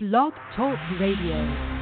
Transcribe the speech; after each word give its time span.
Blog 0.00 0.32
Talk 0.54 0.78
Radio. 1.00 1.77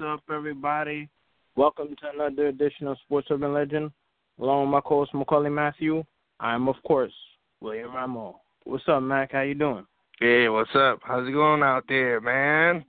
Up, 0.00 0.22
everybody? 0.32 1.10
Welcome 1.56 1.88
to 1.88 2.10
another 2.14 2.46
edition 2.46 2.86
of 2.86 2.96
Sports 3.04 3.28
Urban 3.30 3.52
Legend. 3.52 3.90
Along 4.40 4.62
with 4.62 4.70
my 4.72 4.80
co-host 4.80 5.12
Maccorley 5.12 5.52
Mathieu, 5.52 6.02
I'm 6.38 6.68
of 6.68 6.76
course 6.86 7.12
William 7.60 7.90
Rameau. 7.90 8.36
What's 8.64 8.84
up, 8.88 9.02
Mac? 9.02 9.32
How 9.32 9.42
you 9.42 9.54
doing? 9.54 9.84
Hey, 10.18 10.48
what's 10.48 10.74
up? 10.74 11.00
How's 11.02 11.28
it 11.28 11.32
going 11.32 11.62
out 11.62 11.84
there, 11.86 12.18
man? 12.22 12.82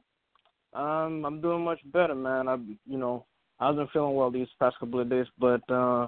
Um, 0.73 1.25
I'm 1.25 1.41
doing 1.41 1.65
much 1.65 1.79
better, 1.91 2.15
man. 2.15 2.47
I, 2.47 2.55
you 2.85 2.97
know, 2.97 3.25
I 3.59 3.69
wasn't 3.69 3.91
feeling 3.91 4.15
well 4.15 4.31
these 4.31 4.47
past 4.57 4.79
couple 4.79 5.01
of 5.01 5.09
days, 5.09 5.27
but 5.37 5.61
uh, 5.69 6.07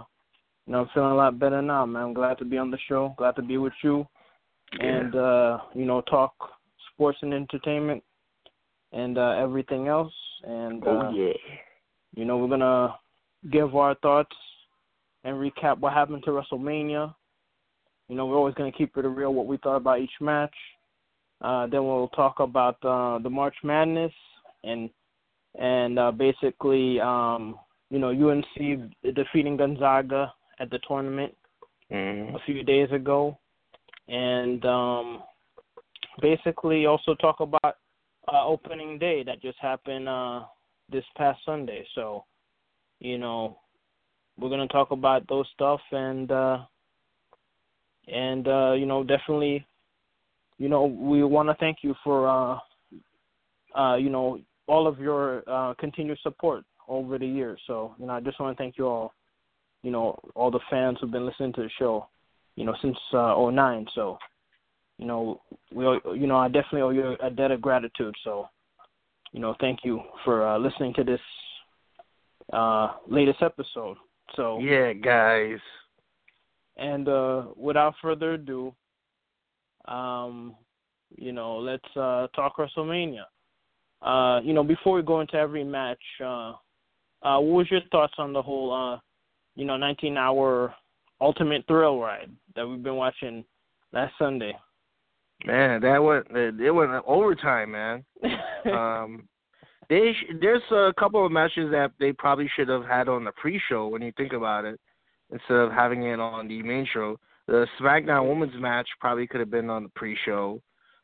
you 0.65 0.71
know, 0.71 0.81
I'm 0.81 0.89
feeling 0.93 1.11
a 1.11 1.15
lot 1.15 1.37
better 1.37 1.61
now, 1.61 1.85
man. 1.85 2.03
I'm 2.03 2.13
glad 2.13 2.37
to 2.37 2.45
be 2.45 2.57
on 2.57 2.71
the 2.71 2.79
show. 2.87 3.13
Glad 3.17 3.35
to 3.35 3.41
be 3.41 3.57
with 3.57 3.73
you, 3.83 4.07
and 4.79 5.13
uh, 5.15 5.57
you 5.75 5.83
know, 5.83 5.99
talk 6.01 6.33
sports 6.93 7.17
and 7.21 7.33
entertainment 7.33 8.01
and 8.93 9.17
uh, 9.17 9.31
everything 9.31 9.89
else. 9.89 10.13
And 10.43 10.83
uh, 10.85 10.89
Oh 10.89 11.11
yeah. 11.13 11.33
you 12.15 12.25
know, 12.25 12.37
we're 12.37 12.49
gonna 12.49 12.95
give 13.51 13.75
our 13.75 13.95
thoughts 13.95 14.35
and 15.23 15.35
recap 15.35 15.79
what 15.79 15.93
happened 15.93 16.23
to 16.25 16.31
WrestleMania. 16.31 17.13
You 18.09 18.15
know, 18.15 18.25
we're 18.25 18.37
always 18.37 18.55
gonna 18.55 18.71
keep 18.71 18.95
it 18.97 19.01
real 19.01 19.33
what 19.33 19.47
we 19.47 19.57
thought 19.57 19.77
about 19.77 19.99
each 20.01 20.19
match. 20.19 20.53
Uh, 21.41 21.67
then 21.67 21.85
we'll 21.85 22.09
talk 22.09 22.39
about 22.39 22.77
uh, 22.83 23.19
the 23.19 23.29
March 23.29 23.55
Madness 23.63 24.13
and 24.63 24.89
and 25.59 25.99
uh, 25.99 26.11
basically, 26.11 26.99
um, 26.99 27.59
you 27.89 27.99
know, 27.99 28.09
UNC 28.09 28.91
defeating 29.15 29.57
Gonzaga 29.57 30.33
at 30.59 30.69
the 30.71 30.79
tournament 30.87 31.33
Mm-hmm. 31.93 32.35
a 32.35 32.39
few 32.45 32.63
days 32.63 32.89
ago, 32.91 33.37
and 34.07 34.65
um, 34.65 35.21
basically 36.21 36.87
also 36.87 37.13
talk 37.15 37.39
about 37.39 37.77
uh, 38.33 38.45
opening 38.45 38.97
day 38.97 39.23
that 39.23 39.41
just 39.41 39.57
happened 39.61 40.09
uh, 40.09 40.41
this 40.91 41.05
past 41.15 41.39
Sunday. 41.45 41.85
So, 41.95 42.25
you 42.99 43.17
know, 43.17 43.57
we're 44.37 44.49
gonna 44.49 44.67
talk 44.67 44.91
about 44.91 45.27
those 45.27 45.47
stuff 45.53 45.79
and 45.91 46.31
uh, 46.31 46.59
and 48.07 48.47
uh, 48.47 48.73
you 48.73 48.85
know 48.85 49.03
definitely, 49.03 49.65
you 50.57 50.69
know, 50.69 50.85
we 50.85 51.23
want 51.23 51.49
to 51.49 51.55
thank 51.59 51.77
you 51.81 51.93
for 52.03 52.27
uh, 52.27 53.79
uh, 53.79 53.95
you 53.95 54.09
know 54.09 54.39
all 54.67 54.87
of 54.87 54.99
your 54.99 55.43
uh, 55.47 55.73
continued 55.75 56.17
support 56.23 56.63
over 56.87 57.17
the 57.17 57.27
years. 57.27 57.59
So, 57.67 57.95
you 57.99 58.05
know, 58.05 58.13
I 58.13 58.19
just 58.19 58.39
want 58.39 58.57
to 58.57 58.61
thank 58.61 58.77
you 58.77 58.87
all 58.87 59.13
you 59.83 59.91
know, 59.91 60.17
all 60.33 60.49
the 60.49 60.59
fans 60.69 60.97
who've 60.99 61.11
been 61.11 61.25
listening 61.25 61.53
to 61.53 61.63
the 61.63 61.69
show, 61.77 62.07
you 62.55 62.65
know, 62.65 62.73
since 62.81 62.97
uh 63.13 63.35
'09. 63.37 63.85
So, 63.93 64.17
you 65.03 65.09
know, 65.09 65.41
we, 65.73 65.85
owe- 65.85 66.13
you 66.13 66.27
know, 66.27 66.37
I 66.37 66.47
definitely 66.47 66.81
owe 66.81 66.89
you 66.91 67.17
a 67.21 67.29
debt 67.29 67.51
of 67.51 67.61
gratitude. 67.61 68.15
So, 68.23 68.47
you 69.33 69.41
know, 69.41 69.53
thank 69.59 69.79
you 69.83 70.01
for 70.23 70.47
uh, 70.47 70.57
listening 70.57 70.93
to 70.95 71.03
this 71.03 71.19
uh 72.53 72.93
latest 73.07 73.41
episode. 73.41 73.97
So, 74.35 74.59
Yeah, 74.59 74.93
guys. 74.93 75.59
and 76.77 77.07
uh 77.07 77.45
without 77.57 77.95
further 78.01 78.33
ado, 78.33 78.73
um, 79.87 80.55
you 81.17 81.31
know, 81.33 81.57
let's 81.57 81.97
uh 81.97 82.27
talk 82.35 82.57
WrestleMania. 82.57 83.23
Uh, 84.01 84.41
you 84.43 84.53
know, 84.53 84.63
before 84.63 84.95
we 84.95 85.01
go 85.01 85.21
into 85.21 85.35
every 85.35 85.63
match, 85.63 86.01
uh, 86.23 86.53
uh, 87.23 87.39
what 87.39 87.57
was 87.57 87.71
your 87.71 87.81
thoughts 87.91 88.13
on 88.17 88.33
the 88.33 88.41
whole, 88.41 88.73
uh, 88.73 88.99
you 89.55 89.65
know, 89.65 89.73
19-hour 89.77 90.73
ultimate 91.21 91.65
thrill 91.67 91.99
ride 91.99 92.29
that 92.55 92.67
we've 92.67 92.83
been 92.83 92.95
watching 92.97 93.45
last 93.93 94.13
Sunday? 94.19 94.53
Man, 95.45 95.81
that 95.81 95.97
went 96.01 96.27
it 96.31 96.71
went 96.71 96.91
overtime, 97.05 97.71
man. 97.71 98.03
Um, 98.71 99.27
they 99.89 100.13
sh- 100.13 100.33
there's 100.39 100.61
a 100.71 100.93
couple 100.97 101.25
of 101.25 101.33
matches 101.33 101.69
that 101.71 101.91
they 101.99 102.13
probably 102.13 102.49
should 102.55 102.69
have 102.69 102.85
had 102.85 103.09
on 103.09 103.25
the 103.25 103.33
pre-show 103.33 103.87
when 103.89 104.01
you 104.01 104.13
think 104.15 104.31
about 104.31 104.63
it, 104.63 104.79
instead 105.33 105.57
of 105.57 105.71
having 105.73 106.03
it 106.03 106.17
on 106.17 106.47
the 106.47 106.63
main 106.63 106.87
show. 106.93 107.19
The 107.47 107.67
SmackDown 107.77 108.29
Women's 108.29 108.55
match 108.61 108.87
probably 109.01 109.27
could 109.27 109.41
have 109.41 109.51
been 109.51 109.69
on 109.69 109.83
the 109.83 109.89
pre-show. 109.89 110.61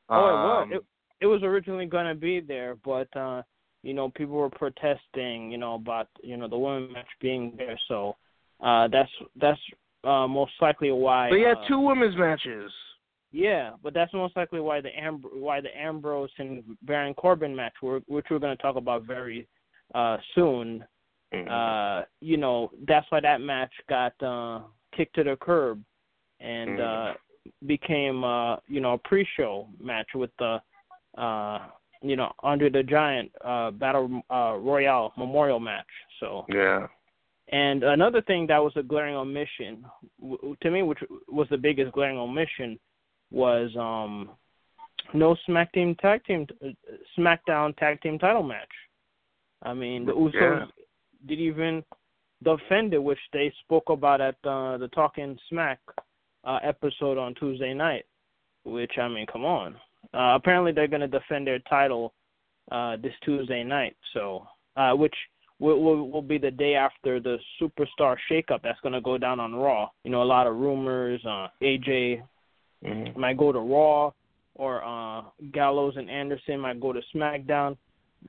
oh, 0.07 0.15
it 0.15 0.31
was. 0.31 0.63
Um, 0.63 0.71
It, 0.73 0.81
it 1.19 1.25
was 1.25 1.43
originally 1.43 1.85
gonna 1.85 2.15
be 2.15 2.39
there, 2.39 2.77
but 2.85 3.13
uh, 3.15 3.41
you 3.83 3.93
know, 3.93 4.09
people 4.09 4.35
were 4.35 4.49
protesting, 4.49 5.51
you 5.51 5.57
know, 5.57 5.75
about 5.75 6.07
you 6.23 6.37
know 6.37 6.47
the 6.47 6.57
women 6.57 6.93
match 6.93 7.07
being 7.19 7.53
there. 7.57 7.77
So 7.89 8.15
uh, 8.63 8.87
that's 8.87 9.11
that's 9.35 9.59
uh, 10.05 10.27
most 10.27 10.53
likely 10.61 10.91
why. 10.91 11.29
But 11.29 11.39
had 11.39 11.57
uh, 11.57 11.67
two 11.67 11.79
women's 11.81 12.15
matches. 12.17 12.71
Yeah, 13.31 13.71
but 13.83 13.93
that's 13.93 14.13
most 14.13 14.35
likely 14.35 14.59
why 14.59 14.81
the 14.81 14.89
Amb- 14.89 15.33
why 15.33 15.61
the 15.61 15.75
Ambrose 15.77 16.31
and 16.39 16.63
Baron 16.81 17.13
Corbin 17.13 17.55
match, 17.55 17.73
which 17.81 18.25
we're 18.29 18.39
going 18.39 18.55
to 18.57 18.61
talk 18.61 18.75
about 18.75 19.03
very 19.03 19.47
uh, 19.93 20.17
soon. 20.33 20.83
Mm-hmm. 21.33 21.47
Uh, 21.49 22.05
you 22.21 22.37
know, 22.37 22.71
that's 22.87 23.05
why 23.11 23.19
that 23.19 23.39
match 23.39 23.71
got 23.87 24.13
uh, 24.23 24.61
kicked 24.95 25.15
to 25.15 25.23
the 25.23 25.35
curb 25.35 25.83
and 26.39 26.79
Mhm. 26.79 27.11
uh, 27.11 27.13
became 27.67 28.23
uh, 28.23 28.57
you 28.67 28.79
know 28.79 28.93
a 28.93 28.97
pre-show 28.97 29.67
match 29.79 30.07
with 30.15 30.31
the 30.39 30.59
uh, 31.17 31.59
you 32.01 32.15
know 32.15 32.31
Andre 32.41 32.69
the 32.69 32.83
Giant 32.83 33.31
uh, 33.43 33.71
Battle 33.71 34.23
uh, 34.31 34.55
Royale 34.59 35.13
Memorial 35.17 35.59
match. 35.59 35.85
So 36.19 36.45
yeah. 36.49 36.87
and 37.49 37.83
another 37.83 38.21
thing 38.21 38.47
that 38.47 38.63
was 38.63 38.73
a 38.75 38.83
glaring 38.83 39.15
omission 39.15 39.85
to 40.61 40.71
me, 40.71 40.81
which 40.81 40.99
was 41.27 41.47
the 41.49 41.57
biggest 41.57 41.91
glaring 41.91 42.17
omission, 42.17 42.79
was 43.31 43.75
um 43.75 44.31
no 45.13 45.35
Smack 45.45 45.71
Team 45.73 45.95
Tag 46.01 46.23
Team 46.25 46.47
uh, 46.63 46.67
SmackDown 47.17 47.75
Tag 47.77 48.01
Team 48.01 48.19
Title 48.19 48.43
match. 48.43 48.67
I 49.63 49.73
mean, 49.73 50.05
the 50.05 50.13
Usos 50.13 50.33
Yeah. 50.33 50.65
did 51.27 51.39
even 51.39 51.83
defend 52.43 52.93
it, 52.93 53.03
which 53.03 53.19
they 53.33 53.51
spoke 53.63 53.89
about 53.89 54.21
at 54.21 54.35
uh, 54.45 54.77
the 54.77 54.87
Talking 54.93 55.37
Smack 55.49 55.79
uh, 56.45 56.59
episode 56.63 57.17
on 57.17 57.35
Tuesday 57.35 57.73
night. 57.73 58.05
Which 58.63 58.91
I 58.97 59.07
mean, 59.07 59.25
come 59.31 59.45
on. 59.45 59.75
Uh, 60.13 60.35
apparently, 60.35 60.71
they're 60.71 60.87
going 60.87 61.01
to 61.01 61.07
defend 61.07 61.47
their 61.47 61.59
title 61.59 62.13
uh, 62.71 62.95
this 62.97 63.13
Tuesday 63.23 63.63
night. 63.63 63.95
So, 64.13 64.47
uh, 64.77 64.93
which 64.93 65.15
will, 65.59 65.81
will 65.81 66.09
will 66.09 66.21
be 66.21 66.37
the 66.37 66.51
day 66.51 66.75
after 66.75 67.19
the 67.19 67.37
superstar 67.61 68.15
shakeup 68.31 68.61
that's 68.63 68.79
going 68.81 68.93
to 68.93 69.01
go 69.01 69.17
down 69.17 69.39
on 69.39 69.55
Raw. 69.55 69.89
You 70.03 70.11
know, 70.11 70.21
a 70.21 70.23
lot 70.23 70.47
of 70.47 70.55
rumors. 70.55 71.21
Uh, 71.25 71.47
AJ 71.61 72.21
Mhm. 72.83 73.15
might 73.17 73.37
go 73.37 73.51
to 73.51 73.59
Raw, 73.59 74.11
or 74.55 74.83
uh, 74.83 75.23
Gallows 75.51 75.97
and 75.97 76.09
Anderson 76.09 76.59
might 76.59 76.79
go 76.79 76.93
to 76.93 77.01
SmackDown. 77.13 77.77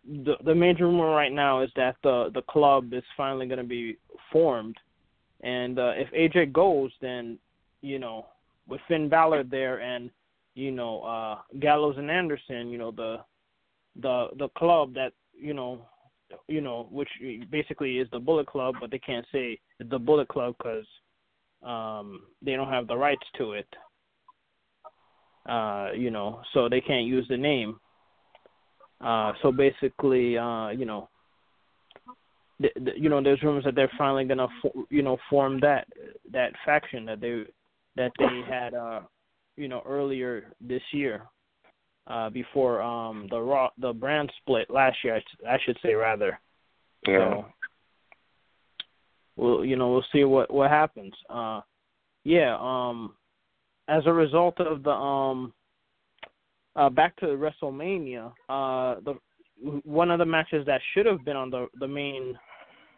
The 0.05 0.37
the 0.45 0.55
major 0.55 0.87
rumor 0.87 1.11
right 1.11 1.33
now 1.33 1.61
is 1.61 1.71
that 1.77 1.97
the 2.03 2.31
the 2.35 2.43
club 2.43 2.93
is 2.93 3.05
finally 3.17 3.47
going 3.47 3.59
to 3.59 3.65
be 3.65 3.97
formed, 4.33 4.77
and 5.43 5.79
uh, 5.79 5.93
if 5.97 6.11
AJ 6.13 6.53
goes, 6.53 6.93
then 7.01 7.39
you 7.81 7.99
know 7.99 8.27
with 8.69 8.81
Finn 8.89 9.09
Balor 9.09 9.45
there 9.45 9.81
and 9.81 10.11
you 10.55 10.71
know 10.71 11.03
uh, 11.03 11.39
Gallows 11.59 11.97
and 11.99 12.11
Anderson, 12.11 12.71
you 12.71 12.79
know 12.79 12.91
the 12.91 13.19
the 14.01 14.29
the 14.39 14.49
club 14.51 14.95
that 14.95 15.13
you 15.33 15.55
know 15.55 15.81
you 16.49 16.61
know 16.61 16.89
which 16.91 17.11
basically 17.51 17.99
is 17.99 18.09
the 18.11 18.19
Bullet 18.19 18.47
Club, 18.47 18.77
but 18.81 18.91
they 18.91 18.99
can't 18.99 19.27
say 19.33 19.59
the 19.79 19.99
Bullet 19.99 20.29
Club 20.29 20.55
because 20.59 20.87
um, 21.65 22.23
they 22.43 22.53
don't 22.55 22.69
have 22.69 22.87
the 22.87 22.97
rights 22.97 23.27
to 23.39 23.53
it 23.53 23.67
uh, 25.47 25.89
you 25.95 26.11
know, 26.11 26.41
so 26.53 26.69
they 26.69 26.81
can't 26.81 27.07
use 27.07 27.27
the 27.29 27.37
name. 27.37 27.79
Uh, 29.01 29.33
so 29.43 29.51
basically, 29.51 30.37
uh, 30.37 30.69
you 30.69 30.85
know, 30.85 31.09
th- 32.61 32.75
th- 32.75 32.97
you 32.99 33.09
know, 33.09 33.23
there's 33.23 33.43
rumors 33.43 33.65
that 33.65 33.75
they're 33.75 33.91
finally 33.97 34.25
gonna, 34.25 34.49
fo- 34.63 34.87
you 34.91 35.03
know, 35.03 35.17
form 35.29 35.59
that 35.61 35.87
that 36.33 36.53
faction 36.65 37.07
that 37.07 37.21
they 37.21 37.45
that 37.97 38.13
they 38.19 38.43
had, 38.49 38.75
uh, 38.75 39.01
you 39.57 39.69
know, 39.69 39.83
earlier 39.87 40.53
this 40.61 40.83
year, 40.93 41.23
uh, 42.07 42.29
before 42.29 42.83
um 42.83 43.27
the 43.31 43.41
raw 43.41 43.69
the 43.79 43.93
brand 43.93 44.31
split 44.41 44.69
last 44.71 44.99
year. 45.03 45.17
I, 45.17 45.21
sh- 45.21 45.47
I 45.49 45.59
should 45.65 45.79
say 45.83 45.95
rather. 45.95 46.39
Yeah. 47.07 47.19
So, 47.19 47.45
we'll 49.37 49.65
you 49.65 49.77
know 49.77 49.93
we'll 49.93 50.05
see 50.13 50.25
what 50.25 50.53
what 50.53 50.71
happens. 50.71 51.15
Uh, 51.31 51.61
yeah. 52.25 52.57
Um, 52.61 53.15
as 53.91 54.05
a 54.07 54.13
result 54.13 54.59
of 54.61 54.83
the 54.83 54.91
um 54.91 55.53
uh, 56.77 56.89
back 56.89 57.17
to 57.17 57.27
WrestleMania, 57.27 58.33
uh, 58.49 59.01
the 59.05 59.15
one 59.85 60.11
of 60.11 60.19
the 60.19 60.25
matches 60.25 60.65
that 60.67 60.81
should 60.95 61.05
have 61.05 61.25
been 61.25 61.37
on 61.37 61.51
the 61.51 61.67
the 61.81 61.89
main 61.89 62.39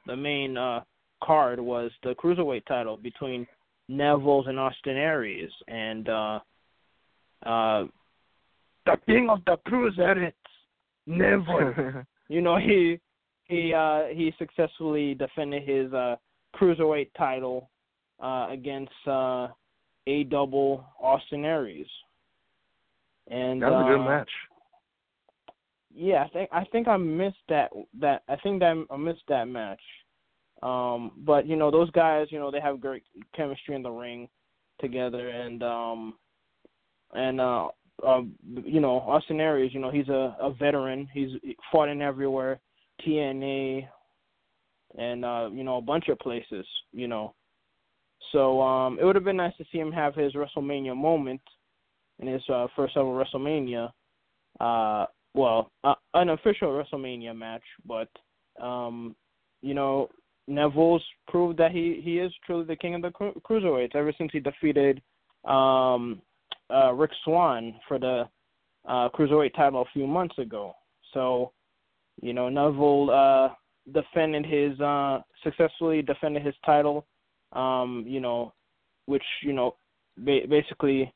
the 0.06 0.16
main 0.16 0.56
uh, 0.56 0.80
card 1.24 1.58
was 1.58 1.90
the 2.02 2.14
cruiserweight 2.14 2.66
title 2.66 2.96
between 2.96 3.46
Neville's 3.88 4.46
and 4.46 4.58
Austin 4.58 4.96
Aries, 4.96 5.50
and 5.68 6.08
uh, 6.08 6.40
uh, 7.46 7.84
the 8.84 8.96
king 9.06 9.28
of 9.30 9.38
the 9.46 9.56
cruiserweights, 9.66 10.32
Neville. 11.06 12.04
you 12.28 12.42
know 12.42 12.58
he 12.58 13.00
he 13.44 13.72
uh, 13.72 14.04
he 14.12 14.32
successfully 14.38 15.14
defended 15.14 15.66
his 15.66 15.92
uh, 15.94 16.16
cruiserweight 16.54 17.10
title 17.16 17.70
uh, 18.22 18.48
against 18.50 18.92
uh, 19.06 19.48
a 20.06 20.24
double 20.24 20.84
Austin 21.00 21.44
Aries. 21.44 21.86
And 23.28 23.62
that 23.62 23.70
was 23.70 23.86
a 23.86 23.90
good 23.90 24.00
uh, 24.00 24.08
match. 24.08 24.30
Yeah, 25.94 26.24
I 26.24 26.28
think 26.28 26.50
I 26.52 26.64
think 26.64 26.88
I 26.88 26.96
missed 26.96 27.36
that 27.48 27.70
that 28.00 28.22
I 28.28 28.36
think 28.36 28.60
that 28.60 28.84
I 28.90 28.96
missed 28.96 29.22
that 29.28 29.46
match. 29.46 29.80
Um, 30.62 31.12
but 31.18 31.46
you 31.46 31.56
know 31.56 31.70
those 31.70 31.90
guys, 31.90 32.28
you 32.30 32.38
know 32.38 32.50
they 32.50 32.60
have 32.60 32.80
great 32.80 33.02
chemistry 33.34 33.74
in 33.74 33.82
the 33.82 33.90
ring 33.90 34.28
together, 34.80 35.28
and 35.28 35.62
um, 35.62 36.14
and 37.12 37.40
uh, 37.40 37.68
uh, 38.06 38.20
you 38.64 38.80
know 38.80 39.00
Austin 39.00 39.40
Aries, 39.40 39.74
you 39.74 39.80
know 39.80 39.90
he's 39.90 40.08
a, 40.08 40.36
a 40.40 40.52
veteran. 40.58 41.08
He's 41.12 41.30
fought 41.70 41.88
in 41.88 42.00
everywhere, 42.00 42.60
TNA, 43.06 43.86
and 44.96 45.24
uh, 45.24 45.48
you 45.52 45.64
know 45.64 45.76
a 45.76 45.82
bunch 45.82 46.08
of 46.08 46.18
places. 46.18 46.66
You 46.92 47.08
know, 47.08 47.34
so 48.30 48.60
um, 48.60 48.98
it 48.98 49.04
would 49.04 49.16
have 49.16 49.24
been 49.24 49.36
nice 49.36 49.56
to 49.58 49.64
see 49.72 49.78
him 49.78 49.92
have 49.92 50.14
his 50.14 50.34
WrestleMania 50.34 50.96
moment 50.96 51.40
in 52.20 52.28
his 52.28 52.42
uh, 52.48 52.66
first 52.76 52.96
ever 52.96 53.06
WrestleMania. 53.06 53.90
Uh, 54.60 55.06
well, 55.34 55.70
uh, 55.82 55.94
an 56.14 56.30
official 56.30 56.68
WrestleMania 56.68 57.36
match, 57.36 57.62
but 57.86 58.08
um, 58.62 59.16
you 59.62 59.74
know 59.74 60.08
Neville's 60.46 61.04
proved 61.28 61.58
that 61.58 61.72
he 61.72 62.00
he 62.04 62.18
is 62.18 62.32
truly 62.44 62.64
the 62.64 62.76
king 62.76 62.94
of 62.94 63.02
the 63.02 63.10
cru- 63.10 63.40
cruiserweights 63.48 63.96
ever 63.96 64.12
since 64.16 64.30
he 64.32 64.40
defeated 64.40 65.00
um, 65.44 66.20
uh, 66.70 66.92
Rich 66.92 67.14
Swann 67.24 67.74
for 67.88 67.98
the 67.98 68.24
uh, 68.86 69.08
cruiserweight 69.10 69.54
title 69.54 69.82
a 69.82 69.92
few 69.92 70.06
months 70.06 70.38
ago. 70.38 70.74
So, 71.14 71.52
you 72.20 72.32
know 72.32 72.48
Neville 72.48 73.10
uh, 73.10 73.54
defended 73.92 74.46
his 74.46 74.78
uh, 74.80 75.20
successfully 75.42 76.02
defended 76.02 76.44
his 76.44 76.54
title. 76.64 77.06
Um, 77.52 78.04
you 78.06 78.20
know, 78.20 78.52
which 79.06 79.24
you 79.42 79.52
know 79.52 79.76
ba- 80.18 80.46
basically 80.48 81.12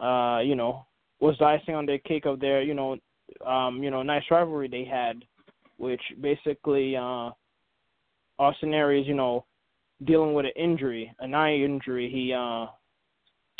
uh, 0.00 0.40
you 0.44 0.54
know 0.54 0.86
was 1.20 1.36
the 1.38 1.44
icing 1.46 1.74
on 1.74 1.86
the 1.86 1.98
cake 1.98 2.26
of 2.26 2.40
their 2.40 2.62
you 2.62 2.74
know 2.74 2.96
um, 3.46 3.82
you 3.82 3.90
know 3.90 4.02
nice 4.02 4.24
rivalry 4.30 4.68
they 4.68 4.84
had, 4.84 5.24
which 5.78 6.02
basically. 6.20 6.96
Uh, 6.96 7.30
Austin 8.38 8.74
Aries, 8.74 9.06
you 9.06 9.14
know, 9.14 9.44
dealing 10.04 10.34
with 10.34 10.46
an 10.46 10.52
injury, 10.56 11.14
an 11.20 11.34
eye 11.34 11.54
injury. 11.54 12.10
He, 12.10 12.32
uh, 12.32 12.66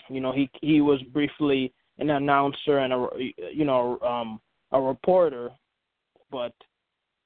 you 0.09 0.21
know, 0.21 0.33
he 0.33 0.51
he 0.61 0.81
was 0.81 1.01
briefly 1.12 1.73
an 1.99 2.11
announcer 2.11 2.79
and 2.79 2.93
a, 2.93 3.09
you 3.53 3.65
know, 3.65 3.99
um, 4.01 4.41
a 4.73 4.81
reporter, 4.81 5.51
but, 6.31 6.53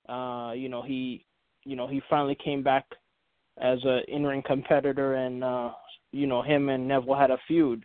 uh, 0.08 0.52
you 0.52 0.68
know, 0.68 0.82
he, 0.82 1.24
you 1.64 1.74
know, 1.74 1.86
he 1.86 2.02
finally 2.10 2.36
came 2.42 2.62
back 2.62 2.84
as 3.60 3.82
a 3.84 4.00
in-ring 4.08 4.42
competitor, 4.46 5.14
and 5.14 5.42
uh, 5.42 5.70
you 6.12 6.26
know, 6.26 6.42
him 6.42 6.68
and 6.68 6.86
Neville 6.88 7.14
had 7.14 7.30
a 7.30 7.38
feud, 7.46 7.84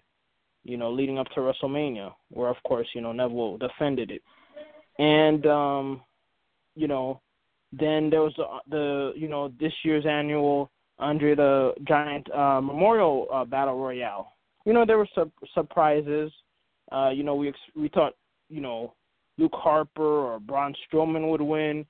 you 0.63 0.77
know, 0.77 0.91
leading 0.91 1.17
up 1.17 1.27
to 1.35 1.41
WrestleMania, 1.41 2.13
where 2.29 2.49
of 2.49 2.57
course, 2.65 2.87
you 2.93 3.01
know, 3.01 3.11
Neville 3.11 3.57
defended 3.57 4.11
it, 4.11 4.21
and 4.99 5.45
um, 5.45 6.01
you 6.75 6.87
know, 6.87 7.21
then 7.71 8.09
there 8.09 8.21
was 8.21 8.33
the, 8.37 8.45
the 8.69 9.13
you 9.15 9.27
know 9.27 9.51
this 9.59 9.73
year's 9.83 10.05
annual 10.05 10.69
Andre 10.99 11.35
the 11.35 11.73
Giant 11.87 12.31
uh, 12.31 12.61
Memorial 12.61 13.27
uh, 13.33 13.45
Battle 13.45 13.79
Royale. 13.79 14.31
You 14.65 14.73
know 14.73 14.85
there 14.85 14.97
were 14.97 15.09
some 15.15 15.31
surprises. 15.53 16.31
Uh, 16.91 17.09
you 17.09 17.23
know 17.23 17.35
we 17.35 17.49
ex- 17.49 17.57
we 17.75 17.89
thought 17.89 18.13
you 18.49 18.61
know 18.61 18.93
Luke 19.37 19.55
Harper 19.55 20.01
or 20.01 20.39
Braun 20.39 20.75
Strowman 20.85 21.29
would 21.31 21.41
win 21.41 21.85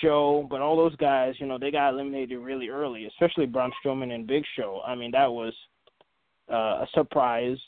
show, 0.00 0.46
but 0.50 0.60
all 0.60 0.76
those 0.76 0.96
guys, 0.96 1.34
you 1.38 1.46
know, 1.46 1.58
they 1.58 1.70
got 1.70 1.90
eliminated 1.92 2.38
really 2.38 2.68
early, 2.68 3.06
especially 3.06 3.46
Braun 3.46 3.72
Strowman 3.84 4.14
and 4.14 4.26
Big 4.26 4.44
Show. 4.56 4.80
I 4.86 4.94
mean, 4.94 5.10
that 5.12 5.30
was 5.30 5.52
uh, 6.50 6.84
a 6.84 6.86
surprise. 6.94 7.58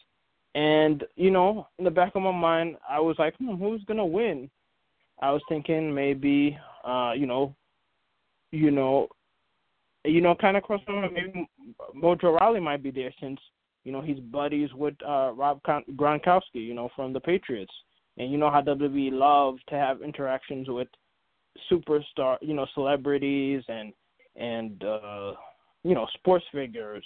And 0.55 1.05
you 1.17 1.31
know, 1.31 1.69
in 1.79 1.85
the 1.85 1.91
back 1.91 2.15
of 2.15 2.23
my 2.23 2.33
mind, 2.33 2.77
I 2.89 3.01
was 3.01 3.17
like, 3.19 3.37
hmm, 3.37 3.55
who's 3.57 3.85
gonna 3.85 4.07
win? 4.07 4.51
I 5.21 5.31
was 5.31 5.43
thinking 5.49 5.95
maybe 5.95 6.57
uh, 6.85 7.13
you 7.17 7.27
know, 7.27 7.55
you 8.51 8.71
know, 8.71 9.09
you 10.05 10.21
know, 10.21 10.35
kind 10.35 10.57
of 10.57 10.63
crossover. 10.63 11.13
Maybe 11.13 11.49
Mojo 11.97 12.39
Rawley 12.39 12.61
might 12.61 12.83
be 12.83 12.91
there 12.91 13.13
since 13.21 13.39
you 13.85 13.93
know 13.93 14.01
he's 14.01 14.19
buddies 14.19 14.73
with 14.75 14.95
uh, 15.07 15.33
Rob 15.35 15.61
Gronkowski, 15.63 16.41
you 16.55 16.75
know, 16.75 16.89
from 16.97 17.13
the 17.13 17.21
Patriots, 17.21 17.73
and 18.17 18.33
you 18.33 18.39
know 18.39 18.51
how 18.51 18.63
WWE 18.63 19.13
love 19.13 19.57
to 19.69 19.75
have 19.75 20.03
interactions 20.03 20.69
with 20.69 20.89
superstar, 21.71 22.37
you 22.41 22.55
know, 22.55 22.67
celebrities 22.75 23.63
and 23.69 23.93
and 24.37 24.83
uh, 24.85 25.33
you 25.83 25.95
know 25.95 26.07
sports 26.15 26.45
figures. 26.53 27.05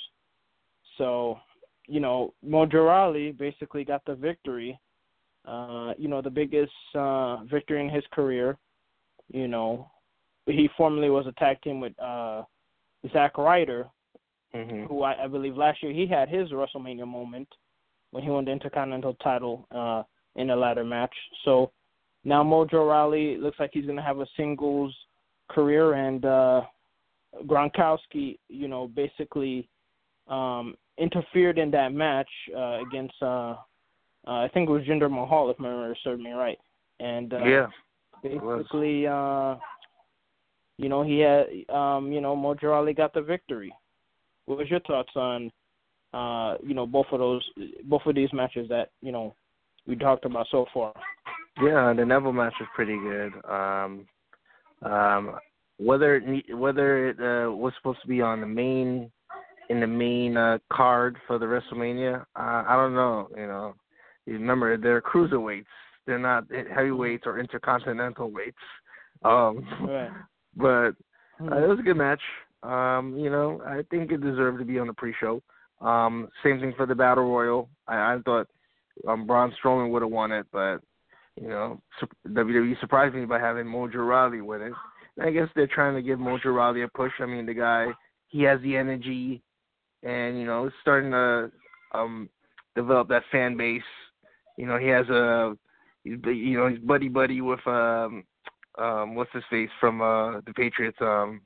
So, 0.99 1.39
you 1.87 2.01
know, 2.01 2.35
Mojo 2.47 2.87
Rawley 2.87 3.33
basically 3.33 3.85
got 3.85 4.05
the 4.05 4.15
victory. 4.15 4.79
Uh, 5.45 5.93
you 5.99 6.07
know, 6.09 6.23
the 6.23 6.31
biggest 6.31 6.73
uh, 6.95 7.43
victory 7.45 7.81
in 7.81 7.89
his 7.89 8.05
career 8.13 8.59
you 9.33 9.49
know, 9.49 9.91
he 10.47 10.69
formerly 10.77 11.11
was 11.11 11.27
a 11.27 11.33
tag 11.33 11.61
team 11.63 11.81
with 11.81 11.99
uh, 12.01 12.43
Zack 13.13 13.39
Ryder, 13.39 13.87
mm-hmm. 14.55 14.85
who 14.85 15.03
I, 15.03 15.25
I 15.25 15.27
believe 15.27 15.57
last 15.57 15.83
year 15.83 15.93
he 15.93 16.07
had 16.07 16.29
his 16.29 16.51
WrestleMania 16.51 17.07
moment 17.07 17.49
when 18.11 18.23
he 18.23 18.31
won 18.31 18.45
the 18.45 18.51
Intercontinental 18.51 19.15
title 19.15 19.67
uh, 19.75 20.03
in 20.37 20.51
a 20.51 20.57
ladder 20.57 20.85
match. 20.85 21.15
So 21.45 21.73
now 22.25 22.43
Mojo 22.45 22.89
Rawley 22.89 23.37
looks 23.37 23.59
like 23.59 23.71
he's 23.73 23.85
going 23.85 23.97
to 23.97 24.03
have 24.03 24.21
a 24.21 24.27
singles 24.37 24.95
career, 25.49 25.95
and 25.95 26.25
uh, 26.25 26.63
Gronkowski, 27.47 28.39
you 28.49 28.69
know, 28.69 28.89
basically 28.89 29.69
um, 30.29 30.75
interfered 30.99 31.59
in 31.59 31.71
that 31.73 31.93
match 31.93 32.29
uh, 32.57 32.81
against, 32.87 33.15
uh, 33.23 33.57
uh, 34.27 34.41
I 34.45 34.51
think 34.53 34.69
it 34.69 34.73
was 34.73 34.83
Jinder 34.83 35.11
Mahal, 35.11 35.51
if 35.51 35.59
my 35.59 35.69
memory 35.69 35.99
serves 36.05 36.23
me 36.23 36.31
right. 36.31 36.59
And 37.01 37.35
uh, 37.35 37.45
yeah, 37.45 37.67
basically, 38.23 39.07
uh, 39.07 39.57
you 40.79 40.89
know, 40.89 41.03
he 41.03 41.19
had, 41.19 41.47
um, 41.75 42.13
you 42.13 42.21
know, 42.21 42.37
Mojo 42.37 42.65
Rawley 42.65 42.95
got 42.95 43.13
the 43.15 43.23
victory. 43.23 43.73
What 44.47 44.59
was 44.59 44.71
your 44.71 44.81
thoughts 44.81 45.11
on, 45.17 45.51
uh, 46.15 46.59
you 46.65 46.75
know, 46.75 46.87
both 46.87 47.07
of 47.13 47.19
those, 47.19 47.43
both 47.85 48.03
of 48.07 48.15
these 48.15 48.33
matches 48.33 48.69
that 48.69 48.91
you 49.01 49.13
know 49.13 49.35
we 49.87 49.97
talked 49.97 50.25
about 50.25 50.47
so 50.51 50.67
far? 50.73 50.93
Yeah, 51.61 51.93
the 51.93 52.05
Neville 52.05 52.33
match 52.33 52.55
was 52.59 52.69
pretty 52.75 52.97
good. 52.97 53.33
Um, 53.49 54.07
um, 54.83 55.37
whether 55.79 56.17
it, 56.17 56.57
whether 56.57 57.09
it 57.11 57.19
uh, 57.19 57.51
was 57.53 57.73
supposed 57.77 58.01
to 58.03 58.09
be 58.09 58.21
on 58.21 58.41
the 58.41 58.47
main 58.47 59.11
in 59.71 59.81
the 59.81 59.87
main 59.87 60.37
uh, 60.37 60.59
card 60.73 61.17
for 61.27 61.39
the 61.39 61.47
WrestleMania, 61.47 62.21
uh, 62.21 62.65
I 62.67 62.77
don't 62.77 62.95
know. 62.95 63.29
You 63.37 63.47
know, 63.47 63.75
you 64.27 64.35
remember 64.35 64.77
they're 64.77 65.01
cruiserweights, 65.01 65.65
they're 66.07 66.19
not 66.19 66.45
heavyweights 66.75 67.25
or 67.27 67.39
intercontinental 67.39 68.31
weights. 68.31 68.57
Um, 69.25 69.67
right. 69.89 70.11
But 70.55 70.93
Hmm. 71.39 71.53
uh, 71.53 71.65
it 71.65 71.69
was 71.69 71.79
a 71.79 71.83
good 71.83 71.97
match. 71.97 72.21
Um, 72.63 73.17
you 73.17 73.31
know, 73.31 73.63
I 73.67 73.83
think 73.91 74.13
it 74.13 74.21
deserved 74.21 74.59
to 74.59 74.65
be 74.65 74.79
on 74.79 74.87
the 74.87 74.93
pre-show. 74.93 75.43
Um, 75.81 76.29
same 76.45 76.61
thing 76.61 76.75
for 76.77 76.87
the 76.87 76.95
battle 76.95 77.25
royal. 77.25 77.69
I, 77.89 78.15
I 78.15 78.19
thought 78.25 78.49
um, 79.09 79.27
Braun 79.27 79.53
Strowman 79.53 79.91
would 79.91 80.03
have 80.03 80.11
won 80.11 80.31
it, 80.31 80.47
but 80.53 80.79
you 81.41 81.49
know, 81.49 81.81
WWE 82.29 82.79
surprised 82.81 83.15
me 83.15 83.25
by 83.25 83.39
having 83.39 83.67
Mojo 83.67 84.07
Rawley 84.07 84.41
with 84.41 84.61
it. 84.61 84.73
I 85.21 85.31
guess 85.31 85.49
they're 85.55 85.67
trying 85.67 85.95
to 85.95 86.03
give 86.03 86.19
Mojo 86.19 86.55
Rawley 86.55 86.83
a 86.83 86.89
push. 86.89 87.13
I 87.21 87.27
mean, 87.27 87.47
the 87.47 87.55
guy, 87.55 87.87
he 88.29 88.43
has 88.43 88.61
the 88.63 88.77
energy, 88.77 89.43
and 90.03 90.39
you 90.39 90.47
know, 90.47 90.67
it's 90.67 90.77
starting 90.81 91.11
to 91.11 91.51
um 91.93 92.29
develop 92.75 93.09
that 93.09 93.23
fan 93.31 93.57
base. 93.57 93.83
You 94.57 94.67
know, 94.67 94.79
he 94.79 94.89
has 94.89 95.09
a, 95.09 95.57
he's 96.05 96.19
you 96.25 96.59
know, 96.59 96.69
he's 96.69 96.79
buddy 96.79 97.09
buddy 97.09 97.41
with 97.41 97.67
um 97.67 98.25
um 98.79 99.15
what's 99.15 99.33
his 99.33 99.45
face 99.51 99.71
from 99.81 100.01
uh 100.01 100.41
the 100.41 100.53
Patriots 100.55 100.99
um 101.01 101.41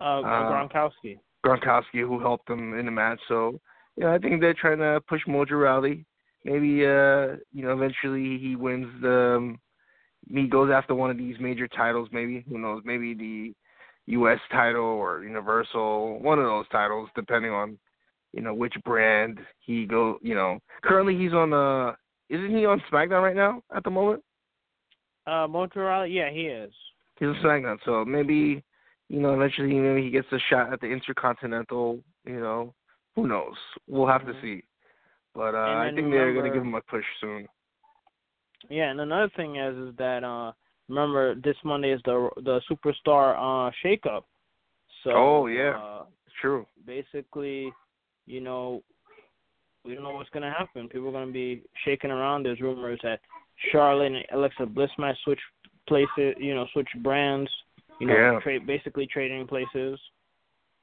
uh, 0.00 0.20
uh, 0.20 0.22
Gronkowski. 0.22 1.18
Gronkowski 1.44 2.00
who 2.00 2.20
helped 2.20 2.46
them 2.48 2.78
in 2.78 2.86
the 2.86 2.92
match. 2.92 3.20
So 3.28 3.60
yeah, 3.96 4.12
I 4.12 4.18
think 4.18 4.40
they're 4.40 4.54
trying 4.54 4.78
to 4.78 5.00
push 5.08 5.20
Mojo 5.28 5.62
Rawley. 5.62 6.04
Maybe 6.44 6.84
uh 6.84 7.38
you 7.52 7.62
know 7.62 7.72
eventually 7.72 8.38
he 8.38 8.56
wins 8.56 8.88
the 9.00 9.36
um, 9.36 9.58
he 10.32 10.46
goes 10.46 10.70
after 10.70 10.94
one 10.94 11.10
of 11.10 11.18
these 11.18 11.36
major 11.40 11.68
titles. 11.68 12.08
Maybe 12.12 12.44
who 12.48 12.58
knows? 12.58 12.82
Maybe 12.84 13.14
the 13.14 13.54
U.S. 14.06 14.40
title 14.50 14.82
or 14.82 15.22
Universal, 15.22 16.20
one 16.20 16.38
of 16.38 16.44
those 16.44 16.66
titles, 16.70 17.08
depending 17.14 17.52
on 17.52 17.78
you 18.32 18.42
know 18.42 18.54
which 18.54 18.74
brand 18.84 19.38
he 19.60 19.86
go. 19.86 20.18
You 20.22 20.34
know, 20.34 20.58
currently 20.82 21.16
he's 21.16 21.32
on 21.32 21.52
uh 21.52 21.92
isn't 22.28 22.56
he 22.56 22.66
on 22.66 22.82
SmackDown 22.90 23.22
right 23.22 23.36
now 23.36 23.62
at 23.74 23.84
the 23.84 23.90
moment? 23.90 24.22
Uh, 25.26 25.46
Montreal, 25.46 26.06
yeah, 26.06 26.30
he 26.30 26.42
is. 26.42 26.72
He's 27.18 27.28
on 27.28 27.36
SmackDown, 27.36 27.78
so 27.84 28.04
maybe 28.04 28.62
you 29.08 29.20
know 29.20 29.34
eventually 29.34 29.74
maybe 29.74 30.02
he 30.02 30.10
gets 30.10 30.28
a 30.32 30.38
shot 30.50 30.72
at 30.72 30.80
the 30.80 30.86
Intercontinental. 30.86 32.00
You 32.24 32.40
know, 32.40 32.74
who 33.14 33.26
knows? 33.28 33.54
We'll 33.86 34.06
have 34.06 34.22
Mhm. 34.22 34.34
to 34.34 34.40
see. 34.40 34.62
But 35.34 35.54
uh, 35.54 35.58
I 35.58 35.90
think 35.94 36.10
they're 36.10 36.34
gonna 36.34 36.50
give 36.52 36.62
him 36.62 36.74
a 36.74 36.80
push 36.82 37.04
soon. 37.20 37.46
Yeah, 38.68 38.90
and 38.90 39.00
another 39.00 39.30
thing 39.36 39.56
is 39.56 39.76
is 39.76 39.96
that 39.98 40.24
uh 40.24 40.52
remember 40.88 41.34
this 41.36 41.56
Monday 41.64 41.90
is 41.90 42.00
the 42.04 42.28
the 42.36 42.60
superstar 42.70 43.34
uh 43.36 43.70
shakeup. 43.84 44.22
So 45.04 45.10
Oh, 45.10 45.46
yeah. 45.46 45.76
uh, 45.76 46.04
true. 46.40 46.64
basically, 46.86 47.72
you 48.26 48.40
know, 48.40 48.82
we 49.84 49.94
don't 49.94 50.04
know 50.04 50.12
what's 50.12 50.30
gonna 50.30 50.54
happen. 50.56 50.88
People 50.88 51.08
are 51.08 51.12
gonna 51.12 51.32
be 51.32 51.62
shaking 51.84 52.10
around. 52.10 52.44
There's 52.44 52.60
rumors 52.60 53.00
that 53.02 53.20
Charlotte 53.70 54.12
and 54.12 54.24
Alexa 54.32 54.66
Bliss 54.66 54.90
might 54.98 55.16
switch 55.24 55.40
places, 55.88 56.34
you 56.38 56.54
know, 56.54 56.66
switch 56.72 56.88
brands, 57.02 57.50
you 58.00 58.06
know, 58.06 58.14
Yeah. 58.14 58.40
trade 58.40 58.66
basically 58.66 59.06
trading 59.06 59.46
places. 59.46 59.98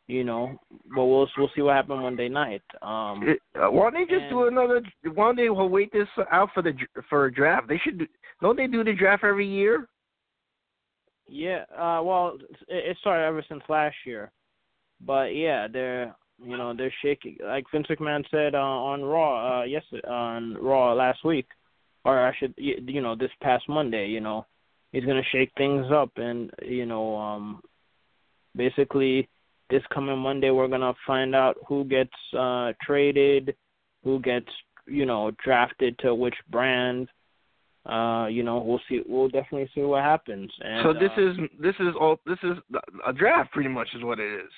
You 0.09 0.23
know, 0.23 0.59
but 0.95 1.05
we'll 1.05 1.29
we'll 1.37 1.51
see 1.55 1.61
what 1.61 1.75
happens 1.75 2.01
Monday 2.01 2.29
night. 2.29 2.63
Um, 2.81 3.21
It, 3.29 3.39
uh, 3.53 3.69
why 3.69 3.91
don't 3.91 3.93
they 3.93 4.11
just 4.11 4.27
do 4.31 4.47
another? 4.47 4.81
Why 5.13 5.25
don't 5.27 5.35
they 5.35 5.49
will 5.51 5.69
wait 5.69 5.91
this 5.93 6.07
out 6.31 6.49
for 6.51 6.63
the 6.63 6.73
for 7.07 7.25
a 7.25 7.31
draft? 7.31 7.67
They 7.67 7.77
should. 7.77 7.99
Do, 7.99 8.07
don't 8.41 8.57
they 8.57 8.65
do 8.65 8.83
the 8.83 8.93
draft 8.93 9.23
every 9.23 9.47
year? 9.47 9.87
Yeah, 11.27 11.65
uh, 11.77 12.01
well, 12.01 12.39
it, 12.67 12.89
it 12.89 12.97
started 13.01 13.23
ever 13.23 13.45
since 13.47 13.61
last 13.69 13.97
year, 14.03 14.31
but 15.05 15.35
yeah, 15.35 15.67
they're 15.71 16.15
you 16.43 16.57
know 16.57 16.73
they're 16.75 16.93
shaking. 17.03 17.37
Like 17.45 17.65
Vince 17.71 17.85
McMahon 17.91 18.23
said 18.31 18.55
uh, 18.55 18.57
on 18.57 19.03
Raw, 19.03 19.61
uh, 19.61 19.63
yes, 19.65 19.83
on 20.07 20.55
Raw 20.55 20.93
last 20.93 21.23
week, 21.23 21.45
or 22.03 22.25
I 22.25 22.35
should 22.39 22.55
y- 22.57 22.81
you 22.83 23.01
know 23.01 23.15
this 23.15 23.29
past 23.43 23.69
Monday, 23.69 24.07
you 24.07 24.21
know, 24.21 24.47
he's 24.91 25.05
gonna 25.05 25.21
shake 25.31 25.51
things 25.55 25.85
up, 25.91 26.09
and 26.15 26.49
you 26.63 26.87
know, 26.87 27.15
um, 27.15 27.61
basically 28.55 29.29
this 29.69 29.83
coming 29.93 30.17
Monday 30.17 30.49
we're 30.49 30.67
gonna 30.67 30.93
find 31.05 31.35
out 31.35 31.57
who 31.67 31.83
gets 31.85 32.13
uh 32.37 32.73
traded, 32.81 33.55
who 34.03 34.19
gets 34.19 34.47
you 34.87 35.05
know 35.05 35.31
drafted 35.43 35.97
to 35.99 36.13
which 36.15 36.35
brand 36.49 37.09
uh, 37.85 38.27
you 38.27 38.43
know, 38.43 38.59
we'll 38.59 38.81
see. 38.89 39.01
We'll 39.07 39.29
definitely 39.29 39.69
see 39.73 39.81
what 39.81 40.03
happens. 40.03 40.51
And, 40.59 40.83
so 40.83 40.93
this 40.93 41.11
uh, 41.17 41.29
is 41.29 41.37
this 41.59 41.75
is 41.79 41.95
all 41.99 42.19
this 42.25 42.37
is 42.43 42.57
a 43.07 43.13
draft 43.13 43.51
pretty 43.51 43.69
much 43.69 43.87
is 43.95 44.03
what 44.03 44.19
it 44.19 44.31
is. 44.31 44.51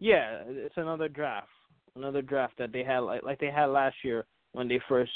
yeah, 0.00 0.42
it's 0.46 0.76
another 0.76 1.08
draft, 1.08 1.48
another 1.94 2.22
draft 2.22 2.54
that 2.58 2.72
they 2.72 2.82
had 2.82 3.00
like 3.00 3.22
like 3.22 3.38
they 3.38 3.50
had 3.50 3.66
last 3.66 3.96
year 4.02 4.24
when 4.52 4.68
they 4.68 4.80
first 4.88 5.12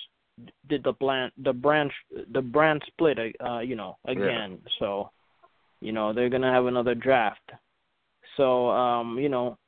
did 0.68 0.84
the 0.84 0.92
brand 0.92 1.32
the 1.42 1.52
branch 1.52 1.92
the 2.32 2.42
brand 2.42 2.82
split. 2.86 3.18
Uh, 3.44 3.60
you 3.60 3.74
know, 3.74 3.96
again. 4.06 4.58
So, 4.78 5.10
you 5.80 5.92
know, 5.92 6.12
they're 6.12 6.30
gonna 6.30 6.52
have 6.52 6.66
another 6.66 6.94
draft. 6.94 7.50
So, 8.36 8.70
um, 8.70 9.18
you 9.18 9.28
know, 9.28 9.58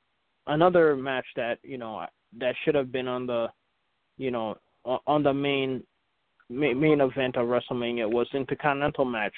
another 0.46 0.96
match 0.96 1.26
that 1.36 1.58
you 1.62 1.78
know 1.78 2.06
that 2.38 2.54
should 2.64 2.74
have 2.74 2.92
been 2.92 3.08
on 3.08 3.26
the, 3.26 3.48
you 4.18 4.30
know, 4.30 4.56
on 5.06 5.22
the 5.22 5.32
main 5.32 5.82
main 6.48 7.00
event 7.00 7.36
of 7.36 7.46
WrestleMania 7.48 8.10
was 8.10 8.28
Intercontinental 8.34 9.04
match, 9.04 9.34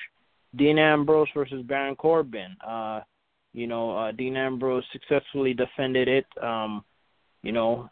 Dean 0.56 0.78
Ambrose 0.78 1.28
versus 1.34 1.62
Baron 1.66 1.96
Corbin. 1.96 2.56
Uh, 2.66 3.00
you 3.52 3.66
know, 3.66 3.96
uh, 3.96 4.12
Dean 4.12 4.36
Ambrose 4.36 4.84
successfully 4.92 5.54
defended 5.54 6.08
it. 6.08 6.26
Um, 6.42 6.84
you 7.42 7.52
know, 7.52 7.88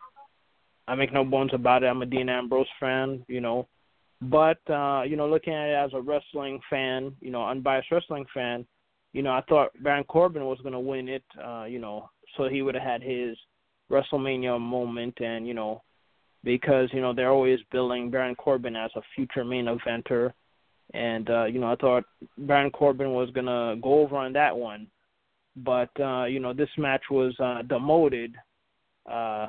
I 0.89 0.95
make 0.95 1.13
no 1.13 1.25
bones 1.25 1.53
about 1.55 1.85
it. 1.85 1.87
I'm 1.87 2.03
a 2.03 2.07
Dean 2.07 2.29
Ambrose 2.29 2.67
fan. 2.81 3.25
You 3.29 3.41
know, 3.41 3.69
but 4.23 4.59
uh, 4.71 5.03
you 5.03 5.17
know, 5.17 5.29
looking 5.29 5.55
at 5.55 5.69
it 5.69 5.75
as 5.75 5.91
a 5.95 6.01
wrestling 6.01 6.61
fan, 6.69 7.15
you 7.21 7.31
know, 7.31 7.47
unbiased 7.47 7.91
wrestling 7.91 8.27
fan, 8.33 8.67
you 9.13 9.23
know, 9.23 9.31
I 9.31 9.43
thought 9.49 9.71
Baron 9.83 10.05
Corbin 10.05 10.45
was 10.45 10.59
going 10.63 10.73
to 10.73 10.81
win 10.81 11.09
it. 11.09 11.25
Uh, 11.43 11.65
you 11.65 11.79
know, 11.79 12.09
so 12.37 12.49
he 12.49 12.63
would 12.63 12.75
have 12.75 12.85
had 12.85 13.03
his 13.03 13.37
WrestleMania 13.91 14.59
moment, 14.61 15.21
and 15.21 15.47
you 15.47 15.55
know, 15.55 15.83
because 16.45 16.89
you 16.93 17.01
know 17.01 17.13
they're 17.13 17.31
always 17.31 17.61
billing 17.71 18.11
Baron 18.11 18.35
Corbin 18.35 18.77
as 18.77 18.91
a 18.97 19.03
future 19.15 19.45
main 19.45 19.67
eventer, 19.67 20.33
and 20.95 21.29
uh, 21.31 21.45
you 21.45 21.61
know 21.61 21.73
I 21.73 21.77
thought 21.77 22.05
Baron 22.39 22.71
Corbin 22.71 23.13
was 23.13 23.31
gonna 23.31 23.77
go 23.83 24.01
over 24.01 24.17
on 24.17 24.33
that 24.33 24.57
one, 24.57 24.87
but 25.57 25.91
uh, 26.01 26.25
you 26.25 26.41
know 26.41 26.53
this 26.53 26.71
match 26.79 27.03
was 27.11 27.35
uh, 27.39 27.63
demoted 27.63 28.35
uh, 29.11 29.49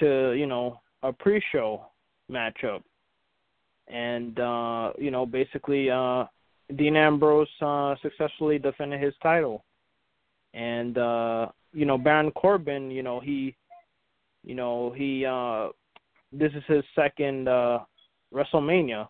to 0.00 0.32
you 0.32 0.46
know 0.46 0.80
a 1.02 1.12
pre-show 1.12 1.84
matchup, 2.30 2.82
and 3.88 4.40
uh, 4.40 4.92
you 4.98 5.10
know 5.10 5.26
basically 5.26 5.90
uh, 5.90 6.24
Dean 6.76 6.96
Ambrose 6.96 7.48
uh, 7.60 7.94
successfully 8.02 8.58
defended 8.58 9.00
his 9.00 9.14
title, 9.22 9.64
and 10.54 10.96
uh, 10.98 11.48
you 11.72 11.84
know 11.84 11.98
Baron 11.98 12.30
Corbin, 12.32 12.90
you 12.90 13.02
know 13.02 13.20
he, 13.20 13.54
you 14.44 14.54
know 14.54 14.92
he. 14.96 15.24
Uh, 15.24 15.68
this 16.32 16.52
is 16.54 16.62
his 16.66 16.84
second 16.94 17.48
uh 17.48 17.80
WrestleMania. 18.32 19.08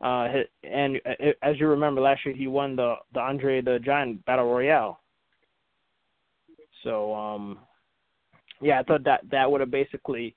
Uh 0.00 0.28
and 0.62 1.00
uh, 1.04 1.32
as 1.42 1.58
you 1.58 1.66
remember 1.66 2.00
last 2.00 2.24
year 2.24 2.34
he 2.34 2.46
won 2.46 2.76
the 2.76 2.94
the 3.12 3.20
Andre 3.20 3.60
the 3.60 3.78
Giant 3.84 4.24
Battle 4.24 4.46
Royale. 4.46 5.00
So 6.84 7.14
um 7.14 7.58
yeah, 8.62 8.80
I 8.80 8.82
thought 8.82 9.04
that 9.04 9.22
that 9.30 9.50
would 9.50 9.60
have 9.60 9.70
basically, 9.70 10.34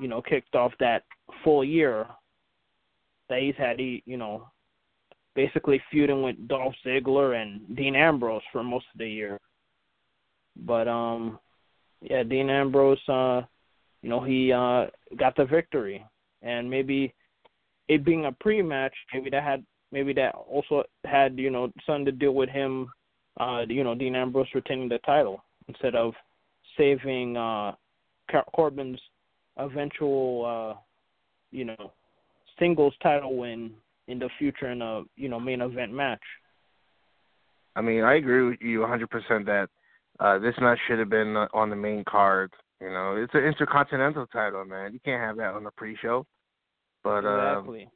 you 0.00 0.08
know, 0.08 0.22
kicked 0.22 0.54
off 0.54 0.72
that 0.80 1.04
full 1.44 1.62
year 1.62 2.06
that 3.28 3.40
he's 3.40 3.54
had 3.56 3.78
he, 3.78 4.02
you 4.06 4.16
know, 4.16 4.48
basically 5.34 5.80
feuding 5.90 6.22
with 6.22 6.48
Dolph 6.48 6.74
Ziggler 6.84 7.40
and 7.40 7.76
Dean 7.76 7.94
Ambrose 7.94 8.42
for 8.52 8.62
most 8.62 8.86
of 8.92 8.98
the 8.98 9.08
year. 9.08 9.38
But 10.56 10.88
um 10.88 11.38
yeah, 12.02 12.22
Dean 12.22 12.50
Ambrose 12.50 12.98
uh 13.08 13.42
you 14.02 14.08
know, 14.08 14.20
he 14.20 14.52
uh 14.52 14.86
got 15.16 15.36
the 15.36 15.44
victory. 15.44 16.04
And 16.42 16.70
maybe 16.70 17.14
it 17.88 18.04
being 18.04 18.24
a 18.24 18.32
pre 18.32 18.62
match, 18.62 18.94
maybe 19.12 19.30
that 19.30 19.42
had 19.42 19.64
maybe 19.92 20.12
that 20.14 20.34
also 20.34 20.84
had, 21.04 21.38
you 21.38 21.50
know, 21.50 21.72
something 21.86 22.06
to 22.06 22.12
do 22.12 22.32
with 22.32 22.48
him 22.48 22.90
uh 23.38 23.62
you 23.68 23.84
know, 23.84 23.94
Dean 23.94 24.16
Ambrose 24.16 24.48
retaining 24.54 24.88
the 24.88 24.98
title 24.98 25.44
instead 25.68 25.94
of 25.94 26.14
saving 26.76 27.36
uh 27.36 27.72
Corbin's 28.52 29.00
eventual 29.58 30.44
uh 30.44 30.80
you 31.52 31.64
know, 31.64 31.92
singles 32.58 32.94
title 33.02 33.36
win 33.36 33.72
in 34.08 34.18
the 34.18 34.28
future 34.38 34.70
in 34.70 34.82
a, 34.82 35.02
you 35.16 35.28
know, 35.28 35.40
main 35.40 35.60
event 35.60 35.92
match. 35.92 36.22
I 37.76 37.80
mean, 37.80 38.02
I 38.02 38.16
agree 38.16 38.48
with 38.48 38.60
you 38.60 38.80
100% 38.80 39.06
that 39.46 39.68
uh, 40.18 40.38
this 40.38 40.54
match 40.60 40.78
should 40.86 40.98
have 40.98 41.10
been 41.10 41.36
uh, 41.36 41.46
on 41.54 41.70
the 41.70 41.76
main 41.76 42.04
card. 42.08 42.52
You 42.80 42.90
know, 42.90 43.16
it's 43.16 43.34
an 43.34 43.44
intercontinental 43.44 44.26
title, 44.26 44.64
man. 44.64 44.92
You 44.92 45.00
can't 45.04 45.22
have 45.22 45.36
that 45.36 45.54
on 45.54 45.64
the 45.64 45.70
pre-show. 45.72 46.26
But 47.02 47.24
uh, 47.24 47.60
exactly. 47.60 47.90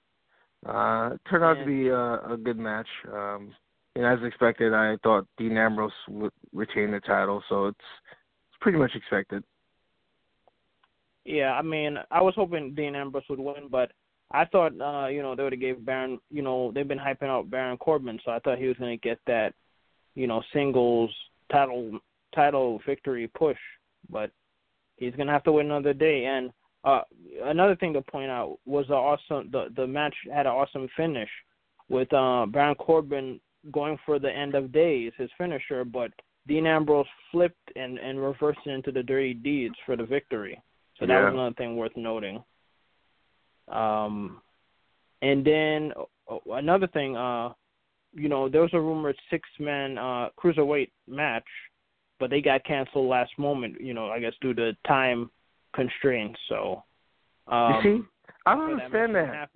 uh, 0.67 1.11
it 1.15 1.21
turned 1.29 1.45
out 1.45 1.55
to 1.55 1.67
be 1.67 1.89
a, 1.89 2.33
a 2.33 2.37
good 2.43 2.59
match. 2.59 2.87
Um, 3.13 3.55
and 3.97 4.07
as 4.07 4.19
expected, 4.27 4.73
I 4.73 4.97
thought 5.03 5.27
Dean 5.39 5.57
Ambrose 5.57 5.93
would 6.09 6.33
retain 6.53 6.91
the 6.91 7.01
title, 7.01 7.43
so 7.49 7.67
it's 7.67 7.79
it's 7.79 8.59
pretty 8.61 8.79
much 8.79 8.93
expected. 8.95 9.45
Yeah, 11.25 11.53
I 11.53 11.63
mean, 11.63 11.97
I 12.11 12.21
was 12.21 12.35
hoping 12.37 12.75
Dean 12.75 12.97
Ambrose 12.97 13.25
would 13.31 13.39
win, 13.39 13.69
but 13.71 13.93
I 14.31 14.45
thought, 14.47 14.73
uh, 14.81 15.09
you 15.09 15.23
know, 15.23 15.35
they 15.35 15.43
would 15.43 15.53
have 15.53 15.61
gave 15.61 15.85
Baron, 15.85 16.19
you 16.31 16.43
know, 16.43 16.73
they've 16.73 16.89
been 16.89 16.99
hyping 16.99 17.29
out 17.29 17.51
Baron 17.51 17.77
Corbin, 17.77 18.19
so 18.25 18.33
I 18.33 18.39
thought 18.41 18.59
he 18.59 18.67
was 18.67 18.77
going 18.79 18.99
to 18.99 19.09
get 19.09 19.19
that, 19.27 19.55
you 20.15 20.27
know, 20.27 20.43
singles 20.53 21.11
title 21.53 21.99
title 22.35 22.81
victory 22.87 23.29
push, 23.29 23.59
but 24.11 24.31
he's 24.97 25.15
going 25.15 25.27
to 25.27 25.33
have 25.33 25.45
to 25.45 25.53
wait 25.53 25.67
another 25.67 25.93
day. 25.93 26.25
And 26.25 26.51
uh 26.85 27.01
another 27.45 27.77
thing 27.77 27.93
to 27.95 28.03
point 28.03 28.31
out 28.31 28.59
was 28.67 28.87
the 28.89 28.95
awesome 28.95 29.51
the 29.51 29.69
the 29.77 29.87
match 29.87 30.15
had 30.33 30.47
an 30.47 30.53
awesome 30.53 30.89
finish 30.97 31.31
with 31.89 32.13
uh 32.13 32.47
Baron 32.47 32.75
Corbin 32.75 33.41
going 33.73 33.99
for 34.05 34.19
the 34.19 34.31
end 34.31 34.55
of 34.55 34.73
days, 34.73 35.13
his 35.17 35.31
finisher, 35.39 35.85
but 35.85 36.11
Dean 36.47 36.67
Ambrose 36.67 37.07
flipped 37.31 37.71
and 37.77 37.99
and 37.99 38.21
reversed 38.21 38.61
it 38.67 38.71
into 38.71 38.93
the 38.93 39.03
dirty 39.03 39.33
deeds 39.35 39.75
for 39.87 39.97
the 39.97 40.05
victory. 40.05 40.61
So 40.99 41.07
that 41.07 41.15
Yeah. 41.15 41.25
was 41.25 41.33
another 41.35 41.55
thing 41.55 41.77
worth 41.77 41.97
noting. 41.97 42.45
Um, 43.69 44.41
and 45.23 45.45
then 45.45 45.93
uh, 46.31 46.37
another 46.53 46.87
thing, 46.89 47.17
uh, 47.17 47.53
you 48.13 48.29
know, 48.29 48.49
there 48.49 48.61
was 48.63 48.71
a 48.75 48.81
rumored 48.81 49.17
six-man 49.31 49.99
uh, 49.99 50.29
cruiserweight 50.39 50.91
match, 51.09 51.45
but 52.21 52.31
they 52.31 52.41
got 52.41 52.65
canceled 52.65 53.09
last 53.09 53.33
moment. 53.39 53.81
You 53.81 53.95
know, 53.95 54.09
I 54.09 54.21
guess 54.21 54.33
due 54.41 54.55
to 54.55 54.73
time 54.87 55.31
constraints. 55.75 56.39
So, 56.49 56.83
um, 57.49 57.75
you 57.75 57.83
see, 57.83 58.05
I 58.47 58.55
don't 58.55 58.71
understand 58.73 59.15
didn't 59.15 59.31
that. 59.31 59.51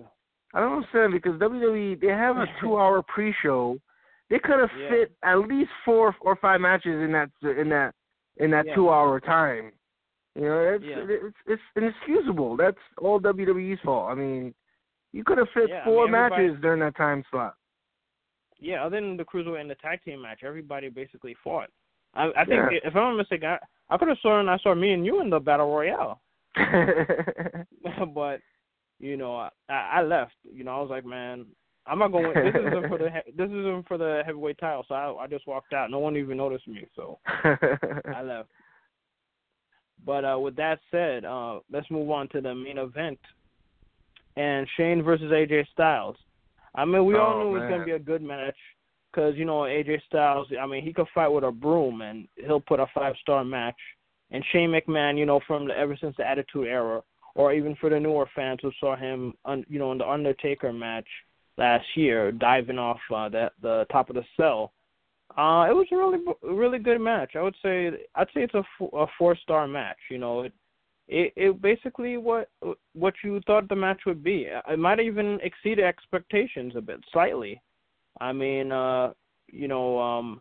I 0.55 0.61
don't 0.61 0.73
understand 0.73 1.13
because 1.13 1.39
WWE 1.41 2.01
they 2.01 2.09
have 2.09 2.37
a 2.39 2.47
two-hour 2.61 3.03
pre-show. 3.03 3.79
They 4.31 4.39
could 4.39 4.59
have 4.59 4.71
Yeah. 4.79 4.89
fit 4.89 5.13
at 5.23 5.37
least 5.37 5.71
four 5.85 6.15
or 6.21 6.37
five 6.37 6.61
matches 6.61 7.03
in 7.03 7.13
that 7.13 7.31
in 7.43 7.69
that 7.69 7.95
in 8.39 8.51
that 8.51 8.67
Yeah. 8.67 8.75
two-hour 8.75 9.21
time. 9.21 9.73
You 10.39 10.45
know, 10.45 10.61
it's 10.75 10.85
Yeah. 10.85 11.05
it's 11.09 11.37
it's 11.47 11.63
inexcusable. 11.75 12.57
That's 12.57 12.79
all 12.99 13.21
WWE's 13.21 13.81
fault. 13.85 14.11
I 14.11 14.15
mean, 14.15 14.55
You 15.13 15.25
could 15.25 15.39
have 15.39 15.49
fit 15.55 15.69
Yeah, 15.71 15.81
I 15.83 15.85
four 15.85 16.05
mean, 16.05 16.13
matches 16.13 16.57
during 16.61 16.81
that 16.81 16.97
time 16.97 17.25
slot. 17.31 17.55
Yeah, 18.61 18.85
other 18.85 19.01
than 19.01 19.17
the 19.17 19.25
cruiserweight 19.25 19.61
and 19.61 19.71
the 19.71 19.75
tag 19.77 20.03
team 20.05 20.23
match, 20.23 20.41
everybody 20.45 20.89
basically 20.91 21.35
fought. 21.43 21.71
I, 22.15 22.31
I 22.37 22.45
think 22.45 22.61
Yeah. 22.73 22.79
if 22.85 22.95
I'm 22.95 23.03
not 23.03 23.17
mistaken, 23.17 23.49
I, 23.49 23.59
I 23.91 23.97
could 23.99 24.09
have 24.09 24.19
sworn 24.19 24.49
I 24.49 24.59
saw 24.59 24.75
me 24.75 24.93
and 24.93 25.05
you 25.07 25.21
in 25.21 25.31
the 25.31 25.41
battle 25.41 25.75
royale, 25.75 26.21
but 28.15 28.41
you 29.01 29.17
know, 29.17 29.37
I, 29.37 29.51
I 29.69 30.03
left. 30.03 30.35
You 30.45 30.65
know, 30.65 30.77
I 30.77 30.81
was 30.81 30.91
like, 30.91 31.05
man, 31.05 31.47
I'm 31.87 31.99
not 31.99 32.13
going. 32.13 32.33
This 32.35 32.55
isn't 32.55 32.89
for 32.89 32.99
the 32.99 33.11
he- 33.11 33.33
this 33.33 33.49
isn't 33.49 33.89
for 33.89 33.97
the 33.99 34.23
heavyweight 34.27 34.59
title, 34.59 34.85
so 34.87 34.95
I, 34.95 35.25
I 35.25 35.27
just 35.27 35.47
walked 35.47 35.73
out. 35.73 35.91
No 35.91 35.99
one 36.01 36.17
even 36.17 36.37
noticed 36.37 36.69
me, 36.69 36.87
so 36.95 37.19
I 37.27 38.23
left. 38.23 38.51
But 40.05 40.25
uh, 40.25 40.39
with 40.39 40.57
that 40.57 40.79
said, 40.91 41.25
uh, 41.25 41.61
let's 41.71 41.91
move 41.91 42.11
on 42.11 42.29
to 42.29 42.41
the 42.41 42.55
main 42.55 42.79
event. 42.79 43.19
And 44.37 44.67
Shane 44.77 45.03
versus 45.03 45.31
AJ 45.33 45.67
Styles. 45.73 46.17
I 46.75 46.85
mean, 46.85 47.05
we 47.05 47.17
all 47.17 47.35
Oh, 47.35 47.43
knew 47.43 47.57
it 47.57 47.61
was 47.61 47.69
going 47.69 47.81
to 47.81 47.87
be 47.87 47.93
a 47.93 47.99
good 47.99 48.23
match 48.23 48.57
because 49.11 49.35
you 49.37 49.45
know 49.45 49.63
AJ 49.63 50.03
Styles. 50.07 50.47
I 50.61 50.67
mean, 50.67 50.85
he 50.85 50.93
could 50.93 51.09
fight 51.15 51.29
with 51.29 51.45
a 51.45 51.51
broom 51.51 52.03
and 52.03 52.29
he'll 52.37 52.61
put 52.61 52.81
a 52.81 52.87
five 52.95 53.15
star 53.21 53.45
match. 53.45 53.77
And 54.31 54.45
Shane 54.53 54.71
McMahon, 54.71 55.19
you 55.19 55.27
know, 55.27 55.41
from 55.47 55.67
the, 55.69 55.77
ever 55.77 55.97
since 56.01 56.15
the 56.19 56.29
Attitude 56.29 56.67
Era, 56.69 57.03
or 57.35 57.53
even 57.55 57.75
for 57.77 57.89
the 57.89 57.99
newer 57.99 58.29
fans 58.37 58.59
who 58.63 58.71
saw 58.79 58.95
him, 58.95 59.33
un, 59.47 59.65
you 59.69 59.79
know, 59.79 59.91
in 59.93 59.99
the 59.99 60.09
Undertaker 60.09 60.73
match 60.73 61.07
last 61.57 61.87
year, 61.97 62.31
diving 62.31 62.79
off 62.79 63.01
uh, 63.15 63.29
the 63.29 63.51
the 63.63 63.87
top 63.91 64.11
of 64.11 64.17
the 64.17 64.25
cell. 64.37 64.73
Uh, 65.37 65.67
it 65.69 65.75
was 65.75 65.87
a 65.93 65.97
really 65.97 66.19
really 66.43 66.79
good 66.79 67.01
match. 67.01 67.33
I 67.37 67.43
would 67.43 67.57
say 67.63 67.91
I'd 68.15 68.29
say 68.35 68.43
it's 68.43 68.55
a, 68.55 68.65
f- 68.81 68.91
a 68.93 69.07
four 69.19 69.37
star 69.37 69.69
match. 69.69 69.99
You 70.11 70.19
know, 70.19 70.43
it, 70.43 70.53
it 71.07 71.33
it 71.37 71.63
basically 71.63 72.17
what 72.17 72.49
what 72.95 73.15
you 73.23 73.41
thought 73.47 73.69
the 73.69 73.77
match 73.77 74.01
would 74.07 74.25
be. 74.25 74.49
It 74.69 74.79
might 74.79 75.01
even 75.01 75.39
exceed 75.43 75.81
expectations 75.81 76.75
a 76.77 76.81
bit 76.81 77.01
slightly. 77.13 77.61
I 78.21 78.33
mean, 78.33 78.73
uh, 78.73 79.13
you 79.49 79.69
know, 79.69 79.99
um, 79.99 80.41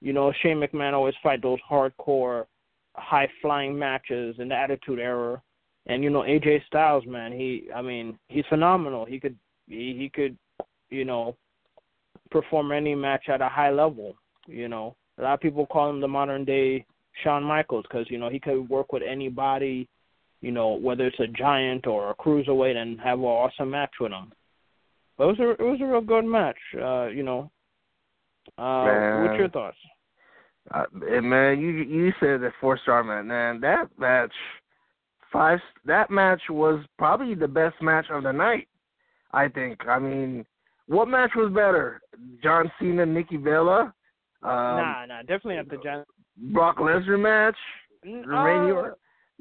you 0.00 0.12
know, 0.12 0.32
Shane 0.42 0.60
McMahon 0.60 0.92
always 0.92 1.14
fight 1.22 1.42
those 1.42 1.58
hardcore, 1.68 2.46
high 2.94 3.28
flying 3.42 3.78
matches 3.78 4.36
in 4.38 4.48
the 4.48 4.54
Attitude 4.54 4.98
Era, 4.98 5.42
and 5.86 6.04
you 6.04 6.10
know 6.10 6.20
AJ 6.20 6.66
Styles, 6.66 7.04
man, 7.06 7.32
he 7.32 7.68
I 7.74 7.82
mean 7.82 8.18
he's 8.28 8.44
phenomenal. 8.48 9.04
He 9.04 9.18
could 9.18 9.36
he, 9.66 9.96
he 9.98 10.10
could, 10.12 10.36
you 10.90 11.04
know, 11.04 11.36
perform 12.30 12.72
any 12.72 12.94
match 12.94 13.28
at 13.28 13.40
a 13.40 13.48
high 13.48 13.70
level. 13.70 14.14
You 14.46 14.68
know, 14.68 14.96
a 15.18 15.22
lot 15.22 15.34
of 15.34 15.40
people 15.40 15.66
call 15.66 15.90
him 15.90 16.00
the 16.00 16.08
modern 16.08 16.44
day 16.44 16.84
Shawn 17.22 17.44
Michaels 17.44 17.84
because 17.88 18.10
you 18.10 18.18
know 18.18 18.28
he 18.28 18.40
could 18.40 18.68
work 18.68 18.92
with 18.92 19.02
anybody, 19.02 19.88
you 20.40 20.52
know, 20.52 20.70
whether 20.70 21.06
it's 21.06 21.20
a 21.20 21.26
giant 21.26 21.86
or 21.86 22.10
a 22.10 22.14
cruiserweight, 22.14 22.76
and 22.76 23.00
have 23.00 23.18
an 23.18 23.24
awesome 23.24 23.70
match 23.70 23.92
with 24.00 24.12
him. 24.12 24.32
But 25.16 25.24
it 25.24 25.38
was 25.38 25.40
a 25.40 25.50
it 25.50 25.70
was 25.70 25.80
a 25.80 25.86
real 25.86 26.00
good 26.00 26.24
match. 26.24 26.58
Uh, 26.74 27.06
you 27.06 27.22
know, 27.22 27.50
uh, 28.58 28.84
Man. 28.84 29.24
what's 29.24 29.38
your 29.38 29.50
thoughts? 29.50 29.76
Uh, 30.72 30.84
man, 30.92 31.60
you 31.60 31.70
you 31.70 32.12
said 32.20 32.40
the 32.40 32.52
four 32.60 32.78
star 32.82 33.02
man. 33.02 33.26
Man, 33.26 33.60
that 33.60 33.88
match, 33.98 34.32
five. 35.32 35.58
That 35.84 36.10
match 36.10 36.40
was 36.48 36.84
probably 36.98 37.34
the 37.34 37.48
best 37.48 37.76
match 37.82 38.06
of 38.10 38.22
the 38.22 38.32
night. 38.32 38.68
I 39.32 39.48
think. 39.48 39.86
I 39.86 39.98
mean, 39.98 40.44
what 40.90 41.08
match 41.08 41.30
was 41.36 41.52
better? 41.52 42.00
John 42.42 42.70
Cena, 42.78 43.06
Nikki 43.06 43.36
Bella, 43.36 43.94
um, 44.42 44.50
nah, 44.50 45.06
nah, 45.06 45.20
definitely 45.20 45.56
not 45.56 45.68
the 45.68 45.78
giant. 45.82 46.08
Brock 46.52 46.78
Lesnar 46.78 47.20
match, 47.20 47.56
uh. 48.04 48.94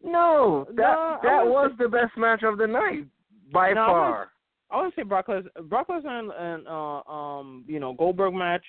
No, 0.04 0.66
that 0.76 0.78
no, 0.78 1.18
that 1.24 1.46
was 1.46 1.72
the 1.78 1.88
best 1.90 2.18
match 2.18 2.44
of 2.44 2.58
the 2.58 2.68
night 2.68 3.06
by 3.52 3.74
No, 3.74 3.86
far. 3.88 4.30
I 4.72 4.78
wouldn't 4.78 4.96
say 4.96 5.04
Brock 5.04 5.28
Lesnar. 5.28 5.68
Brock 5.70 5.88
Lesnar 5.90 6.20
and, 6.20 6.32
and 6.32 6.68
uh, 6.68 7.12
um, 7.12 7.66
you 7.68 7.80
know, 7.80 7.94
Goldberg 7.94 8.34
match. 8.34 8.64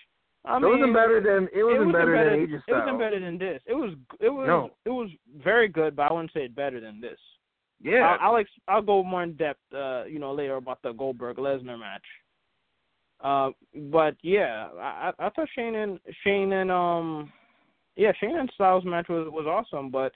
I 0.44 0.56
it 0.56 0.60
mean, 0.60 0.70
wasn't 0.78 0.94
better 0.94 1.20
than 1.20 1.48
it 1.52 1.62
wasn't, 1.62 1.92
better, 1.92 2.14
better 2.16 2.30
than 2.30 2.54
It 2.66 2.72
wasn't 2.72 2.98
better 2.98 3.20
than 3.20 3.38
this. 3.38 3.60
It 3.66 3.74
was 3.74 3.94
it 4.20 4.30
was 4.30 4.46
No. 4.46 4.70
it 4.84 4.90
was 4.90 5.10
very 5.44 5.68
good, 5.68 5.94
but 5.94 6.10
I 6.10 6.12
wouldn't 6.12 6.32
say 6.32 6.44
it 6.44 6.56
better 6.56 6.80
than 6.80 7.00
this. 7.00 7.18
Yeah, 7.82 8.16
I'll, 8.20 8.32
I'll 8.32 8.36
ex- 8.40 8.50
I'll 8.68 8.82
go 8.82 9.02
more 9.02 9.22
in 9.22 9.34
depth, 9.34 9.60
uh, 9.74 10.04
you 10.04 10.18
know, 10.18 10.32
later 10.32 10.56
about 10.56 10.80
the 10.82 10.92
Goldberg 10.92 11.36
Lesnar 11.36 11.78
match. 11.78 12.04
Uh, 13.22 13.50
but 13.90 14.16
yeah, 14.22 14.68
I 14.78 15.12
I 15.18 15.26
I 15.26 15.30
thought 15.30 15.48
Shane 15.54 15.74
and 15.74 16.00
Shane 16.24 16.52
and 16.52 16.70
um, 16.70 17.32
yeah, 17.96 18.12
Shane 18.20 18.36
and 18.36 18.50
Styles 18.54 18.84
match 18.84 19.08
was 19.08 19.28
was 19.30 19.46
awesome, 19.46 19.90
but 19.90 20.12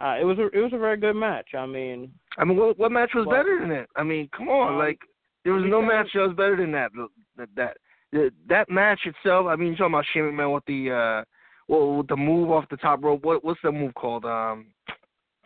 uh, 0.00 0.16
it 0.20 0.24
was 0.24 0.38
a 0.38 0.46
it 0.56 0.60
was 0.60 0.72
a 0.72 0.78
very 0.78 0.96
good 0.96 1.14
match. 1.14 1.48
I 1.56 1.66
mean, 1.66 2.12
I 2.38 2.44
mean, 2.44 2.56
what 2.56 2.78
what 2.78 2.92
match 2.92 3.10
was 3.14 3.26
Well, 3.26 3.36
better 3.36 3.58
than 3.60 3.72
it? 3.72 3.88
I 3.96 4.02
mean, 4.02 4.28
come 4.36 4.48
on, 4.48 4.74
um, 4.74 4.78
like 4.78 4.98
there 5.44 5.52
was 5.52 5.64
no 5.66 5.82
match 5.82 6.08
that 6.14 6.20
was 6.20 6.36
better 6.36 6.56
than 6.56 6.72
that. 6.72 6.90
That 7.36 7.48
that 7.56 7.76
that, 8.12 8.30
that 8.48 8.70
match 8.70 9.00
itself. 9.04 9.46
I 9.48 9.56
mean, 9.56 9.68
you're 9.68 9.76
talking 9.76 9.94
about 9.94 10.04
Shane 10.12 10.22
McMahon 10.24 10.54
with 10.54 10.64
the 10.66 10.90
uh, 10.90 11.24
well, 11.66 11.96
with 11.96 12.08
the 12.08 12.16
move 12.16 12.50
off 12.50 12.68
the 12.70 12.76
top 12.76 13.02
rope. 13.02 13.24
What 13.24 13.44
what's 13.44 13.60
the 13.62 13.72
move 13.72 13.94
called? 13.94 14.24
Um, 14.24 14.66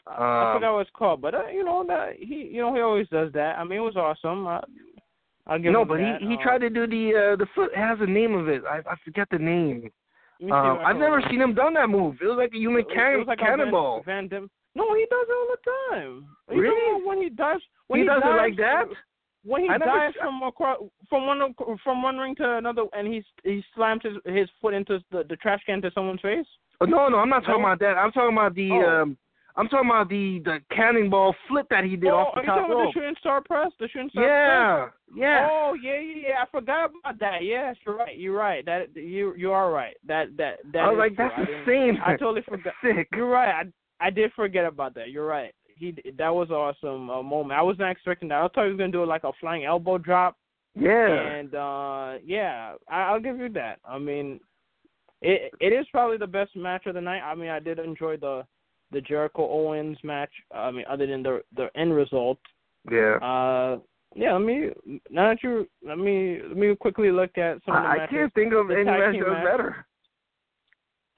I 0.07 0.51
Um, 0.51 0.57
forgot 0.57 0.75
what 0.75 0.81
it's 0.81 0.90
called, 0.94 1.21
but 1.21 1.35
uh, 1.35 1.49
you 1.53 1.64
know 1.64 1.85
that 1.87 2.16
he 2.18 2.49
you 2.53 2.61
know 2.61 2.75
he 2.75 2.81
always 2.81 3.09
does 3.09 3.33
that. 3.33 3.59
I 3.59 3.64
mean, 3.64 3.79
it 3.79 3.83
was 3.83 3.97
awesome. 3.97 4.47
I, 4.47 4.62
I'll 5.48 5.58
give 5.58 5.72
no, 5.72 5.84
but 5.84 5.98
that. 5.98 6.20
he 6.20 6.28
he 6.28 6.34
Uh, 6.37 6.42
tried 6.42 6.58
to 6.61 6.70
do 6.70 6.87
the 6.87 7.04
uh 7.32 7.37
the 7.37 7.46
foot. 7.54 7.70
It 7.72 7.78
has 7.78 7.98
a 8.00 8.06
name 8.06 8.34
of 8.34 8.48
it. 8.48 8.62
I 8.68 8.78
I 8.78 8.94
forget 9.04 9.28
the 9.30 9.38
name. 9.38 9.90
let 10.40 10.46
me 10.46 10.50
see 10.50 10.52
Um, 10.52 10.78
I've 10.84 10.96
never 10.96 11.20
seen 11.30 11.40
him 11.40 11.54
done 11.54 11.74
that 11.74 11.88
move. 11.88 12.16
It 12.20 12.26
was 12.26 12.37
like 12.38 12.52
a 12.54 12.58
human 12.58 12.84
was 12.87 13.26
like 13.26 13.38
cannonball. 13.38 14.02
Van, 14.04 14.28
Van 14.28 14.48
No, 14.74 14.94
he 14.94 15.06
does 15.11 15.26
it 15.28 15.32
all 15.38 15.48
the 15.56 15.62
time. 15.96 16.26
You 16.50 16.62
Really? 16.62 17.04
when 17.06 17.18
he 17.22 17.28
dives, 17.30 17.62
when 17.88 18.00
he, 18.00 18.04
he, 18.04 18.08
does 18.08 18.22
dives, 18.22 18.34
it 18.34 18.42
like 18.42 18.56
that. 18.58 18.84
When 19.44 19.62
he 19.64 19.68
I 19.70 19.78
dives 19.78 20.16
from 20.20 20.42
across, 20.42 20.78
from 21.08 21.26
one 21.26 21.54
from 21.82 22.02
one 22.02 22.18
ring 22.18 22.34
to 22.37 22.56
another, 22.58 22.84
and 22.92 23.08
he 23.08 23.24
he 23.44 23.64
slams 23.74 24.02
his 24.02 24.14
his 24.26 24.48
foot 24.61 24.74
into 24.74 25.00
the 25.11 25.24
the 25.28 25.37
trash 25.37 25.62
can 25.64 25.80
to 25.82 25.90
someone's 25.92 26.20
face. 26.20 26.46
Oh, 26.80 26.84
no, 26.84 27.08
no, 27.08 27.18
I'm 27.18 27.28
not 27.30 27.44
talking 27.44 27.62
No? 27.62 27.66
about 27.68 27.80
that. 27.80 27.96
I'm 27.96 28.12
talking 28.12 28.37
about 28.37 28.54
the 28.54 28.70
Oh. 28.72 29.02
um. 29.02 29.18
I'm 29.59 29.68
talking 29.68 29.90
about 29.90 30.09
the 30.09 30.40
the 30.44 30.59
cannonball 30.75 31.35
flip 31.49 31.66
that 31.71 31.83
he 31.83 31.97
did 31.97 32.11
oh, 32.11 32.16
off 32.16 32.35
the 32.35 32.40
are 32.40 32.42
you 32.42 32.47
top 32.47 32.59
talking 32.59 32.73
about 32.73 32.85
the 32.87 32.92
shooting 32.94 33.14
star 33.18 33.40
press? 33.40 33.73
The 33.81 33.88
shooting 33.88 34.11
star 34.11 34.23
press? 34.25 34.94
Yeah, 35.16 35.40
yeah. 35.40 35.49
Oh 35.51 35.75
yeah, 35.75 35.99
yeah, 35.99 36.29
yeah. 36.29 36.35
I 36.42 36.47
forgot 36.51 36.90
about 36.90 37.18
that. 37.18 37.42
Yes, 37.42 37.75
you're 37.85 37.97
right. 37.97 38.16
You're 38.16 38.37
right. 38.37 38.64
That 38.64 38.94
you 38.94 39.35
you 39.37 39.51
are 39.51 39.73
right. 39.73 39.97
That 40.07 40.37
that 40.37 40.59
that. 40.73 40.79
I 40.79 40.88
was 40.90 40.99
like, 40.99 41.16
true. 41.16 41.29
that's 41.37 41.51
I 41.51 41.71
didn't- 41.71 42.01
I 42.01 42.16
totally 42.16 42.42
forgot. 42.42 42.73
Sick. 42.85 43.09
You're 43.12 43.29
right. 43.29 43.66
I 43.66 44.07
I 44.07 44.11
did 44.11 44.33
forget 44.35 44.64
about 44.64 44.94
that. 44.94 45.11
You're 45.11 45.27
right. 45.27 45.53
He 45.77 45.92
that 46.16 46.33
was 46.33 46.51
awesome 46.51 47.11
uh, 47.11 47.21
moment. 47.21 47.59
I 47.59 47.62
was 47.62 47.77
not 47.81 47.90
expecting 47.90 48.29
that. 48.29 48.37
I 48.37 48.49
thought 48.49 48.64
he 48.64 48.71
was 48.71 48.79
gonna 48.79 48.92
do 48.92 49.05
like 49.05 49.25
a 49.25 49.33
flying 49.40 49.64
elbow 49.64 49.99
drop. 49.99 50.37
Yeah. 50.77 51.09
And 51.09 51.53
uh 51.57 52.18
yeah, 52.25 52.75
I, 52.88 53.01
I'll 53.03 53.21
give 53.21 53.38
you 53.38 53.49
that. 53.55 53.81
I 53.85 53.99
mean, 53.99 54.38
it 55.21 55.53
it 55.61 55.73
is 55.73 55.87
probably 55.90 56.16
the 56.16 56.29
best 56.29 56.55
match 56.55 56.87
of 56.87 56.94
the 56.94 57.01
night. 57.01 57.23
I 57.23 57.35
mean, 57.35 57.49
I 57.49 57.59
did 57.59 57.81
enjoy 57.81 58.18
the 58.18 58.44
the 58.90 59.01
Jericho 59.01 59.48
Owens 59.48 59.98
match. 60.03 60.31
I 60.55 60.70
mean, 60.70 60.85
other 60.88 61.07
than 61.07 61.22
the 61.22 61.42
the 61.57 61.68
end 61.77 61.94
result. 61.94 62.38
Yeah. 62.90 63.16
Uh, 63.16 63.79
yeah. 64.14 64.33
Let 64.33 64.42
me 64.42 64.70
now 65.11 65.29
that 65.31 65.42
you 65.42 65.68
let 65.87 65.98
me 65.98 66.40
let 66.46 66.57
me 66.57 66.74
quickly 66.74 67.11
look 67.11 67.37
at 67.38 67.59
some 67.66 67.77
of 67.77 67.83
the 67.83 67.88
I, 67.88 67.96
matches. 67.98 68.11
can't 68.16 68.35
think 68.35 68.53
of 68.55 68.68
The 68.68 68.74
any 68.74 68.85
match 68.85 69.14
that 69.18 69.29
was 69.29 69.44
better. 69.44 69.87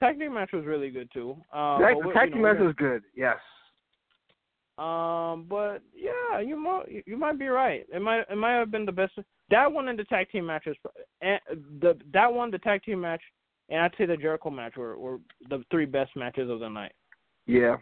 Tag 0.01 0.17
team 0.19 0.33
match 0.33 0.49
was 0.51 0.65
really 0.65 0.89
good 0.89 1.09
too. 1.13 1.37
Uh, 1.53 1.77
Tag- 1.79 1.95
the 2.03 2.11
tag 2.13 2.29
you 2.29 2.33
team 2.33 2.41
know, 2.41 2.53
match 2.53 2.61
was 2.61 2.73
good. 2.77 3.03
Yes. 3.15 3.37
Um, 4.77 5.45
but 5.47 5.81
yeah, 5.93 6.39
you 6.39 6.57
might 6.57 7.03
you 7.05 7.17
might 7.17 7.37
be 7.37 7.47
right. 7.47 7.85
It 7.93 8.01
might 8.01 8.21
it 8.29 8.37
might 8.37 8.53
have 8.53 8.71
been 8.71 8.85
the 8.85 8.91
best. 8.91 9.13
That 9.51 9.71
one 9.71 9.89
and 9.89 9.99
the 9.99 10.05
tag 10.05 10.29
team 10.31 10.45
matches, 10.45 10.75
and 11.21 11.39
the 11.81 11.97
that 12.13 12.33
one 12.33 12.49
the 12.49 12.57
tag 12.57 12.81
team 12.83 13.01
match, 13.01 13.21
and 13.69 13.79
I'd 13.81 13.91
say 13.97 14.05
the 14.07 14.17
Jericho 14.17 14.49
match 14.49 14.77
were 14.77 14.97
were 14.97 15.19
the 15.49 15.63
three 15.69 15.85
best 15.85 16.15
matches 16.15 16.49
of 16.49 16.59
the 16.61 16.69
night. 16.69 16.93
Yeah. 17.51 17.75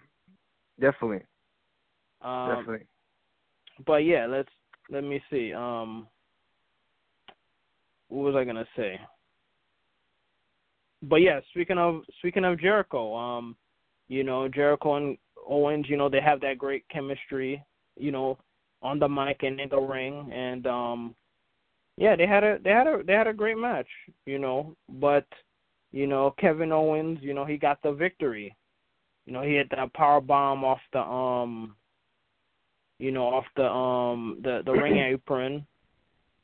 Definitely. 0.80 1.22
Um, 2.22 2.50
Definitely. 2.50 2.88
but 3.86 3.98
yeah, 3.98 4.26
let's 4.26 4.50
let 4.90 5.04
me 5.04 5.22
see. 5.30 5.54
Um, 5.54 6.08
what 8.08 8.34
was 8.34 8.36
I 8.36 8.46
gonna 8.46 8.66
say? 8.76 9.00
But 11.04 11.18
yeah, 11.18 11.40
speaking 11.52 11.78
of 11.78 12.02
speaking 12.18 12.46
of 12.46 12.60
Jericho, 12.60 13.16
um, 13.16 13.56
you 14.08 14.24
know 14.24 14.48
Jericho 14.48 14.96
and 14.96 15.18
Owens, 15.48 15.86
you 15.88 15.98
know 15.98 16.10
they 16.10 16.22
have 16.22 16.42
that 16.42 16.58
great 16.58 16.84
chemistry, 16.90 17.64
you 17.96 18.12
know, 18.12 18.40
on 18.82 18.98
the 18.98 19.08
mic 19.08 19.44
and 19.44 19.60
in 19.60 19.70
the 19.70 19.80
ring, 19.80 20.32
and 20.34 20.66
um, 20.66 21.16
yeah, 21.96 22.16
they 22.16 22.26
had 22.26 22.44
a 22.44 22.58
they 22.64 22.72
had 22.72 22.88
a 22.88 23.04
they 23.06 23.14
had 23.14 23.28
a 23.28 23.34
great 23.34 23.58
match, 23.58 23.88
you 24.26 24.40
know. 24.40 24.76
But 24.90 25.28
you 25.92 26.08
know 26.08 26.34
Kevin 26.40 26.72
Owens, 26.72 27.20
you 27.22 27.36
know 27.36 27.46
he 27.46 27.58
got 27.58 27.80
the 27.84 27.92
victory. 27.92 28.56
You 29.30 29.36
know 29.36 29.44
he 29.44 29.58
hit 29.58 29.70
that 29.70 29.94
power 29.94 30.20
bomb 30.20 30.64
off 30.64 30.80
the 30.92 31.02
um 31.02 31.76
you 32.98 33.12
know, 33.12 33.28
off 33.28 33.46
the 33.56 33.64
um 33.64 34.40
the 34.44 34.64
the 34.66 34.72
ring 34.72 34.98
apron, 35.14 35.68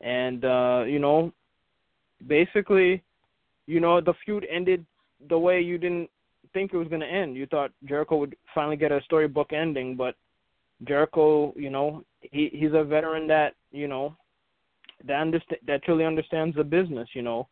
and 0.02 0.46
uh, 0.46 0.84
you 0.88 1.00
know, 1.00 1.34
basically, 2.28 3.04
you 3.66 3.80
know, 3.80 4.00
the 4.02 4.14
feud 4.24 4.46
ended 4.52 4.86
the 5.30 5.38
way 5.40 5.62
you 5.62 5.80
didn't 5.80 6.12
think 6.54 6.74
it 6.74 6.78
was 6.78 6.88
gonna 6.88 7.08
end. 7.08 7.36
You 7.36 7.48
thought 7.48 7.72
Jericho 7.86 8.18
would 8.18 8.36
finally 8.54 8.78
get 8.78 8.92
a 8.92 9.02
storybook 9.02 9.52
ending, 9.52 9.96
but 9.96 10.14
Jericho, 10.88 11.56
you 11.56 11.72
know, 11.72 12.04
he 12.22 12.52
he's 12.54 12.74
a 12.76 12.84
veteran 12.84 13.26
that 13.28 13.56
you 13.72 13.88
know 13.88 14.16
that 15.06 15.20
understand 15.22 15.62
that 15.66 15.84
truly 15.86 16.06
understands 16.06 16.56
the 16.56 16.64
business. 16.64 17.10
You 17.16 17.24
know, 17.24 17.48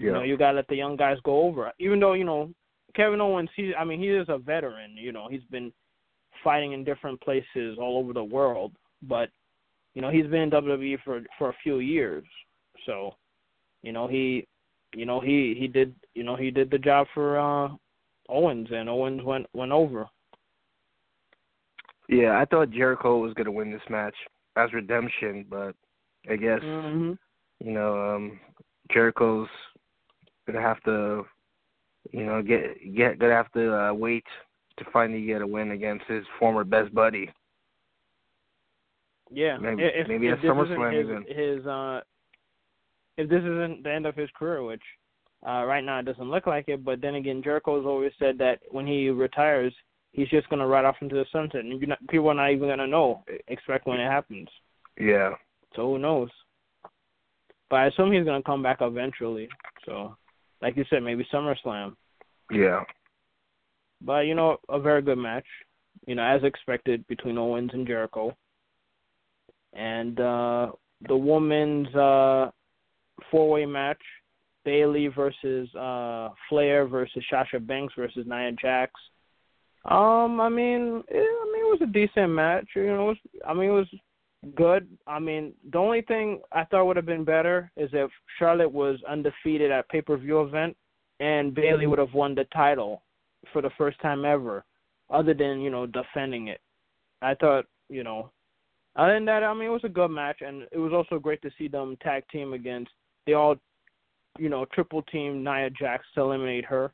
Yeah. 0.00 0.06
you 0.06 0.12
know, 0.12 0.22
you 0.22 0.36
gotta 0.36 0.56
let 0.56 0.66
the 0.66 0.74
young 0.74 0.96
guys 0.96 1.18
go 1.22 1.42
over. 1.42 1.72
Even 1.78 2.00
though 2.00 2.14
you 2.14 2.24
know 2.24 2.52
Kevin 2.94 3.20
Owens, 3.20 3.50
he 3.56 3.74
I 3.74 3.84
mean 3.84 4.00
he 4.00 4.08
is 4.08 4.26
a 4.28 4.38
veteran. 4.38 4.96
You 4.96 5.12
know, 5.12 5.28
he's 5.30 5.44
been 5.50 5.72
fighting 6.42 6.72
in 6.72 6.84
different 6.84 7.20
places 7.20 7.78
all 7.80 7.98
over 7.98 8.12
the 8.12 8.24
world, 8.24 8.72
but 9.02 9.30
you 9.94 10.02
know 10.02 10.10
he's 10.10 10.26
been 10.26 10.42
in 10.42 10.50
WWE 10.50 10.98
for 11.04 11.22
for 11.38 11.50
a 11.50 11.56
few 11.62 11.78
years. 11.78 12.24
So, 12.86 13.14
you 13.82 13.92
know 13.92 14.08
he, 14.08 14.46
you 14.94 15.06
know 15.06 15.20
he 15.20 15.54
he 15.58 15.68
did 15.68 15.94
you 16.14 16.24
know 16.24 16.36
he 16.36 16.50
did 16.50 16.70
the 16.70 16.78
job 16.78 17.06
for 17.14 17.38
uh 17.38 17.68
Owens, 18.28 18.68
and 18.70 18.88
Owens 18.88 19.22
went 19.22 19.46
went 19.54 19.72
over. 19.72 20.06
Yeah, 22.08 22.38
I 22.38 22.44
thought 22.44 22.70
Jericho 22.70 23.18
was 23.18 23.34
gonna 23.34 23.52
win 23.52 23.70
this 23.70 23.80
match 23.88 24.14
as 24.56 24.72
redemption, 24.72 25.46
but 25.48 25.74
I 26.30 26.36
guess 26.36 26.60
hmm 26.62 27.12
you 27.60 27.72
know 27.72 28.14
um 28.14 28.40
Jericho's 28.92 29.48
gonna 30.46 30.60
have 30.60 30.82
to 30.82 31.24
you 32.10 32.26
know 32.26 32.42
get 32.42 32.94
get 32.94 33.18
gonna 33.18 33.34
have 33.34 33.52
to 33.52 33.74
uh, 33.74 33.92
wait 33.92 34.24
to 34.78 34.84
finally 34.92 35.24
get 35.24 35.42
a 35.42 35.46
win 35.46 35.70
against 35.72 36.04
his 36.06 36.24
former 36.38 36.64
best 36.64 36.94
buddy. 36.94 37.30
Yeah, 39.30 39.56
Maybe- 39.56 39.82
if, 39.82 40.08
maybe 40.08 40.28
if 40.28 40.38
at 40.38 40.44
SummerSlam 40.44 41.26
his, 41.26 41.36
his 41.58 41.66
uh, 41.66 42.00
if 43.16 43.28
this 43.28 43.40
isn't 43.40 43.82
the 43.82 43.92
end 43.92 44.06
of 44.06 44.14
his 44.14 44.28
career, 44.38 44.62
which 44.62 44.82
uh, 45.46 45.64
right 45.64 45.82
now 45.82 45.98
it 46.00 46.04
doesn't 46.06 46.30
look 46.30 46.46
like 46.46 46.68
it, 46.68 46.84
but 46.84 47.00
then 47.00 47.14
again, 47.14 47.42
Jericho's 47.42 47.86
always 47.86 48.12
said 48.18 48.38
that 48.38 48.60
when 48.70 48.86
he 48.86 49.08
retires, 49.10 49.72
he's 50.12 50.28
just 50.28 50.48
gonna 50.50 50.66
ride 50.66 50.84
off 50.84 50.96
into 51.00 51.14
the 51.14 51.24
sunset, 51.32 51.60
and 51.60 51.80
not, 51.88 52.06
people 52.08 52.28
are 52.28 52.34
not 52.34 52.50
even 52.50 52.68
gonna 52.68 52.86
know, 52.86 53.24
expect 53.48 53.86
when 53.86 54.00
it 54.00 54.10
happens. 54.10 54.48
Yeah. 55.00 55.30
So 55.74 55.86
who 55.92 55.98
knows? 55.98 56.28
But 57.70 57.76
I 57.76 57.86
assume 57.86 58.12
he's 58.12 58.24
gonna 58.24 58.42
come 58.42 58.62
back 58.62 58.78
eventually. 58.82 59.48
So, 59.86 60.16
like 60.62 60.76
you 60.76 60.84
said, 60.88 61.02
maybe 61.02 61.26
SummerSlam. 61.32 61.94
Yeah. 62.50 62.84
But 64.00 64.20
you 64.26 64.34
know, 64.34 64.58
a 64.68 64.80
very 64.80 65.02
good 65.02 65.18
match. 65.18 65.46
You 66.06 66.14
know, 66.14 66.22
as 66.22 66.42
expected 66.44 67.06
between 67.08 67.38
Owens 67.38 67.70
and 67.74 67.86
Jericho. 67.86 68.34
And 69.74 70.18
uh 70.20 70.72
the 71.08 71.16
women's 71.16 71.94
uh 71.94 72.50
four 73.30 73.50
way 73.50 73.66
match, 73.66 74.00
Bayley 74.64 75.08
versus 75.08 75.74
uh 75.74 76.30
Flair 76.48 76.86
versus 76.86 77.24
Sasha 77.28 77.60
Banks 77.60 77.94
versus 77.96 78.26
Nia 78.26 78.52
Jax. 78.52 78.92
Um, 79.84 80.40
I 80.40 80.48
mean, 80.48 81.02
eh, 81.10 81.16
I 81.16 81.50
mean, 81.52 81.64
it 81.64 81.80
was 81.80 81.80
a 81.82 81.92
decent 81.92 82.30
match. 82.30 82.68
You 82.76 82.86
know, 82.86 83.02
it 83.02 83.08
was, 83.08 83.16
I 83.48 83.52
mean, 83.52 83.70
it 83.70 83.72
was 83.72 83.88
good. 84.54 84.88
I 85.06 85.18
mean, 85.18 85.52
the 85.70 85.78
only 85.78 86.02
thing 86.02 86.40
I 86.52 86.64
thought 86.64 86.86
would 86.86 86.96
have 86.96 87.06
been 87.06 87.24
better 87.24 87.70
is 87.76 87.90
if 87.92 88.10
Charlotte 88.38 88.72
was 88.72 88.98
undefeated 89.08 89.70
at 89.70 89.88
pay 89.88 90.02
per 90.02 90.16
view 90.16 90.42
event 90.42 90.76
and 91.20 91.54
Bayley 91.54 91.86
would 91.86 91.98
have 91.98 92.14
won 92.14 92.34
the 92.34 92.44
title 92.52 93.02
for 93.52 93.62
the 93.62 93.70
first 93.78 94.00
time 94.00 94.24
ever, 94.24 94.64
other 95.10 95.34
than 95.34 95.60
you 95.60 95.70
know 95.70 95.86
defending 95.86 96.48
it. 96.48 96.60
I 97.20 97.34
thought 97.34 97.66
you 97.88 98.02
know, 98.02 98.30
other 98.96 99.14
than 99.14 99.24
that, 99.26 99.44
I 99.44 99.54
mean 99.54 99.68
it 99.68 99.72
was 99.72 99.84
a 99.84 99.88
good 99.88 100.08
match, 100.08 100.40
and 100.40 100.66
it 100.72 100.78
was 100.78 100.92
also 100.92 101.18
great 101.18 101.42
to 101.42 101.50
see 101.56 101.68
them 101.68 101.96
tag 102.02 102.24
team 102.32 102.52
against. 102.52 102.90
They 103.26 103.34
all, 103.34 103.56
you 104.38 104.48
know, 104.48 104.64
triple 104.72 105.02
team 105.02 105.44
Nia 105.44 105.70
Jax 105.70 106.04
to 106.14 106.22
eliminate 106.22 106.64
her. 106.64 106.92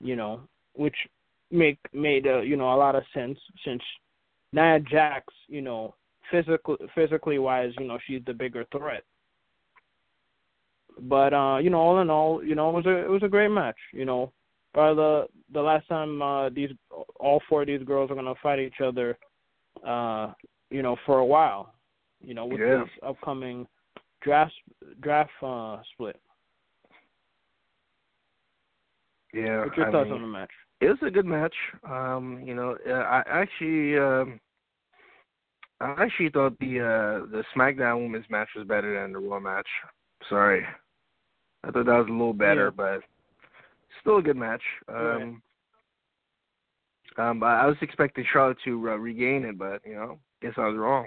You 0.00 0.16
know, 0.16 0.40
which 0.74 0.96
make 1.50 1.78
made 1.92 2.26
uh, 2.26 2.40
you 2.40 2.56
know 2.56 2.72
a 2.72 2.76
lot 2.76 2.94
of 2.94 3.02
sense 3.12 3.38
since 3.64 3.82
Nia 4.52 4.78
Jax, 4.80 5.24
you 5.48 5.62
know, 5.62 5.94
physical 6.30 6.76
physically 6.94 7.38
wise, 7.38 7.72
you 7.78 7.86
know, 7.86 7.98
she's 8.06 8.22
the 8.26 8.34
bigger 8.34 8.64
threat. 8.72 9.04
But 11.00 11.34
uh, 11.34 11.58
you 11.58 11.70
know, 11.70 11.80
all 11.80 12.00
in 12.00 12.10
all, 12.10 12.42
you 12.44 12.54
know, 12.54 12.70
it 12.70 12.74
was 12.74 12.86
a 12.86 12.96
it 13.04 13.10
was 13.10 13.22
a 13.22 13.28
great 13.28 13.50
match. 13.50 13.76
You 13.92 14.04
know, 14.04 14.32
by 14.72 14.94
the 14.94 15.26
the 15.52 15.60
last 15.60 15.88
time 15.88 16.22
uh, 16.22 16.48
these 16.50 16.70
all 17.18 17.40
four 17.48 17.62
of 17.62 17.68
these 17.68 17.82
girls 17.82 18.10
are 18.10 18.14
gonna 18.14 18.34
fight 18.42 18.58
each 18.60 18.80
other, 18.82 19.18
uh, 19.86 20.32
you 20.70 20.82
know, 20.82 20.96
for 21.06 21.18
a 21.18 21.24
while. 21.26 21.74
You 22.20 22.34
know, 22.34 22.46
with 22.46 22.60
Yeah. 22.60 22.84
this 22.84 22.88
upcoming 23.02 23.66
draft 24.22 24.54
draft 25.00 25.30
uh, 25.42 25.78
split. 25.92 26.20
Yeah. 29.32 29.64
What's 29.64 29.76
your 29.76 29.88
I 29.88 29.90
thoughts 29.90 30.04
mean, 30.04 30.14
on 30.14 30.22
the 30.22 30.28
match? 30.28 30.50
it 30.80 30.88
was 30.88 30.98
a 31.02 31.10
good 31.10 31.26
match. 31.26 31.54
Um, 31.88 32.42
you 32.44 32.54
know, 32.54 32.76
uh, 32.88 32.92
I 32.92 33.22
actually 33.26 33.98
um 33.98 34.40
I 35.84 36.02
actually 36.02 36.30
thought 36.30 36.58
the 36.60 36.80
uh 36.80 37.26
the 37.30 37.44
SmackDown 37.54 38.02
women's 38.02 38.28
match 38.30 38.48
was 38.56 38.66
better 38.66 39.00
than 39.00 39.12
the 39.12 39.18
Raw 39.18 39.38
match. 39.38 39.68
Sorry. 40.30 40.64
I 41.62 41.70
thought 41.70 41.86
that 41.86 41.98
was 41.98 42.06
a 42.08 42.12
little 42.12 42.32
better, 42.32 42.66
Yeah. 42.66 42.70
but 42.76 43.00
still 44.00 44.18
a 44.18 44.22
good 44.22 44.36
match. 44.36 44.62
Right. 44.88 45.22
Um 45.22 45.42
um 47.18 47.42
I 47.42 47.62
I 47.62 47.66
was 47.66 47.76
expecting 47.82 48.24
Charlotte 48.32 48.58
to 48.64 48.90
uh, 48.90 48.96
regain 48.96 49.44
it, 49.44 49.58
but 49.58 49.82
you 49.86 49.94
know, 49.94 50.18
guess 50.40 50.54
I 50.56 50.66
was 50.68 50.76
wrong. 50.76 51.06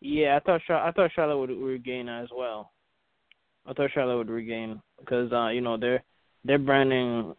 Yeah, 0.00 0.36
I 0.36 0.40
thought 0.40 0.60
Char- 0.66 0.86
I 0.86 0.92
thought 0.92 1.10
Charlotte 1.14 1.38
would 1.38 1.50
regain 1.50 2.08
as 2.08 2.28
well. 2.34 2.70
I 3.66 3.72
thought 3.72 3.90
Charlotte 3.92 4.16
would 4.18 4.30
regain 4.30 4.80
because 5.00 5.32
uh, 5.32 5.48
you 5.48 5.60
know 5.60 5.76
they're 5.76 6.04
they're 6.44 6.58
branding 6.58 7.34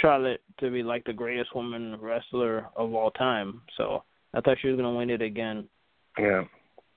Charlotte 0.00 0.42
to 0.58 0.70
be 0.70 0.82
like 0.82 1.04
the 1.04 1.12
greatest 1.12 1.54
woman 1.54 1.96
wrestler 2.00 2.66
of 2.76 2.92
all 2.94 3.12
time. 3.12 3.62
So 3.76 4.02
I 4.34 4.40
thought 4.40 4.58
she 4.60 4.68
was 4.68 4.76
gonna 4.76 4.94
win 4.94 5.10
it 5.10 5.22
again. 5.22 5.68
Yeah. 6.18 6.44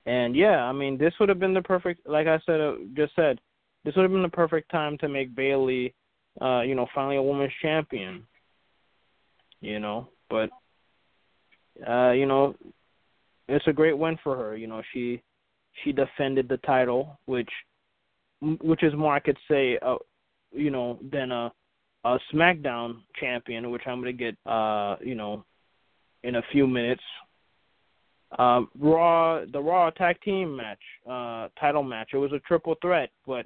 And 0.06 0.34
yeah, 0.34 0.64
I 0.64 0.72
mean 0.72 0.98
this 0.98 1.14
would 1.20 1.28
have 1.28 1.38
been 1.38 1.54
the 1.54 1.62
perfect, 1.62 2.06
like 2.08 2.26
I 2.26 2.40
said, 2.44 2.60
uh, 2.60 2.74
just 2.94 3.14
said, 3.14 3.40
this 3.84 3.94
would 3.96 4.02
have 4.02 4.12
been 4.12 4.22
the 4.22 4.28
perfect 4.28 4.70
time 4.70 4.98
to 4.98 5.08
make 5.08 5.34
Bayley, 5.34 5.94
uh, 6.40 6.60
you 6.60 6.74
know, 6.74 6.86
finally 6.94 7.16
a 7.16 7.22
women's 7.22 7.52
champion. 7.60 8.26
You 9.60 9.78
know, 9.78 10.08
but 10.28 10.50
uh, 11.88 12.10
you 12.10 12.26
know, 12.26 12.54
it's 13.48 13.66
a 13.66 13.72
great 13.72 13.96
win 13.96 14.18
for 14.22 14.36
her. 14.36 14.56
You 14.56 14.66
know, 14.66 14.82
she 14.92 15.22
she 15.82 15.92
defended 15.92 16.48
the 16.48 16.58
title, 16.58 17.18
which 17.26 17.50
which 18.60 18.82
is 18.82 18.94
more 18.94 19.14
I 19.14 19.20
could 19.20 19.38
say, 19.48 19.78
uh, 19.80 19.96
you 20.52 20.70
know, 20.70 20.98
than 21.12 21.30
a 21.30 21.52
a 22.04 22.18
SmackDown 22.32 22.96
champion, 23.20 23.70
which 23.70 23.82
I'm 23.86 24.00
gonna 24.00 24.12
get, 24.12 24.36
uh, 24.44 24.96
you 25.00 25.14
know, 25.14 25.44
in 26.22 26.36
a 26.36 26.42
few 26.52 26.66
minutes. 26.66 27.02
Um, 28.38 28.68
Raw, 28.78 29.44
the 29.52 29.60
Raw 29.60 29.90
tag 29.90 30.20
team 30.22 30.56
match, 30.56 30.78
uh, 31.08 31.48
title 31.60 31.82
match. 31.82 32.10
It 32.14 32.18
was 32.18 32.32
a 32.32 32.38
triple 32.40 32.76
threat, 32.80 33.10
but 33.26 33.44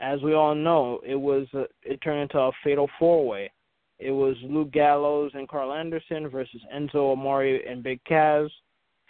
as 0.00 0.20
we 0.22 0.34
all 0.34 0.54
know, 0.54 1.00
it 1.06 1.14
was 1.16 1.46
a, 1.54 1.64
it 1.82 2.00
turned 2.02 2.22
into 2.22 2.38
a 2.38 2.50
fatal 2.62 2.88
four 2.98 3.26
way. 3.26 3.50
It 3.98 4.12
was 4.12 4.36
Luke 4.42 4.70
Gallows 4.70 5.32
and 5.34 5.48
Karl 5.48 5.72
Anderson 5.72 6.28
versus 6.28 6.60
Enzo 6.74 7.12
Amore 7.12 7.56
and 7.68 7.82
Big 7.82 8.02
Cass 8.04 8.48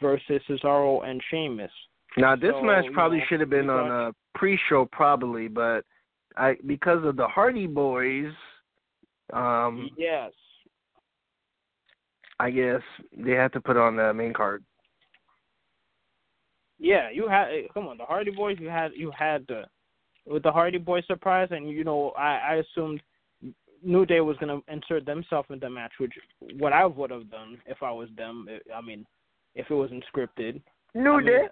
versus 0.00 0.40
Cesaro 0.48 1.06
and 1.06 1.20
Sheamus. 1.30 1.70
Now 2.16 2.36
this 2.36 2.52
So, 2.52 2.62
match 2.62 2.84
you 2.84 2.92
probably 2.92 3.18
know, 3.18 3.24
should 3.28 3.40
have 3.40 3.50
been 3.50 3.68
on 3.68 3.90
a 3.90 4.38
pre-show, 4.38 4.88
probably, 4.90 5.48
but 5.48 5.84
I 6.36 6.56
because 6.66 7.04
of 7.04 7.16
the 7.16 7.26
Hardy 7.26 7.66
Boys, 7.66 8.32
um, 9.32 9.90
yes. 9.98 10.32
I 12.40 12.50
guess 12.50 12.82
they 13.16 13.32
had 13.32 13.52
to 13.52 13.60
put 13.60 13.76
on 13.76 13.96
the 13.96 14.14
main 14.14 14.32
card. 14.32 14.64
Yeah, 16.78 17.10
you 17.10 17.28
had 17.28 17.48
eh, 17.48 17.62
come 17.74 17.88
on 17.88 17.98
the 17.98 18.04
Hardy 18.04 18.30
Boys. 18.30 18.56
You 18.60 18.68
had 18.68 18.92
you 18.94 19.10
had 19.16 19.44
the 19.48 19.64
with 20.26 20.42
the 20.42 20.52
Hardy 20.52 20.78
Boys 20.78 21.04
surprise, 21.06 21.48
and 21.50 21.68
you 21.68 21.84
know 21.84 22.10
I 22.10 22.38
I 22.38 22.54
assumed 22.56 23.02
New 23.82 24.06
Day 24.06 24.20
was 24.20 24.36
gonna 24.38 24.60
insert 24.68 25.04
themselves 25.04 25.48
in 25.50 25.58
the 25.58 25.68
match, 25.68 25.92
which 25.98 26.12
what 26.58 26.72
I 26.72 26.86
would 26.86 27.10
have 27.10 27.30
done 27.30 27.58
if 27.66 27.82
I 27.82 27.90
was 27.90 28.08
them. 28.16 28.46
eh, 28.50 28.58
I 28.74 28.80
mean, 28.80 29.04
if 29.54 29.70
it 29.70 29.74
wasn't 29.74 30.04
scripted. 30.12 30.60
New 30.94 31.14
I 31.14 31.20
mean, 31.20 31.48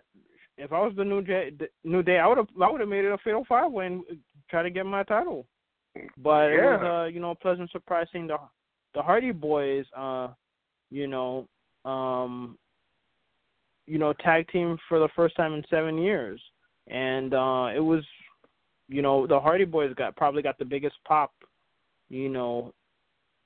If 0.58 0.72
I 0.72 0.80
was 0.80 0.94
the 0.96 1.04
New 1.04 1.22
Day, 1.22 1.50
the 1.58 1.68
New 1.84 2.02
Day, 2.02 2.18
I 2.18 2.26
would 2.26 2.38
have 2.38 2.48
I 2.62 2.70
would 2.70 2.80
have 2.80 2.88
made 2.88 3.04
it 3.04 3.12
a 3.12 3.18
fatal 3.18 3.44
five 3.48 3.72
way 3.72 3.86
and 3.86 4.04
try 4.48 4.62
to 4.62 4.70
get 4.70 4.86
my 4.86 5.02
title. 5.02 5.46
But 6.18 6.52
it 6.52 6.62
was 6.62 6.82
uh 6.82 7.04
you 7.12 7.20
know 7.20 7.32
a 7.32 7.34
pleasant 7.34 7.70
surprise 7.72 8.06
seeing 8.12 8.28
the 8.28 8.36
the 8.94 9.02
Hardy 9.02 9.32
Boys 9.32 9.86
uh 9.96 10.28
you 10.90 11.06
know 11.06 11.46
um 11.84 12.58
you 13.86 13.98
know 13.98 14.12
tag 14.12 14.48
team 14.48 14.76
for 14.88 14.98
the 14.98 15.08
first 15.16 15.36
time 15.36 15.54
in 15.54 15.62
seven 15.70 15.98
years, 15.98 16.40
and 16.88 17.34
uh 17.34 17.68
it 17.74 17.80
was 17.80 18.04
you 18.88 19.02
know 19.02 19.26
the 19.26 19.38
Hardy 19.38 19.64
Boys 19.64 19.94
got 19.94 20.16
probably 20.16 20.42
got 20.42 20.58
the 20.58 20.64
biggest 20.64 20.96
pop 21.06 21.32
you 22.08 22.28
know 22.28 22.72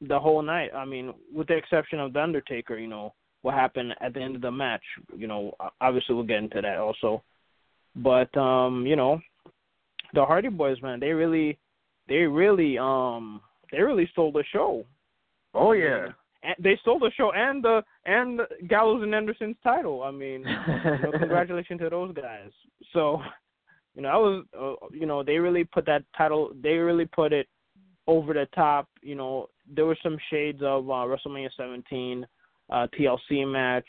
the 0.00 0.18
whole 0.18 0.42
night. 0.42 0.70
I 0.74 0.84
mean 0.84 1.12
with 1.34 1.48
the 1.48 1.56
exception 1.56 2.00
of 2.00 2.12
the 2.12 2.22
Undertaker, 2.22 2.78
you 2.78 2.88
know 2.88 3.14
what 3.42 3.54
happened 3.54 3.94
at 4.00 4.14
the 4.14 4.20
end 4.20 4.36
of 4.36 4.42
the 4.42 4.50
match. 4.50 4.82
You 5.16 5.26
know, 5.26 5.54
obviously 5.80 6.14
we'll 6.14 6.24
get 6.24 6.38
into 6.38 6.60
that 6.60 6.76
also. 6.76 7.22
But 7.96 8.34
um, 8.36 8.86
you 8.86 8.96
know, 8.96 9.20
the 10.14 10.24
Hardy 10.24 10.48
Boys, 10.48 10.80
man, 10.82 11.00
they 11.00 11.10
really, 11.10 11.58
they 12.08 12.16
really, 12.16 12.78
um, 12.78 13.40
they 13.72 13.80
really 13.80 14.08
stole 14.12 14.32
the 14.32 14.44
show. 14.52 14.84
Oh 15.54 15.72
yeah. 15.72 16.08
They 16.58 16.78
stole 16.80 16.98
the 16.98 17.10
show 17.16 17.32
and 17.32 17.62
the 17.62 17.82
and 18.06 18.40
Gallows 18.68 19.02
and 19.02 19.14
Anderson's 19.14 19.56
title. 19.62 20.02
I 20.02 20.10
mean, 20.10 20.40
you 20.40 21.02
know, 21.02 21.12
congratulations 21.18 21.80
to 21.80 21.90
those 21.90 22.14
guys. 22.14 22.50
So, 22.92 23.20
you 23.94 24.02
know, 24.02 24.08
I 24.08 24.16
was, 24.16 24.44
uh, 24.58 24.86
you 24.92 25.06
know, 25.06 25.22
they 25.22 25.36
really 25.36 25.64
put 25.64 25.86
that 25.86 26.04
title. 26.16 26.52
They 26.62 26.74
really 26.74 27.04
put 27.04 27.32
it 27.32 27.46
over 28.06 28.32
the 28.32 28.46
top. 28.54 28.88
You 29.02 29.14
know, 29.16 29.48
there 29.72 29.86
were 29.86 29.98
some 30.02 30.16
shades 30.30 30.62
of 30.62 30.88
uh, 30.88 31.04
WrestleMania 31.04 31.50
17 31.56 32.26
uh, 32.70 32.86
TLC 32.98 33.50
match. 33.50 33.86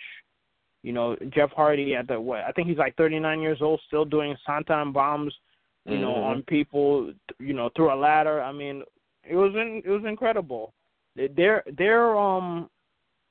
You 0.83 0.93
know, 0.93 1.15
Jeff 1.33 1.51
Hardy 1.51 1.95
at 1.95 2.07
the 2.07 2.19
what? 2.19 2.41
I 2.41 2.51
think 2.51 2.67
he's 2.67 2.77
like 2.77 2.95
39 2.95 3.39
years 3.39 3.59
old, 3.61 3.79
still 3.87 4.05
doing 4.05 4.35
Swanton 4.45 4.91
bombs. 4.91 5.33
You 5.85 5.93
mm-hmm. 5.93 6.01
know, 6.01 6.15
on 6.15 6.43
people. 6.43 7.13
You 7.39 7.53
know, 7.53 7.69
through 7.75 7.93
a 7.93 7.95
ladder. 7.95 8.41
I 8.41 8.51
mean, 8.51 8.83
it 9.23 9.35
was 9.35 9.53
in, 9.55 9.81
it 9.85 9.89
was 9.89 10.03
incredible. 10.05 10.73
Their 11.15 11.63
their 11.77 12.17
um 12.17 12.69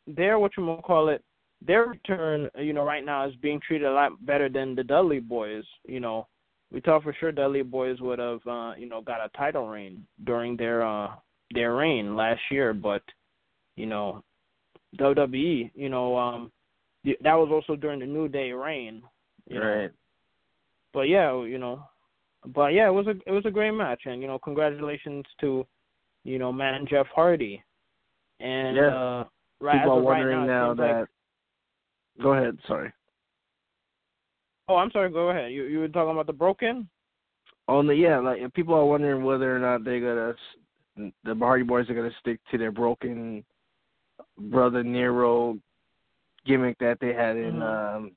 their 0.07 0.39
what 0.39 0.53
you 0.57 0.79
call 0.85 1.09
it 1.09 1.23
their 1.67 1.87
return 1.87 2.49
you 2.59 2.73
know 2.73 2.85
right 2.85 3.05
now 3.05 3.27
is 3.27 3.35
being 3.37 3.61
treated 3.67 3.87
a 3.87 3.93
lot 3.93 4.13
better 4.25 4.49
than 4.49 4.75
the 4.75 4.85
Dudley 4.85 5.21
Boyz. 5.21 5.65
You 5.87 6.01
know, 6.01 6.27
we 6.71 6.81
thought 6.81 7.03
for 7.03 7.15
sure 7.19 7.33
Dudley 7.33 7.63
Boyz 7.63 8.01
would 8.01 8.19
have 8.19 8.41
uh, 8.47 8.73
you 8.77 8.89
know 8.89 9.01
got 9.01 9.25
a 9.25 9.31
title 9.37 9.69
reign 9.69 10.07
during 10.25 10.57
their 10.57 10.87
uh 10.87 11.11
their 11.53 11.75
reign 11.75 12.17
last 12.17 12.41
year, 12.51 12.75
but 12.75 13.03
you 13.77 13.87
know 13.87 14.23
WWE 14.99 15.71
you 15.75 15.89
know 15.89 16.17
um 16.17 16.53
that 17.05 17.35
was 17.35 17.49
also 17.51 17.77
during 17.77 18.01
the 18.01 18.07
New 18.07 18.29
Day 18.29 18.53
reign. 18.53 19.03
Right. 19.51 19.85
Know. 19.85 19.89
But 20.93 21.03
yeah, 21.03 21.43
you 21.45 21.59
know, 21.59 21.85
but 22.47 22.69
yeah, 22.69 22.89
it 22.89 22.93
was 22.93 23.07
a 23.07 23.15
it 23.27 23.33
was 23.33 23.45
a 23.47 23.51
great 23.51 23.73
match, 23.73 24.03
and 24.07 24.21
you 24.21 24.29
know, 24.29 24.39
congratulations 24.39 25.25
to, 25.41 25.67
you 26.25 26.39
know, 26.39 26.53
man 26.53 26.87
Jeff 26.89 27.07
Hardy, 27.15 27.63
and 28.41 28.77
yeah. 28.77 28.89
uh, 28.89 29.25
right, 29.61 29.79
people 29.79 29.99
are 29.99 30.01
wondering 30.01 30.39
right 30.39 30.47
now, 30.47 30.73
now 30.73 30.75
that. 30.75 30.99
Like... 31.01 31.09
Go 32.23 32.33
ahead, 32.35 32.59
sorry. 32.67 32.93
Oh, 34.69 34.77
I'm 34.77 34.91
sorry. 34.91 35.11
Go 35.11 35.31
ahead. 35.31 35.53
You 35.53 35.65
you 35.65 35.79
were 35.81 35.89
talking 35.89 36.13
about 36.13 36.27
the 36.27 36.33
broken. 36.33 36.89
On 37.69 37.87
the 37.87 37.95
yeah, 37.95 38.19
like 38.19 38.53
people 38.55 38.75
are 38.75 38.85
wondering 38.85 39.25
whether 39.25 39.55
or 39.55 39.59
not 39.59 39.85
they're 39.85 40.01
gonna 40.01 40.35
the 41.25 41.35
Hardy 41.35 41.65
Boys 41.65 41.89
are 41.89 41.95
gonna 41.95 42.11
stick 42.21 42.41
to 42.51 42.59
their 42.59 42.73
broken 42.73 43.45
brother 44.39 44.83
Nero 44.83 45.59
gimmick 46.47 46.79
that 46.79 46.99
they 47.01 47.13
had 47.13 47.37
in 47.37 47.55
mm-hmm. 47.55 47.97
um 47.97 48.13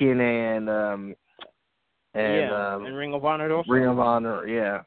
TNA 0.00 0.56
and 0.56 0.70
um 0.70 1.14
and 2.14 2.36
yeah, 2.36 2.74
um, 2.74 2.86
and 2.86 2.96
Ring 2.96 3.12
of 3.12 3.24
Honor 3.24 3.52
also. 3.52 3.70
Ring 3.70 3.86
of 3.86 3.98
Honor, 3.98 4.46
yeah. 4.46 4.80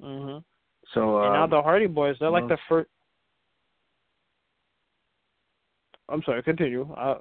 Mhm. 0.00 0.44
So 0.92 1.22
and 1.22 1.32
now 1.32 1.44
um, 1.44 1.50
the 1.50 1.60
Hardy 1.60 1.86
Boys, 1.86 2.16
they're 2.20 2.30
like 2.30 2.48
the 2.48 2.58
first. 2.68 2.88
I'm 6.08 6.22
sorry. 6.24 6.42
Continue. 6.42 6.92
Uh, 6.96 7.18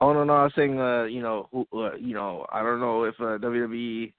oh 0.00 0.12
no, 0.12 0.24
no, 0.24 0.34
I 0.34 0.44
was 0.44 0.52
saying, 0.56 0.78
uh, 0.78 1.04
you 1.04 1.22
know, 1.22 1.48
who, 1.52 1.66
uh, 1.74 1.96
you 1.96 2.14
know, 2.14 2.46
I 2.52 2.62
don't 2.62 2.80
know 2.80 3.04
if 3.04 3.14
uh, 3.20 3.38
WWE 3.38 4.12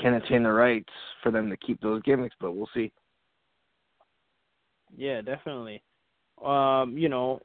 can 0.00 0.14
attain 0.14 0.42
the 0.42 0.52
rights 0.52 0.92
for 1.22 1.30
them 1.30 1.50
to 1.50 1.56
keep 1.56 1.80
those 1.80 2.02
gimmicks, 2.02 2.36
but 2.40 2.52
we'll 2.52 2.68
see. 2.74 2.92
Yeah, 4.96 5.20
definitely. 5.20 5.82
Um, 6.44 6.96
you 6.96 7.08
know, 7.08 7.40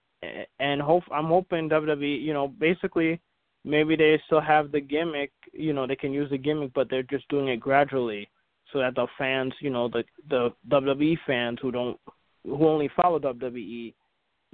and 0.60 0.82
hope 0.82 1.04
I'm 1.12 1.26
hoping 1.26 1.70
WWE, 1.70 2.22
you 2.22 2.34
know, 2.34 2.48
basically 2.48 3.20
maybe 3.64 3.96
they 3.96 4.22
still 4.26 4.42
have 4.42 4.72
the 4.72 4.80
gimmick, 4.80 5.32
you 5.52 5.74
know, 5.74 5.86
they 5.86 5.96
can 5.96 6.14
use 6.14 6.30
the 6.30 6.38
gimmick, 6.38 6.72
but 6.74 6.90
they're 6.90 7.04
just 7.04 7.28
doing 7.30 7.50
it 7.50 7.60
gradually, 7.60 8.30
so 8.72 8.80
that 8.80 8.96
the 8.96 9.08
fans, 9.18 9.54
you 9.60 9.70
know, 9.70 9.90
the 9.90 10.04
the 10.30 10.54
WWE 10.70 11.18
fans 11.28 11.60
who 11.62 11.72
don't 11.72 12.00
who 12.46 12.68
only 12.68 12.90
follow 12.96 13.20
WWE, 13.20 13.94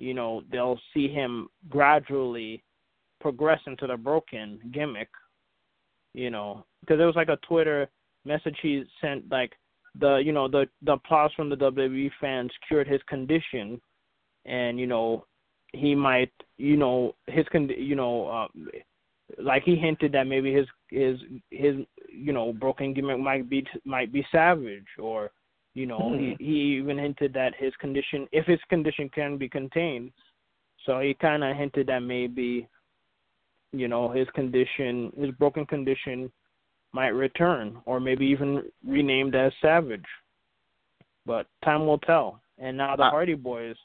you 0.02 0.16
know, 0.16 0.42
they'll 0.52 0.80
see 0.94 1.08
him 1.08 1.48
gradually 1.70 2.64
progress 3.20 3.60
into 3.68 3.86
the 3.86 3.96
broken 3.96 4.60
gimmick, 4.74 5.10
you 6.14 6.32
know, 6.32 6.66
because 6.82 6.98
there 6.98 7.06
was 7.06 7.16
like 7.16 7.30
a 7.30 7.38
Twitter 7.48 7.88
message 8.26 8.58
he 8.64 8.84
sent 9.00 9.30
like 9.32 9.54
the 10.00 10.16
you 10.18 10.32
know 10.32 10.48
the 10.48 10.66
the 10.82 10.94
applause 10.94 11.32
from 11.36 11.50
the 11.50 11.56
WWE 11.56 12.10
fans 12.20 12.50
cured 12.68 12.88
his 12.88 13.02
condition, 13.08 13.80
and 14.46 14.80
you 14.80 14.88
know 14.88 15.26
he 15.74 15.94
might 15.94 16.32
you 16.58 16.78
know 16.78 17.14
his 17.28 17.46
con 17.52 17.70
you 17.70 17.96
know 17.96 18.28
uh, 18.28 18.48
like 19.38 19.64
he 19.64 19.76
hinted 19.76 20.14
that 20.14 20.26
maybe 20.26 20.52
his 20.52 20.66
his 20.90 21.18
his 21.52 21.76
you 22.12 22.34
know 22.34 22.54
broken 22.54 22.94
gimmick 22.94 23.20
might 23.20 23.48
be 23.48 23.64
might 23.86 24.12
be 24.12 24.26
savage 24.32 24.88
or 24.98 25.30
you 25.74 25.86
know 25.86 26.00
mm. 26.00 26.36
he 26.38 26.46
he 26.46 26.60
even 26.80 26.98
hinted 26.98 27.34
that 27.34 27.54
his 27.58 27.74
condition 27.80 28.28
if 28.32 28.46
his 28.46 28.60
condition 28.70 29.10
can 29.10 29.38
be 29.38 29.50
contained. 29.50 30.12
So 30.86 31.00
he 31.00 31.14
kind 31.14 31.44
of 31.44 31.56
hinted 31.56 31.88
that 31.88 32.00
maybe 32.00 32.68
you 33.72 33.88
know 33.88 34.10
his 34.10 34.28
condition 34.34 35.12
his 35.18 35.32
broken 35.32 35.66
condition 35.66 36.32
might 36.94 37.10
return 37.10 37.78
or 37.86 38.00
maybe 38.00 38.26
even 38.26 38.64
renamed 38.86 39.36
as 39.36 39.54
savage. 39.62 40.06
But 41.26 41.46
time 41.64 41.86
will 41.86 42.00
tell. 42.00 42.42
And 42.58 42.78
now 42.78 42.96
the 42.96 43.04
uh, 43.04 43.10
hardy 43.10 43.36
boys 43.36 43.76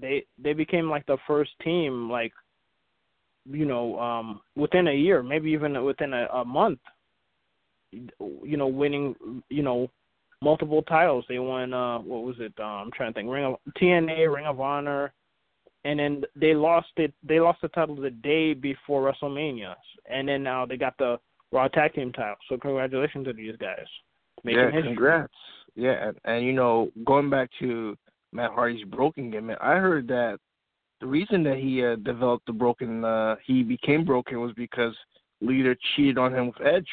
they 0.00 0.24
they 0.38 0.52
became 0.52 0.88
like 0.88 1.06
the 1.06 1.18
first 1.26 1.50
team 1.62 2.10
like 2.10 2.32
you 3.50 3.64
know, 3.64 3.98
um, 3.98 4.40
within 4.56 4.88
a 4.88 4.92
year, 4.92 5.22
maybe 5.22 5.50
even 5.50 5.82
within 5.84 6.12
a, 6.12 6.26
a 6.26 6.44
month, 6.44 6.80
you 7.92 8.56
know, 8.56 8.66
winning, 8.66 9.14
you 9.48 9.62
know, 9.62 9.90
multiple 10.42 10.82
titles. 10.82 11.24
They 11.28 11.38
won, 11.38 11.72
uh, 11.72 11.98
what 11.98 12.24
was 12.24 12.36
it? 12.38 12.52
Uh, 12.58 12.64
I'm 12.64 12.90
trying 12.92 13.12
to 13.12 13.18
think. 13.18 13.30
Ring 13.30 13.44
of 13.44 13.56
TNA, 13.80 14.32
Ring 14.34 14.46
of 14.46 14.60
Honor, 14.60 15.12
and 15.84 15.98
then 15.98 16.22
they 16.34 16.54
lost 16.54 16.88
it. 16.96 17.12
They 17.22 17.40
lost 17.40 17.60
the 17.62 17.68
title 17.68 17.96
the 17.96 18.10
day 18.10 18.54
before 18.54 19.12
WrestleMania, 19.12 19.74
and 20.10 20.28
then 20.28 20.42
now 20.42 20.66
they 20.66 20.76
got 20.76 20.96
the 20.98 21.18
Raw 21.52 21.68
Tag 21.68 21.94
Team 21.94 22.12
title. 22.12 22.36
So 22.48 22.56
congratulations 22.58 23.26
to 23.26 23.32
these 23.32 23.56
guys. 23.56 23.86
Making 24.44 24.58
yeah, 24.60 24.70
history. 24.70 24.82
congrats. 24.82 25.32
Yeah, 25.74 26.08
and, 26.08 26.16
and 26.24 26.44
you 26.44 26.52
know, 26.52 26.90
going 27.04 27.30
back 27.30 27.50
to 27.60 27.96
Matt 28.32 28.50
Hardy's 28.52 28.84
broken 28.84 29.30
gimmick, 29.30 29.58
I 29.60 29.76
heard 29.76 30.08
that 30.08 30.38
the 31.00 31.06
reason 31.06 31.42
that 31.44 31.58
he 31.58 31.84
uh, 31.84 31.96
developed 31.96 32.46
the 32.46 32.52
broken, 32.52 33.04
uh, 33.04 33.36
he 33.46 33.62
became 33.62 34.04
broken 34.04 34.40
was 34.40 34.52
because 34.56 34.94
Lita 35.40 35.76
cheated 35.94 36.18
on 36.18 36.34
him 36.34 36.46
with 36.46 36.66
Edge. 36.66 36.88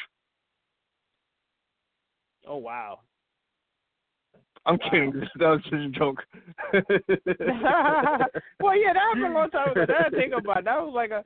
Oh 2.45 2.57
wow. 2.57 2.99
I'm 4.65 4.77
kidding. 4.77 5.13
That 5.39 5.49
was 5.49 5.61
just 5.63 5.73
a 5.73 5.89
joke. 5.89 6.23
well, 8.59 8.77
yeah, 8.77 8.93
that 8.93 9.03
happened 9.13 9.25
a 9.25 9.33
long 9.33 9.49
time 9.49 9.71
ago. 9.71 9.85
That 9.87 10.07
I 10.07 10.09
think 10.09 10.33
about 10.37 10.59
it. 10.59 10.65
that 10.65 10.81
was 10.81 10.93
like 10.95 11.11
a 11.11 11.23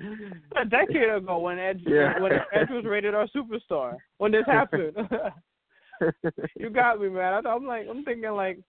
a 0.60 0.66
decade 0.66 1.10
ago 1.10 1.38
when 1.40 1.60
Edge 1.60 1.82
yeah. 1.86 2.20
when 2.20 2.32
Edge 2.34 2.70
was 2.70 2.86
Rated-R 2.86 3.28
Superstar 3.36 3.98
when 4.18 4.32
this 4.32 4.46
happened. 4.48 4.94
you 6.60 6.70
got 6.70 7.00
me, 7.00 7.10
man. 7.10 7.46
I, 7.46 7.50
I'm 7.50 7.66
like 7.66 7.88
I'm 7.90 8.04
thinking 8.04 8.32
like 8.32 8.60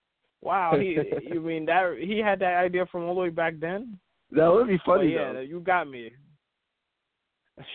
Wow, 0.41 0.75
he 0.79 0.97
you 1.23 1.41
mean 1.41 1.67
that 1.67 1.97
he 2.01 2.19
had 2.19 2.39
that 2.41 2.55
idea 2.55 2.87
from 2.87 3.05
all 3.05 3.15
the 3.15 3.21
way 3.23 3.29
back 3.31 3.55
then? 3.61 3.99
That 4.31 4.53
would 4.53 4.69
be 4.69 4.79
funny. 4.87 5.09
But 5.09 5.21
yeah, 5.21 5.33
though. 5.33 5.41
you 5.41 5.61
got 5.61 5.89
me. 5.89 6.13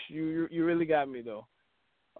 You 0.07 0.47
you 0.49 0.63
really 0.63 0.85
got 0.85 1.09
me 1.09 1.21
though. 1.21 1.45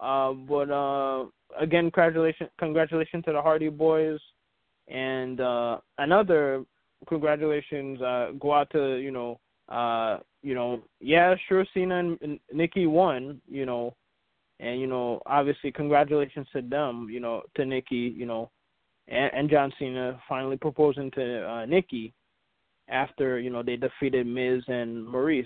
Uh, 0.02 0.34
but 0.34 0.70
uh, 0.70 1.26
again, 1.58 1.86
congratulations 1.86 2.50
congratulations 2.60 3.24
to 3.26 3.32
the 3.32 3.42
Hardy 3.42 3.70
Boys, 3.70 4.20
and 4.88 5.40
uh, 5.40 5.78
another 5.98 6.64
congratulations 7.08 8.02
uh, 8.02 8.32
go 8.40 8.54
out 8.54 8.70
to 8.72 8.98
you 8.98 9.12
know 9.12 9.40
uh, 9.70 10.20
you 10.42 10.56
know 10.56 10.82
yeah 11.00 11.36
sure 11.48 11.66
Cena 11.74 12.00
and, 12.00 12.18
and 12.22 12.40
Nikki 12.52 12.86
won 12.86 13.42
you 13.48 13.66
know, 13.66 13.96
and 14.60 14.80
you 14.80 14.88
know 14.88 15.22
obviously 15.26 15.72
congratulations 15.72 16.48
to 16.54 16.62
them 16.62 17.08
you 17.10 17.20
know 17.20 17.44
to 17.56 17.66
Nikki 17.66 18.14
you 18.16 18.26
know 18.26 18.50
and, 19.08 19.32
and 19.34 19.50
John 19.50 19.72
Cena 19.80 20.20
finally 20.28 20.58
proposing 20.58 21.12
to 21.12 21.50
uh, 21.50 21.66
Nikki 21.66 22.14
after 22.90 23.40
you 23.40 23.50
know 23.50 23.64
they 23.64 23.76
defeated 23.76 24.28
Miz 24.28 24.64
and 24.68 25.08
Maryse. 25.08 25.46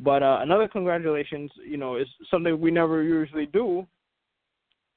But 0.00 0.22
uh, 0.22 0.38
another 0.40 0.66
congratulations, 0.66 1.50
you 1.64 1.76
know, 1.76 1.96
is 1.96 2.08
something 2.28 2.60
we 2.60 2.70
never 2.72 3.02
usually 3.02 3.46
do. 3.46 3.86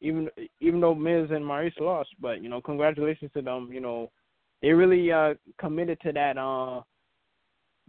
Even 0.01 0.29
even 0.59 0.81
though 0.81 0.95
Miz 0.95 1.31
and 1.31 1.43
Maryse 1.43 1.79
lost, 1.79 2.09
but 2.19 2.41
you 2.41 2.49
know, 2.49 2.61
congratulations 2.61 3.31
to 3.33 3.41
them. 3.41 3.69
You 3.71 3.81
know, 3.81 4.11
they 4.61 4.71
really 4.71 5.11
uh 5.11 5.35
committed 5.59 5.99
to 6.01 6.11
that 6.11 6.37
uh 6.37 6.81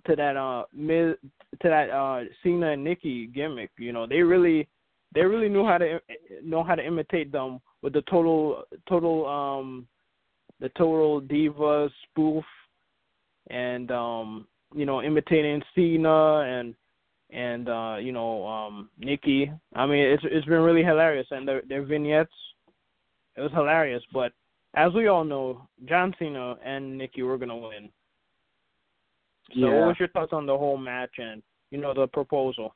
to 0.06 0.16
that 0.16 0.36
uh 0.36 0.64
Miz 0.72 1.16
to 1.62 1.68
that 1.68 1.90
uh 1.90 2.24
Cena 2.42 2.72
and 2.72 2.84
Nikki 2.84 3.26
gimmick. 3.26 3.70
You 3.78 3.92
know, 3.92 4.06
they 4.06 4.22
really 4.22 4.68
they 5.14 5.22
really 5.22 5.48
knew 5.48 5.64
how 5.64 5.78
to 5.78 6.00
know 6.44 6.62
how 6.62 6.74
to 6.74 6.86
imitate 6.86 7.32
them 7.32 7.60
with 7.82 7.92
the 7.92 8.02
total 8.02 8.64
total 8.88 9.26
um 9.26 9.86
the 10.60 10.68
total 10.70 11.20
diva 11.20 11.88
spoof 12.04 12.44
and 13.50 13.90
um 13.90 14.46
you 14.74 14.86
know 14.86 15.02
imitating 15.02 15.62
Cena 15.74 16.40
and 16.40 16.74
and 17.30 17.68
uh 17.68 17.96
you 18.00 18.12
know 18.12 18.46
um 18.46 18.90
Nikki. 18.98 19.50
I 19.74 19.86
mean 19.86 20.04
it's 20.04 20.22
it's 20.26 20.46
been 20.46 20.60
really 20.60 20.84
hilarious 20.84 21.26
and 21.30 21.46
their 21.46 21.62
their 21.68 21.82
vignettes 21.82 22.32
it 23.36 23.40
was 23.40 23.52
hilarious 23.52 24.02
but 24.12 24.32
as 24.76 24.92
we 24.92 25.08
all 25.08 25.24
know 25.24 25.66
John 25.86 26.14
Cena 26.18 26.56
and 26.64 26.96
Nikki 26.96 27.22
were 27.22 27.38
going 27.38 27.48
to 27.48 27.56
win. 27.56 27.88
So, 29.54 29.60
Yeah. 29.60 29.66
what 29.78 29.88
was 29.88 29.96
your 29.98 30.08
thoughts 30.08 30.32
on 30.32 30.46
the 30.46 30.56
whole 30.56 30.76
match 30.76 31.18
and 31.18 31.42
you 31.70 31.78
know 31.78 31.94
the 31.94 32.06
proposal? 32.08 32.74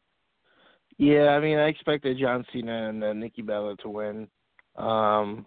Yeah, 0.98 1.28
I 1.30 1.40
mean, 1.40 1.58
I 1.58 1.66
expected 1.68 2.18
John 2.18 2.44
Cena 2.52 2.88
and 2.88 3.02
uh, 3.04 3.12
Nikki 3.12 3.42
Bella 3.42 3.76
to 3.78 3.88
win. 3.88 4.28
Um, 4.76 5.46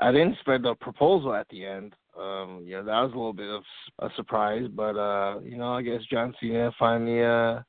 I 0.00 0.12
didn't 0.12 0.34
expect 0.34 0.62
the 0.62 0.74
proposal 0.74 1.34
at 1.34 1.48
the 1.48 1.64
end. 1.64 1.94
Um, 2.18 2.62
you 2.64 2.76
know, 2.76 2.84
that 2.84 3.00
was 3.02 3.12
a 3.12 3.16
little 3.16 3.32
bit 3.32 3.48
of 3.48 3.62
a 3.98 4.14
surprise, 4.14 4.66
but 4.72 4.96
uh, 4.96 5.40
you 5.42 5.56
know, 5.56 5.74
I 5.74 5.82
guess 5.82 6.00
John 6.10 6.34
Cena 6.40 6.70
finally 6.78 7.22
uh 7.22 7.60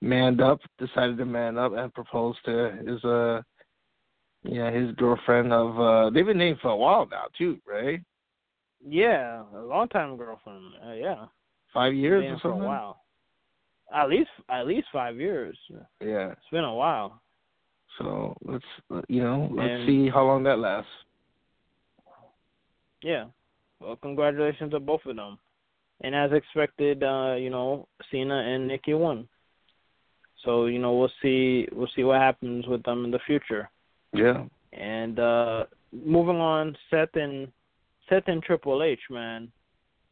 manned 0.00 0.40
up, 0.40 0.60
decided 0.78 1.16
to 1.18 1.24
man 1.24 1.58
up 1.58 1.72
and 1.74 1.92
propose 1.94 2.36
to 2.44 2.72
his 2.86 3.04
uh 3.04 3.40
yeah, 4.44 4.70
his 4.70 4.94
girlfriend 4.96 5.52
of 5.52 5.78
uh 5.80 6.10
they've 6.10 6.26
been 6.26 6.38
dating 6.38 6.58
for 6.62 6.68
a 6.70 6.76
while 6.76 7.06
now 7.10 7.24
too, 7.36 7.58
right? 7.66 8.00
Yeah, 8.86 9.42
a 9.54 9.60
long 9.60 9.88
time 9.88 10.16
girlfriend. 10.16 10.64
Uh, 10.86 10.92
yeah, 10.92 11.24
Five 11.72 11.94
years 11.94 12.24
or 12.24 12.38
for 12.38 12.50
a 12.52 12.56
while. 12.56 13.02
At 13.94 14.08
least 14.08 14.30
at 14.48 14.66
least 14.66 14.86
five 14.92 15.16
years. 15.16 15.56
Yeah. 16.00 16.30
It's 16.32 16.50
been 16.52 16.64
a 16.64 16.74
while. 16.74 17.20
So 17.98 18.36
let's 18.44 18.64
you 19.08 19.22
know, 19.22 19.48
let's 19.52 19.70
And- 19.70 19.86
see 19.86 20.08
how 20.08 20.24
long 20.24 20.42
that 20.44 20.58
lasts. 20.58 20.90
Yeah. 23.02 23.26
Well, 23.80 23.96
congratulations 23.96 24.70
to 24.72 24.80
both 24.80 25.04
of 25.06 25.16
them. 25.16 25.38
And 26.02 26.14
as 26.14 26.32
expected, 26.32 27.02
uh, 27.02 27.36
you 27.38 27.50
know, 27.50 27.88
Cena 28.10 28.36
and 28.36 28.66
Nikki 28.68 28.94
won. 28.94 29.28
So 30.44 30.66
you 30.66 30.78
know, 30.78 30.94
we'll 30.94 31.12
see 31.22 31.68
we'll 31.72 31.90
see 31.94 32.04
what 32.04 32.20
happens 32.20 32.66
with 32.66 32.82
them 32.84 33.04
in 33.04 33.10
the 33.10 33.20
future. 33.26 33.70
Yeah. 34.12 34.44
And 34.72 35.18
uh 35.18 35.64
moving 35.92 36.36
on, 36.36 36.76
Seth 36.90 37.14
and 37.14 37.48
Seth 38.08 38.28
and 38.28 38.42
Triple 38.42 38.82
H, 38.82 39.00
man. 39.10 39.50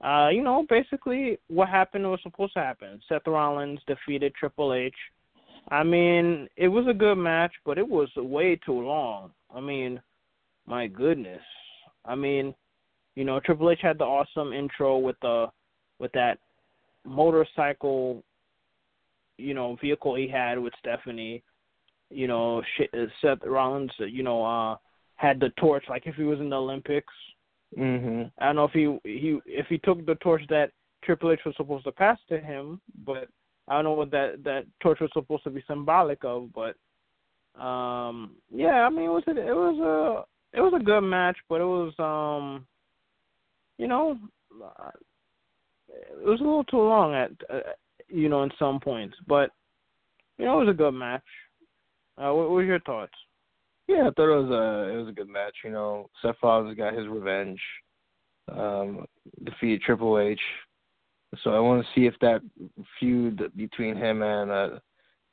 Uh, 0.02 0.28
you 0.28 0.42
know, 0.42 0.66
basically 0.68 1.38
what 1.48 1.68
happened 1.68 2.04
was 2.04 2.20
supposed 2.22 2.52
to 2.54 2.60
happen. 2.60 3.00
Seth 3.08 3.26
Rollins 3.26 3.80
defeated 3.86 4.34
Triple 4.34 4.74
H. 4.74 4.94
I 5.70 5.82
mean, 5.82 6.48
it 6.56 6.68
was 6.68 6.86
a 6.88 6.92
good 6.92 7.14
match, 7.14 7.52
but 7.64 7.78
it 7.78 7.88
was 7.88 8.08
way 8.16 8.56
too 8.66 8.80
long. 8.80 9.30
I 9.54 9.60
mean, 9.60 10.00
my 10.66 10.88
goodness. 10.88 11.40
I 12.04 12.14
mean, 12.14 12.54
you 13.14 13.24
know, 13.24 13.40
Triple 13.40 13.70
H 13.70 13.78
had 13.80 13.98
the 13.98 14.04
awesome 14.04 14.52
intro 14.52 14.98
with 14.98 15.16
the 15.22 15.46
with 15.98 16.12
that 16.12 16.38
motorcycle 17.06 18.22
you 19.38 19.54
know, 19.54 19.76
vehicle 19.80 20.14
he 20.14 20.28
had 20.28 20.58
with 20.58 20.72
Stephanie. 20.78 21.42
You 22.10 22.28
know, 22.28 22.62
sh- 22.76 22.96
Seth 23.20 23.38
Rollins, 23.44 23.90
you 23.98 24.22
know, 24.22 24.44
uh 24.44 24.76
had 25.16 25.38
the 25.40 25.50
torch 25.58 25.84
like 25.88 26.06
if 26.06 26.16
he 26.16 26.24
was 26.24 26.40
in 26.40 26.50
the 26.50 26.56
Olympics. 26.56 27.12
Mhm. 27.76 28.30
I 28.38 28.46
don't 28.46 28.56
know 28.56 28.64
if 28.64 28.72
he 28.72 28.98
he 29.04 29.38
if 29.46 29.66
he 29.68 29.78
took 29.78 30.04
the 30.04 30.16
torch 30.16 30.42
that 30.48 30.70
Triple 31.02 31.32
H 31.32 31.40
was 31.44 31.54
supposed 31.56 31.84
to 31.84 31.92
pass 31.92 32.18
to 32.28 32.38
him, 32.38 32.80
but 33.04 33.28
I 33.68 33.74
don't 33.74 33.84
know 33.84 33.92
what 33.92 34.10
that 34.10 34.42
that 34.44 34.66
torch 34.80 35.00
was 35.00 35.10
supposed 35.12 35.44
to 35.44 35.50
be 35.50 35.62
symbolic 35.66 36.24
of. 36.24 36.50
But 36.52 36.76
um 37.60 38.36
yeah, 38.50 38.86
I 38.86 38.90
mean 38.90 39.04
it 39.04 39.08
was 39.08 39.24
a, 39.26 39.30
it 39.30 39.54
was 39.54 39.78
a 39.78 40.58
it 40.58 40.60
was 40.60 40.72
a 40.74 40.84
good 40.84 41.02
match, 41.02 41.36
but 41.48 41.60
it 41.60 41.64
was 41.64 41.92
um 41.98 42.66
you 43.78 43.88
know 43.88 44.18
uh, 44.62 44.90
it 45.88 46.24
was 46.24 46.40
a 46.40 46.44
little 46.44 46.64
too 46.64 46.80
long 46.80 47.14
at 47.14 47.30
uh, 47.50 47.60
you 48.08 48.28
know 48.28 48.42
in 48.42 48.50
some 48.58 48.80
points, 48.80 49.16
but 49.26 49.50
you 50.38 50.44
know 50.44 50.60
it 50.60 50.64
was 50.64 50.74
a 50.74 50.76
good 50.76 50.92
match. 50.92 51.22
Uh, 52.16 52.32
what, 52.32 52.50
were 52.50 52.62
your 52.62 52.80
thoughts? 52.80 53.12
Yeah, 53.88 54.08
I 54.08 54.10
thought 54.10 54.32
it 54.32 54.42
was 54.42 54.50
a 54.50 54.92
it 54.92 54.96
was 54.96 55.08
a 55.08 55.12
good 55.12 55.28
match. 55.28 55.54
You 55.64 55.70
know, 55.70 56.08
Seth 56.22 56.36
Rollins 56.42 56.76
got 56.76 56.94
his 56.94 57.06
revenge, 57.06 57.60
um, 58.52 59.06
defeated 59.44 59.82
Triple 59.82 60.18
H. 60.18 60.40
So 61.42 61.50
I 61.50 61.58
want 61.58 61.82
to 61.82 61.88
see 61.94 62.06
if 62.06 62.14
that 62.20 62.40
feud 62.98 63.50
between 63.56 63.96
him 63.96 64.22
and 64.22 64.50
uh, 64.50 64.68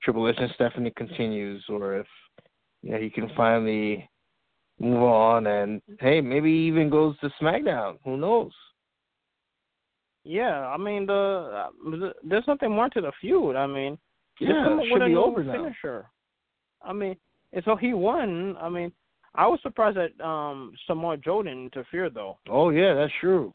Triple 0.01 0.27
H 0.27 0.35
and 0.39 0.51
Stephanie 0.55 0.93
continues, 0.95 1.63
or 1.69 1.97
if 1.97 2.07
you 2.81 2.91
know 2.91 2.97
he 2.97 3.09
can 3.09 3.29
finally 3.35 4.09
move 4.79 5.03
on 5.03 5.47
and 5.47 5.81
hey, 5.99 6.21
maybe 6.21 6.49
even 6.51 6.89
goes 6.89 7.17
to 7.19 7.29
SmackDown. 7.41 7.97
Who 8.03 8.17
knows? 8.17 8.51
Yeah, 10.23 10.67
I 10.67 10.77
mean 10.77 11.05
the 11.07 11.69
uh, 11.93 12.11
there's 12.23 12.47
nothing 12.47 12.71
more 12.71 12.89
to 12.89 13.01
the 13.01 13.11
feud. 13.19 13.55
I 13.55 13.65
mean, 13.65 13.97
Yeah, 14.39 14.79
it 14.79 14.87
should 14.91 15.05
be 15.07 15.15
over 15.15 15.43
now. 15.43 15.53
finisher. 15.53 16.05
I 16.83 16.93
mean, 16.93 17.15
and 17.53 17.63
so 17.65 17.75
he 17.75 17.93
won. 17.93 18.55
I 18.61 18.69
mean, 18.69 18.91
I 19.33 19.47
was 19.47 19.59
surprised 19.63 19.97
that 19.97 20.23
um 20.23 20.73
Samoa 20.87 21.17
Joe 21.17 21.41
didn't 21.43 21.63
interfere 21.73 22.09
though. 22.09 22.37
Oh 22.49 22.69
yeah, 22.69 22.93
that's 22.93 23.13
true. 23.19 23.53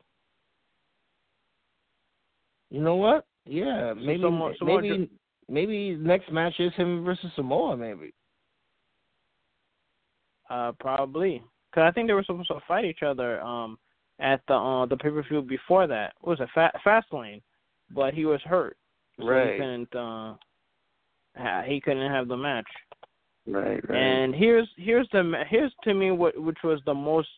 You 2.70 2.81
know 2.81 2.96
what? 2.96 3.26
Yeah, 3.44 3.90
So 3.94 4.00
maybe 4.00 4.22
Samoa- 4.22 4.55
Samoa 4.59 4.83
maybe 4.83 5.11
maybe 5.48 5.94
next 5.96 6.33
match 6.33 6.55
is 6.59 6.72
him 6.74 7.05
versus 7.05 7.31
Samoa. 7.37 7.76
Maybe. 7.76 8.12
Uh, 10.50 10.72
probably 10.81 11.42
because 11.70 11.85
I 11.88 11.92
think 11.92 12.09
they 12.09 12.12
were 12.12 12.24
supposed 12.24 12.48
to 12.48 12.59
fight 12.66 12.85
each 12.85 13.02
other 13.05 13.40
um 13.40 13.79
at 14.18 14.40
the 14.48 14.55
uh 14.55 14.87
the 14.87 14.96
pay 14.96 15.11
per 15.11 15.22
view 15.22 15.42
before 15.42 15.87
that. 15.87 16.14
What 16.20 16.38
was 16.38 16.48
it 16.48 16.50
Fa- 16.55 16.79
Fastlane? 16.85 17.42
But 17.94 18.14
he 18.14 18.24
was 18.24 18.40
hurt, 18.42 18.76
so 19.18 19.26
Right. 19.26 19.52
he 19.52 19.59
couldn't 19.59 19.94
uh 19.94 20.35
ha- 21.37 21.62
he 21.66 21.81
couldn't 21.81 22.11
have 22.11 22.29
the 22.29 22.37
match. 22.37 22.66
Right. 23.46 23.83
And 23.90 24.35
here's 24.35 24.68
here's 24.76 25.09
the 25.12 25.22
ma- 25.22 25.44
here's 25.48 25.72
to 25.85 25.94
me 25.94 26.11
what 26.11 26.40
which 26.40 26.59
was 26.64 26.81
the 26.87 26.94
most 26.94 27.29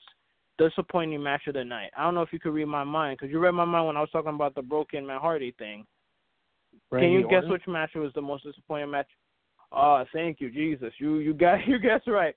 disappointing 0.59 1.23
match 1.23 1.47
of 1.47 1.55
the 1.55 1.64
night. 1.64 1.91
I 1.97 2.03
don't 2.03 2.14
know 2.14 2.23
if 2.23 2.33
you 2.33 2.41
could 2.41 2.55
read 2.55 2.67
my 2.67 2.85
mind 2.85 3.19
because 3.19 3.31
you 3.31 3.38
read 3.38 3.53
my 3.53 3.64
mind 3.64 3.87
when 3.87 3.97
I 3.97 4.01
was 4.01 4.11
talking 4.11 4.35
about 4.35 4.55
the 4.55 4.62
broken 4.62 5.07
Matt 5.07 5.21
Hardy 5.21 5.53
thing. 5.59 5.87
Can 6.91 7.01
Randy 7.01 7.12
you 7.12 7.29
guess 7.29 7.45
which 7.49 7.67
match 7.67 7.91
was 7.95 8.12
the 8.14 8.23
most 8.23 8.45
disappointing 8.45 8.91
match? 8.91 9.09
Oh, 9.71 10.05
thank 10.12 10.41
you, 10.41 10.51
Jesus. 10.51 10.93
You 10.99 11.19
you 11.19 11.35
got 11.35 11.59
you 11.67 11.79
guessed 11.79 12.07
right. 12.07 12.35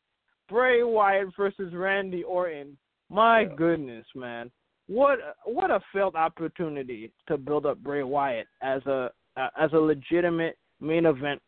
Bray 0.49 0.83
Wyatt 0.83 1.29
versus 1.37 1.73
Randy 1.73 2.23
Orton. 2.23 2.77
My 3.11 3.41
Yeah. 3.41 3.55
goodness, 3.55 4.05
man. 4.15 4.49
What 4.87 5.37
what 5.45 5.69
a 5.69 5.81
failed 5.93 6.15
opportunity 6.15 7.11
to 7.27 7.37
build 7.37 7.65
up 7.65 7.77
Bray 7.79 8.03
Wyatt 8.03 8.47
as 8.61 8.85
a 8.85 9.11
uh, 9.37 9.49
as 9.57 9.71
a 9.73 9.79
legitimate 9.79 10.57
main 10.79 11.05
event 11.05 11.41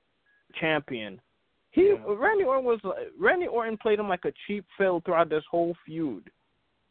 champion. 0.55 1.19
He 1.71 1.89
Yeah. 1.89 2.03
Randy 2.07 2.43
Orton 2.43 2.65
was 2.65 2.79
Randy 3.17 3.47
Orton 3.47 3.77
played 3.77 3.99
him 3.99 4.09
like 4.09 4.25
a 4.25 4.33
cheap 4.45 4.65
fill 4.77 4.99
throughout 5.01 5.29
this 5.29 5.45
whole 5.49 5.75
feud. 5.85 6.29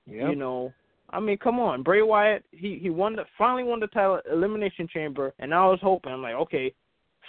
Yep. 0.06 0.30
You 0.30 0.36
know, 0.36 0.72
I 1.10 1.20
mean, 1.20 1.38
come 1.38 1.60
on, 1.60 1.82
Bray 1.82 2.02
Wyatt. 2.02 2.44
He 2.50 2.78
he 2.78 2.90
won 2.90 3.14
the 3.14 3.24
finally 3.38 3.62
won 3.64 3.80
the 3.80 3.86
title 3.88 4.20
Elimination 4.30 4.88
Chamber, 4.88 5.32
and 5.38 5.54
I 5.54 5.66
was 5.66 5.80
hoping, 5.80 6.12
I'm 6.12 6.22
like, 6.22 6.34
okay, 6.34 6.74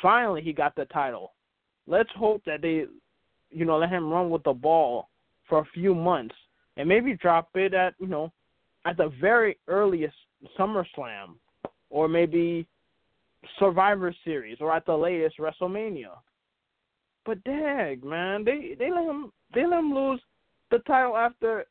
finally 0.02 0.42
he 0.42 0.54
got 0.54 0.76
the 0.76 0.86
title. 0.86 1.34
Let's 1.86 2.10
hope 2.16 2.42
that 2.46 2.62
they, 2.62 2.86
you 3.52 3.66
know, 3.66 3.78
let 3.78 3.90
him 3.90 4.12
run 4.12 4.30
with 4.30 4.44
the 4.44 4.54
ball 4.54 5.10
for 5.48 5.60
a 5.60 5.66
few 5.74 5.94
months, 5.94 6.36
and 6.78 6.88
maybe 6.88 7.16
drop 7.16 7.50
it 7.56 7.74
at 7.74 7.94
you 8.00 8.08
know, 8.08 8.32
at 8.86 8.98
the 8.98 9.12
very 9.22 9.58
earliest 9.68 10.16
SummerSlam, 10.58 11.36
or 11.90 12.08
maybe 12.08 12.68
Survivor 13.60 14.14
Series, 14.24 14.58
or 14.60 14.74
at 14.74 14.86
the 14.86 14.96
latest 14.96 15.38
WrestleMania. 15.38 16.12
But 17.26 17.44
dag, 17.44 18.04
man, 18.04 18.44
they 18.44 18.76
they 18.78 18.92
let 18.92 19.06
him 19.06 19.32
they 19.54 19.66
let 19.66 19.80
him 19.80 19.94
lose 19.94 20.22
the 20.72 20.80
title 20.80 21.16
after 21.16 21.66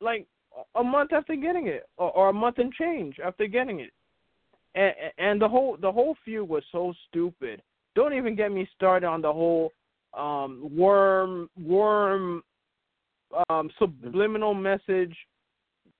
like 0.00 0.26
a 0.74 0.84
month 0.84 1.12
after 1.12 1.36
getting 1.36 1.66
it, 1.66 1.88
or, 1.96 2.10
or 2.12 2.28
a 2.30 2.32
month 2.32 2.58
and 2.58 2.72
change 2.72 3.16
after 3.24 3.46
getting 3.46 3.80
it, 3.80 3.90
and 4.74 4.92
and 5.18 5.40
the 5.40 5.48
whole 5.48 5.76
the 5.80 5.90
whole 5.90 6.16
feud 6.24 6.48
was 6.48 6.62
so 6.72 6.92
stupid. 7.08 7.62
Don't 7.94 8.12
even 8.12 8.36
get 8.36 8.52
me 8.52 8.68
started 8.74 9.06
on 9.06 9.22
the 9.22 9.32
whole 9.32 9.72
um 10.14 10.70
worm 10.76 11.48
worm 11.58 12.42
um 13.48 13.70
subliminal 13.78 14.54
message 14.54 15.14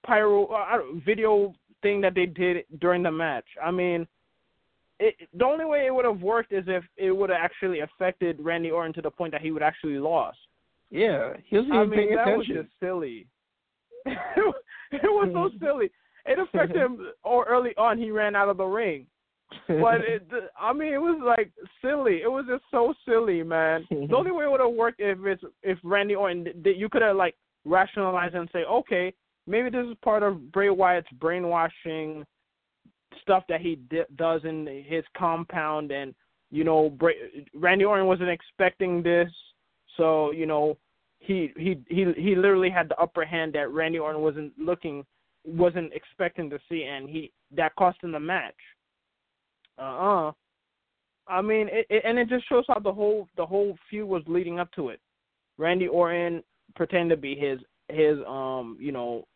pyro 0.05 0.47
uh, 0.47 0.79
video 1.05 1.53
thing 1.83 2.01
that 2.01 2.15
they 2.15 2.27
did 2.27 2.65
during 2.81 3.03
the 3.03 3.11
match. 3.11 3.45
I 3.63 3.71
mean, 3.71 4.07
it, 4.99 5.15
the 5.35 5.45
only 5.45 5.65
way 5.65 5.87
it 5.87 5.95
would 5.95 6.05
have 6.05 6.21
worked 6.21 6.53
is 6.53 6.65
if 6.67 6.85
it 6.97 7.11
would 7.11 7.31
have 7.31 7.41
actually 7.43 7.81
affected 7.81 8.39
Randy 8.41 8.71
Orton 8.71 8.95
to 8.95 9.03
the 9.03 9.11
point 9.11 9.33
that 9.33 9.43
he 9.43 9.51
would 9.51 9.63
actually 9.63 9.99
lost. 9.99 10.39
Yeah, 10.91 11.35
he 11.45 11.57
wasn't 11.57 11.75
I 11.75 11.85
even 11.85 11.91
mean, 11.91 11.99
paying 11.99 12.17
that 12.17 12.37
was 12.37 12.47
just 12.47 12.69
silly. 12.81 13.27
it 14.07 14.55
was 14.93 15.31
so 15.33 15.51
silly. 15.65 15.91
It 16.25 16.39
affected 16.39 16.77
him 16.77 17.09
or 17.23 17.45
early 17.45 17.77
on. 17.77 17.99
He 17.99 18.11
ran 18.11 18.35
out 18.35 18.49
of 18.49 18.57
the 18.57 18.65
ring, 18.65 19.07
but 19.69 20.01
it, 20.01 20.27
I 20.61 20.73
mean, 20.73 20.93
it 20.93 21.01
was 21.01 21.21
like 21.25 21.53
silly. 21.83 22.21
It 22.23 22.31
was 22.31 22.45
just 22.49 22.65
so 22.71 22.95
silly, 23.07 23.43
man. 23.43 23.87
the 23.91 24.17
only 24.17 24.33
way 24.33 24.45
it 24.45 24.51
would 24.51 24.61
have 24.61 24.73
worked 24.73 25.01
if 25.01 25.19
it's 25.25 25.43
if 25.63 25.79
Randy 25.83 26.15
Orton, 26.15 26.47
you 26.65 26.89
could 26.89 27.03
have 27.03 27.17
like 27.17 27.37
rationalized 27.65 28.35
and 28.35 28.49
say, 28.53 28.65
okay, 28.65 29.13
maybe 29.47 29.71
this 29.71 29.87
is 29.87 29.97
part 30.03 30.23
of 30.23 30.53
Bray 30.53 30.71
Wyatt's 30.71 31.11
brainwashing 31.21 32.25
stuff 33.23 33.45
that 33.49 33.61
he 33.61 33.77
d- 33.91 34.03
does 34.17 34.43
in 34.45 34.85
his 34.87 35.05
compound, 35.17 35.91
and 35.91 36.15
you 36.51 36.65
know, 36.65 36.91
Bray- 36.91 37.47
Randy 37.55 37.85
Orton 37.85 38.07
wasn't 38.07 38.31
expecting 38.31 39.03
this, 39.03 39.31
so 39.97 40.33
you 40.33 40.47
know, 40.47 40.77
he 41.19 41.53
he 41.57 41.77
he 41.89 42.13
he 42.17 42.35
literally 42.35 42.71
had 42.71 42.89
the 42.89 42.97
upper 42.99 43.25
hand 43.25 43.53
that 43.55 43.71
Randy 43.71 43.99
Orton 43.99 44.23
wasn't 44.23 44.53
looking, 44.59 45.05
wasn't 45.45 45.93
expecting 45.93 46.51
to 46.51 46.59
see, 46.69 46.85
and 46.85 47.09
he 47.09 47.33
that 47.57 47.75
cost 47.77 47.99
him 48.03 48.13
the 48.13 48.21
match. 48.21 48.55
Uh 49.79 49.83
uh 49.83 50.33
I 51.29 51.43
mean, 51.43 51.69
it, 51.71 51.87
it, 51.91 52.03
and 52.05 52.19
it 52.19 52.29
just 52.29 52.49
shows 52.49 52.65
how 52.69 52.79
the 52.79 52.93
whole 52.93 53.29
the 53.37 53.47
whole 53.47 53.77
feud 53.91 54.09
was 54.09 54.23
leading 54.27 54.59
up 54.59 54.71
to 54.73 54.91
it. 54.91 55.01
Randy 55.59 55.89
Orton 55.89 56.43
pretended 56.75 57.17
to 57.17 57.21
be 57.21 57.35
his 57.35 57.61
his 57.89 58.19
um 58.27 58.77
you 58.81 58.93
know 58.93 59.27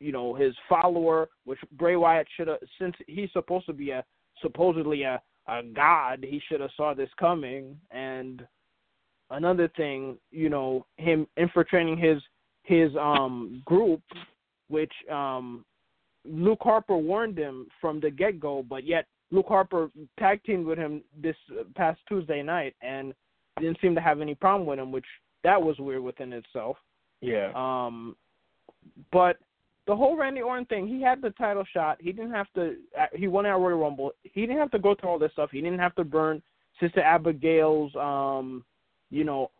you 0.00 0.12
know 0.12 0.34
his 0.34 0.54
follower, 0.68 1.28
which 1.44 1.58
Bray 1.72 1.96
Wyatt 1.96 2.28
should 2.36 2.48
have 2.48 2.58
since 2.80 2.94
he's 3.06 3.32
supposed 3.32 3.66
to 3.66 3.72
be 3.72 3.90
a 3.90 4.04
supposedly 4.40 5.02
a 5.02 5.20
a 5.48 5.62
god, 5.62 6.24
he 6.28 6.40
should 6.46 6.60
have 6.60 6.70
saw 6.76 6.94
this 6.94 7.10
coming. 7.18 7.78
And 7.90 8.46
another 9.30 9.68
thing, 9.76 10.18
you 10.30 10.50
know, 10.50 10.86
him 10.98 11.26
infiltrating 11.36 11.96
his 11.96 12.22
his 12.62 12.94
um 12.96 13.62
group, 13.64 14.02
which 14.68 14.92
um 15.10 15.64
Luke 16.24 16.60
Harper 16.62 16.96
warned 16.96 17.38
him 17.38 17.66
from 17.80 17.98
the 18.00 18.10
get 18.10 18.38
go, 18.38 18.62
but 18.68 18.84
yet 18.86 19.06
Luke 19.30 19.46
Harper 19.48 19.90
tag 20.18 20.42
teamed 20.44 20.66
with 20.66 20.78
him 20.78 21.02
this 21.20 21.36
past 21.74 22.00
Tuesday 22.08 22.42
night 22.42 22.74
and 22.82 23.12
didn't 23.60 23.78
seem 23.80 23.94
to 23.94 24.00
have 24.00 24.20
any 24.20 24.34
problem 24.34 24.66
with 24.66 24.78
him, 24.78 24.92
which 24.92 25.04
that 25.44 25.60
was 25.60 25.78
weird 25.78 26.02
within 26.02 26.32
itself. 26.32 26.76
Yeah. 27.20 27.52
Um, 27.54 28.16
but 29.12 29.38
the 29.86 29.96
whole 29.96 30.16
Randy 30.16 30.42
Orton 30.42 30.66
thing, 30.66 30.86
he 30.86 31.02
had 31.02 31.20
the 31.20 31.30
title 31.30 31.64
shot. 31.72 31.98
He 32.00 32.12
didn't 32.12 32.32
have 32.32 32.46
to. 32.54 32.76
He 33.14 33.26
won 33.28 33.46
at 33.46 33.52
Royal 33.52 33.78
Rumble. 33.78 34.12
He 34.22 34.42
didn't 34.42 34.58
have 34.58 34.70
to 34.72 34.78
go 34.78 34.94
through 34.94 35.10
all 35.10 35.18
this 35.18 35.32
stuff. 35.32 35.50
He 35.50 35.60
didn't 35.60 35.78
have 35.78 35.94
to 35.96 36.04
burn 36.04 36.42
Sister 36.80 37.00
Abigail's, 37.00 37.94
um, 37.96 38.64
you 39.10 39.24
know, 39.24 39.50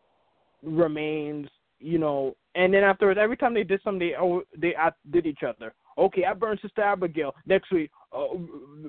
remains. 0.63 1.47
You 1.81 1.97
know, 1.97 2.35
and 2.55 2.73
then 2.73 2.83
afterwards, 2.83 3.19
every 3.21 3.37
time 3.37 3.53
they 3.53 3.63
did 3.63 3.81
something, 3.83 4.09
they 4.09 4.15
oh, 4.19 4.43
they 4.57 4.75
did 5.11 5.25
each 5.25 5.43
other. 5.47 5.73
Okay, 5.99 6.25
I 6.25 6.33
burned 6.33 6.59
Sister 6.61 6.81
Abigail. 6.81 7.35
Next 7.45 7.71
week, 7.71 7.91
oh, 8.11 8.41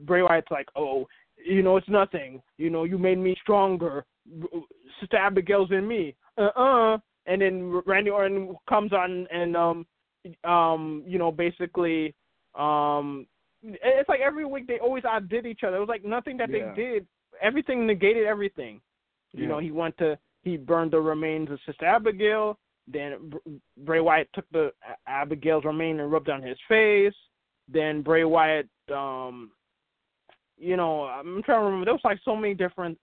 Bray 0.02 0.22
Wyatt's 0.22 0.50
like, 0.50 0.68
oh, 0.76 1.06
you 1.44 1.62
know, 1.62 1.76
it's 1.76 1.88
nothing. 1.88 2.42
You 2.58 2.70
know, 2.70 2.84
you 2.84 2.98
made 2.98 3.18
me 3.18 3.36
stronger. 3.42 4.04
Sister 5.00 5.16
Abigail's 5.16 5.70
in 5.72 5.86
me. 5.86 6.14
Uh 6.38 6.50
uh 6.56 6.98
And 7.26 7.42
then 7.42 7.82
Randy 7.86 8.10
Orton 8.10 8.54
comes 8.68 8.92
on 8.92 9.26
and 9.32 9.56
um 9.56 9.86
um, 10.44 11.02
you 11.06 11.18
know, 11.18 11.32
basically, 11.32 12.14
um, 12.54 13.26
it's 13.62 14.08
like 14.08 14.20
every 14.20 14.44
week 14.44 14.66
they 14.66 14.78
always 14.78 15.04
outdid 15.04 15.46
each 15.46 15.60
other. 15.66 15.76
It 15.76 15.80
was 15.80 15.88
like 15.88 16.04
nothing 16.04 16.36
that 16.38 16.50
yeah. 16.50 16.72
they 16.74 16.82
did. 16.82 17.06
Everything 17.40 17.86
negated 17.86 18.26
everything. 18.26 18.80
You 19.32 19.42
yeah. 19.42 19.48
know, 19.48 19.58
he 19.58 19.70
went 19.70 19.96
to 19.98 20.18
he 20.42 20.56
burned 20.56 20.92
the 20.92 21.00
remains 21.00 21.50
of 21.50 21.58
Sister 21.66 21.84
Abigail. 21.84 22.58
Then 22.92 23.32
Bray 23.78 24.00
Wyatt 24.00 24.28
took 24.34 24.46
the 24.52 24.72
Abigail's 25.06 25.64
remain 25.64 26.00
and 26.00 26.10
rubbed 26.10 26.30
on 26.30 26.42
his 26.42 26.58
face. 26.68 27.14
Then 27.68 28.02
Bray 28.02 28.24
Wyatt, 28.24 28.68
um, 28.92 29.50
you 30.58 30.76
know, 30.76 31.04
I'm 31.04 31.42
trying 31.42 31.60
to 31.60 31.64
remember. 31.64 31.84
There 31.84 31.94
was 31.94 32.04
like 32.04 32.18
so 32.24 32.34
many 32.34 32.54
different 32.54 32.98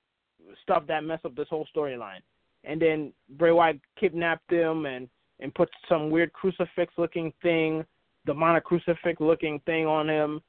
stuff 0.62 0.84
that 0.88 1.04
messed 1.04 1.26
up 1.26 1.36
this 1.36 1.48
whole 1.50 1.68
storyline. 1.76 2.22
And 2.64 2.82
then 2.82 3.14
Bray 3.38 3.52
Wyatt 3.52 3.80
kidnapped 4.00 4.52
him 4.52 4.86
and 4.86 5.08
and 5.40 5.54
put 5.54 5.70
some 5.88 6.10
weird 6.10 6.34
crucifix 6.34 6.94
looking 6.98 7.32
thing, 7.42 7.86
demonic 8.26 8.64
crucifix 8.64 9.22
looking 9.22 9.60
thing 9.66 9.86
on 9.86 10.10
him, 10.10 10.42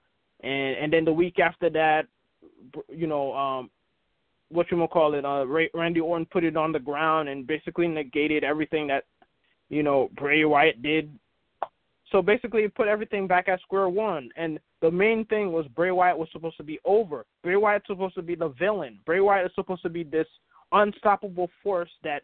and 0.42 0.76
and 0.76 0.92
then 0.92 1.04
the 1.04 1.12
week 1.12 1.38
after 1.38 1.70
that, 1.70 2.06
you 2.88 3.06
know, 3.06 3.34
um, 3.34 3.70
what 4.50 4.70
you 4.70 4.76
gonna 4.76 4.88
call 4.88 5.14
it? 5.14 5.24
Uh, 5.24 5.44
Randy 5.74 6.00
Orton 6.00 6.26
put 6.26 6.44
it 6.44 6.56
on 6.56 6.72
the 6.72 6.78
ground 6.78 7.28
and 7.28 7.46
basically 7.46 7.86
negated 7.86 8.44
everything 8.44 8.86
that, 8.88 9.04
you 9.68 9.82
know, 9.82 10.10
Bray 10.16 10.44
Wyatt 10.44 10.82
did. 10.82 11.10
So 12.10 12.22
basically, 12.22 12.62
it 12.62 12.74
put 12.74 12.88
everything 12.88 13.26
back 13.26 13.48
at 13.48 13.60
square 13.60 13.88
one. 13.88 14.30
And 14.36 14.58
the 14.80 14.90
main 14.90 15.24
thing 15.26 15.52
was 15.52 15.66
Bray 15.68 15.90
Wyatt 15.90 16.16
was 16.16 16.28
supposed 16.32 16.56
to 16.56 16.62
be 16.62 16.78
over. 16.84 17.26
Bray 17.42 17.56
Wyatt's 17.56 17.86
supposed 17.86 18.14
to 18.14 18.22
be 18.22 18.34
the 18.34 18.48
villain. 18.58 18.98
Bray 19.04 19.20
Wyatt 19.20 19.46
is 19.46 19.52
supposed 19.54 19.82
to 19.82 19.90
be 19.90 20.04
this 20.04 20.26
unstoppable 20.72 21.50
force 21.62 21.90
that 22.04 22.22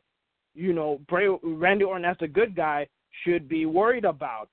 you 0.55 0.73
know, 0.73 1.01
Bray 1.09 1.29
Randy 1.43 1.85
Orton 1.85 2.05
as 2.05 2.17
the 2.21 2.29
good 2.29 2.55
guy 2.55 2.87
should 3.25 3.49
be 3.49 3.67
worried 3.67 4.05
about. 4.05 4.49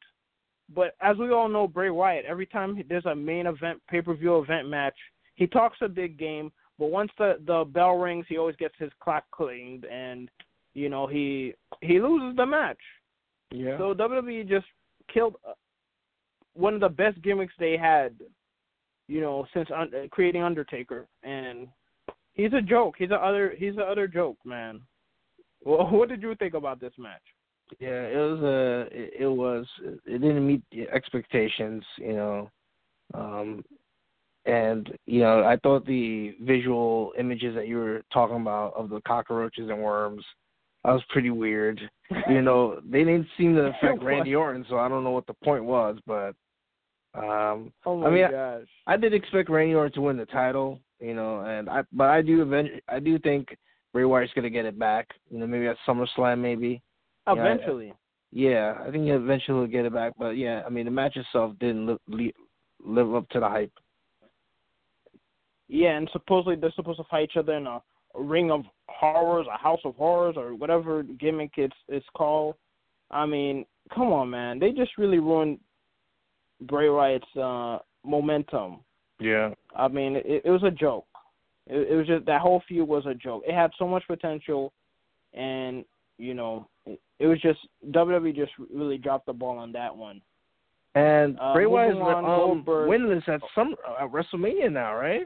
But 0.73 0.95
as 1.01 1.17
we 1.17 1.31
all 1.31 1.49
know, 1.49 1.67
Bray 1.67 1.89
Wyatt, 1.89 2.25
every 2.25 2.45
time 2.45 2.81
there's 2.89 3.05
a 3.05 3.15
main 3.15 3.47
event, 3.47 3.81
pay 3.89 4.01
per 4.01 4.15
view 4.15 4.39
event 4.39 4.67
match, 4.67 4.95
he 5.35 5.47
talks 5.47 5.77
a 5.81 5.87
big 5.87 6.17
game, 6.17 6.51
but 6.79 6.87
once 6.87 7.11
the 7.17 7.39
the 7.45 7.65
bell 7.65 7.97
rings, 7.97 8.25
he 8.27 8.37
always 8.37 8.55
gets 8.55 8.75
his 8.77 8.91
clock 8.99 9.25
cleaned, 9.31 9.85
and 9.85 10.29
you 10.73 10.89
know 10.89 11.07
he 11.07 11.53
he 11.81 11.99
loses 11.99 12.35
the 12.35 12.45
match. 12.45 12.79
Yeah. 13.51 13.77
So 13.77 13.93
WWE 13.93 14.47
just 14.47 14.65
killed 15.13 15.35
uh, 15.47 15.53
one 16.53 16.73
of 16.73 16.81
the 16.81 16.89
best 16.89 17.21
gimmicks 17.21 17.53
they 17.59 17.77
had, 17.77 18.13
you 19.07 19.21
know, 19.21 19.45
since 19.53 19.69
un- 19.75 19.91
creating 20.09 20.43
Undertaker, 20.43 21.07
and 21.23 21.67
he's 22.33 22.53
a 22.53 22.61
joke. 22.61 22.95
He's 22.97 23.11
a 23.11 23.15
other 23.15 23.53
he's 23.57 23.77
a 23.77 23.83
other 23.83 24.07
joke, 24.07 24.37
man. 24.45 24.81
Well, 25.63 25.87
what 25.91 26.09
did 26.09 26.21
you 26.21 26.35
think 26.35 26.53
about 26.53 26.79
this 26.79 26.93
match? 26.97 27.21
Yeah, 27.79 28.03
it 28.03 28.17
was 28.17 28.41
a 28.41 28.97
it, 28.97 29.13
it 29.21 29.27
was 29.27 29.65
it 30.05 30.21
didn't 30.21 30.45
meet 30.45 30.63
expectations, 30.93 31.83
you 31.97 32.13
know. 32.13 32.51
Um 33.13 33.63
and 34.45 34.89
you 35.05 35.21
know, 35.21 35.43
I 35.43 35.57
thought 35.57 35.85
the 35.85 36.35
visual 36.41 37.13
images 37.17 37.55
that 37.55 37.67
you 37.67 37.77
were 37.77 38.01
talking 38.11 38.41
about 38.41 38.73
of 38.75 38.89
the 38.89 39.01
cockroaches 39.01 39.69
and 39.69 39.81
worms 39.81 40.23
that 40.83 40.91
was 40.91 41.03
pretty 41.09 41.29
weird. 41.29 41.79
you 42.29 42.41
know, 42.41 42.79
they 42.83 42.99
didn't 42.99 43.27
seem 43.37 43.55
to 43.55 43.65
affect 43.77 44.03
Randy 44.03 44.35
Orton, 44.35 44.65
so 44.69 44.77
I 44.77 44.87
don't 44.89 45.03
know 45.03 45.11
what 45.11 45.27
the 45.27 45.35
point 45.43 45.63
was, 45.63 45.97
but 46.05 46.33
um 47.13 47.73
oh 47.85 47.97
my 47.97 48.07
I 48.07 48.09
mean, 48.09 48.31
gosh. 48.31 48.63
I, 48.87 48.93
I 48.93 48.97
did 48.97 49.13
expect 49.13 49.49
Randy 49.49 49.75
Orton 49.75 49.93
to 49.93 50.01
win 50.01 50.17
the 50.17 50.25
title, 50.25 50.79
you 50.99 51.13
know, 51.13 51.41
and 51.41 51.69
I 51.69 51.83
but 51.91 52.09
I 52.09 52.21
do 52.21 52.41
event 52.41 52.69
I 52.87 52.99
do 52.99 53.19
think 53.19 53.57
Bray 53.93 54.05
Wyatt's 54.05 54.31
gonna 54.33 54.49
get 54.49 54.65
it 54.65 54.79
back. 54.79 55.09
You 55.29 55.39
know, 55.39 55.47
maybe 55.47 55.67
at 55.67 55.77
SummerSlam, 55.87 56.39
maybe. 56.39 56.81
Eventually. 57.27 57.93
Yeah, 58.31 58.75
I 58.85 58.91
think 58.91 59.09
eventually 59.09 59.59
he'll 59.59 59.67
get 59.67 59.85
it 59.85 59.93
back. 59.93 60.13
But 60.17 60.31
yeah, 60.31 60.63
I 60.65 60.69
mean, 60.69 60.85
the 60.85 60.91
match 60.91 61.17
itself 61.17 61.53
didn't 61.59 61.87
live, 62.07 62.31
live 62.83 63.13
up 63.13 63.27
to 63.29 63.39
the 63.39 63.49
hype. 63.49 63.73
Yeah, 65.67 65.97
and 65.97 66.09
supposedly 66.11 66.55
they're 66.55 66.71
supposed 66.75 66.99
to 66.99 67.05
fight 67.09 67.25
each 67.25 67.37
other 67.37 67.53
in 67.53 67.67
a 67.67 67.81
ring 68.15 68.51
of 68.51 68.63
horrors, 68.87 69.47
a 69.53 69.57
house 69.57 69.79
of 69.85 69.95
horrors, 69.95 70.35
or 70.37 70.55
whatever 70.55 71.03
gimmick 71.03 71.51
it's 71.57 71.75
it's 71.87 72.05
called. 72.15 72.55
I 73.09 73.25
mean, 73.25 73.65
come 73.93 74.11
on, 74.13 74.29
man, 74.29 74.59
they 74.59 74.71
just 74.71 74.97
really 74.97 75.19
ruined 75.19 75.59
Bray 76.61 76.89
Wyatt's 76.89 77.35
uh, 77.35 77.79
momentum. 78.05 78.79
Yeah. 79.19 79.53
I 79.75 79.87
mean, 79.87 80.15
it, 80.15 80.43
it 80.45 80.49
was 80.49 80.63
a 80.63 80.71
joke. 80.71 81.05
It, 81.67 81.91
it 81.91 81.95
was 81.95 82.07
just 82.07 82.25
that 82.25 82.41
whole 82.41 82.63
feud 82.67 82.87
was 82.87 83.05
a 83.05 83.13
joke. 83.13 83.43
It 83.47 83.53
had 83.53 83.71
so 83.77 83.87
much 83.87 84.03
potential, 84.07 84.73
and 85.33 85.85
you 86.17 86.33
know, 86.33 86.67
it, 86.85 86.99
it 87.19 87.27
was 87.27 87.41
just 87.41 87.59
WWE 87.91 88.35
just 88.35 88.51
really 88.73 88.97
dropped 88.97 89.25
the 89.25 89.33
ball 89.33 89.57
on 89.57 89.71
that 89.73 89.95
one. 89.95 90.21
And 90.93 91.39
uh, 91.39 91.53
Bray 91.53 91.67
Wyatt 91.67 91.95
is 91.95 92.01
um, 92.01 92.65
winless 92.67 93.27
at 93.29 93.41
some 93.55 93.75
uh, 93.87 94.07
WrestleMania 94.07 94.71
now, 94.71 94.95
right? 94.95 95.25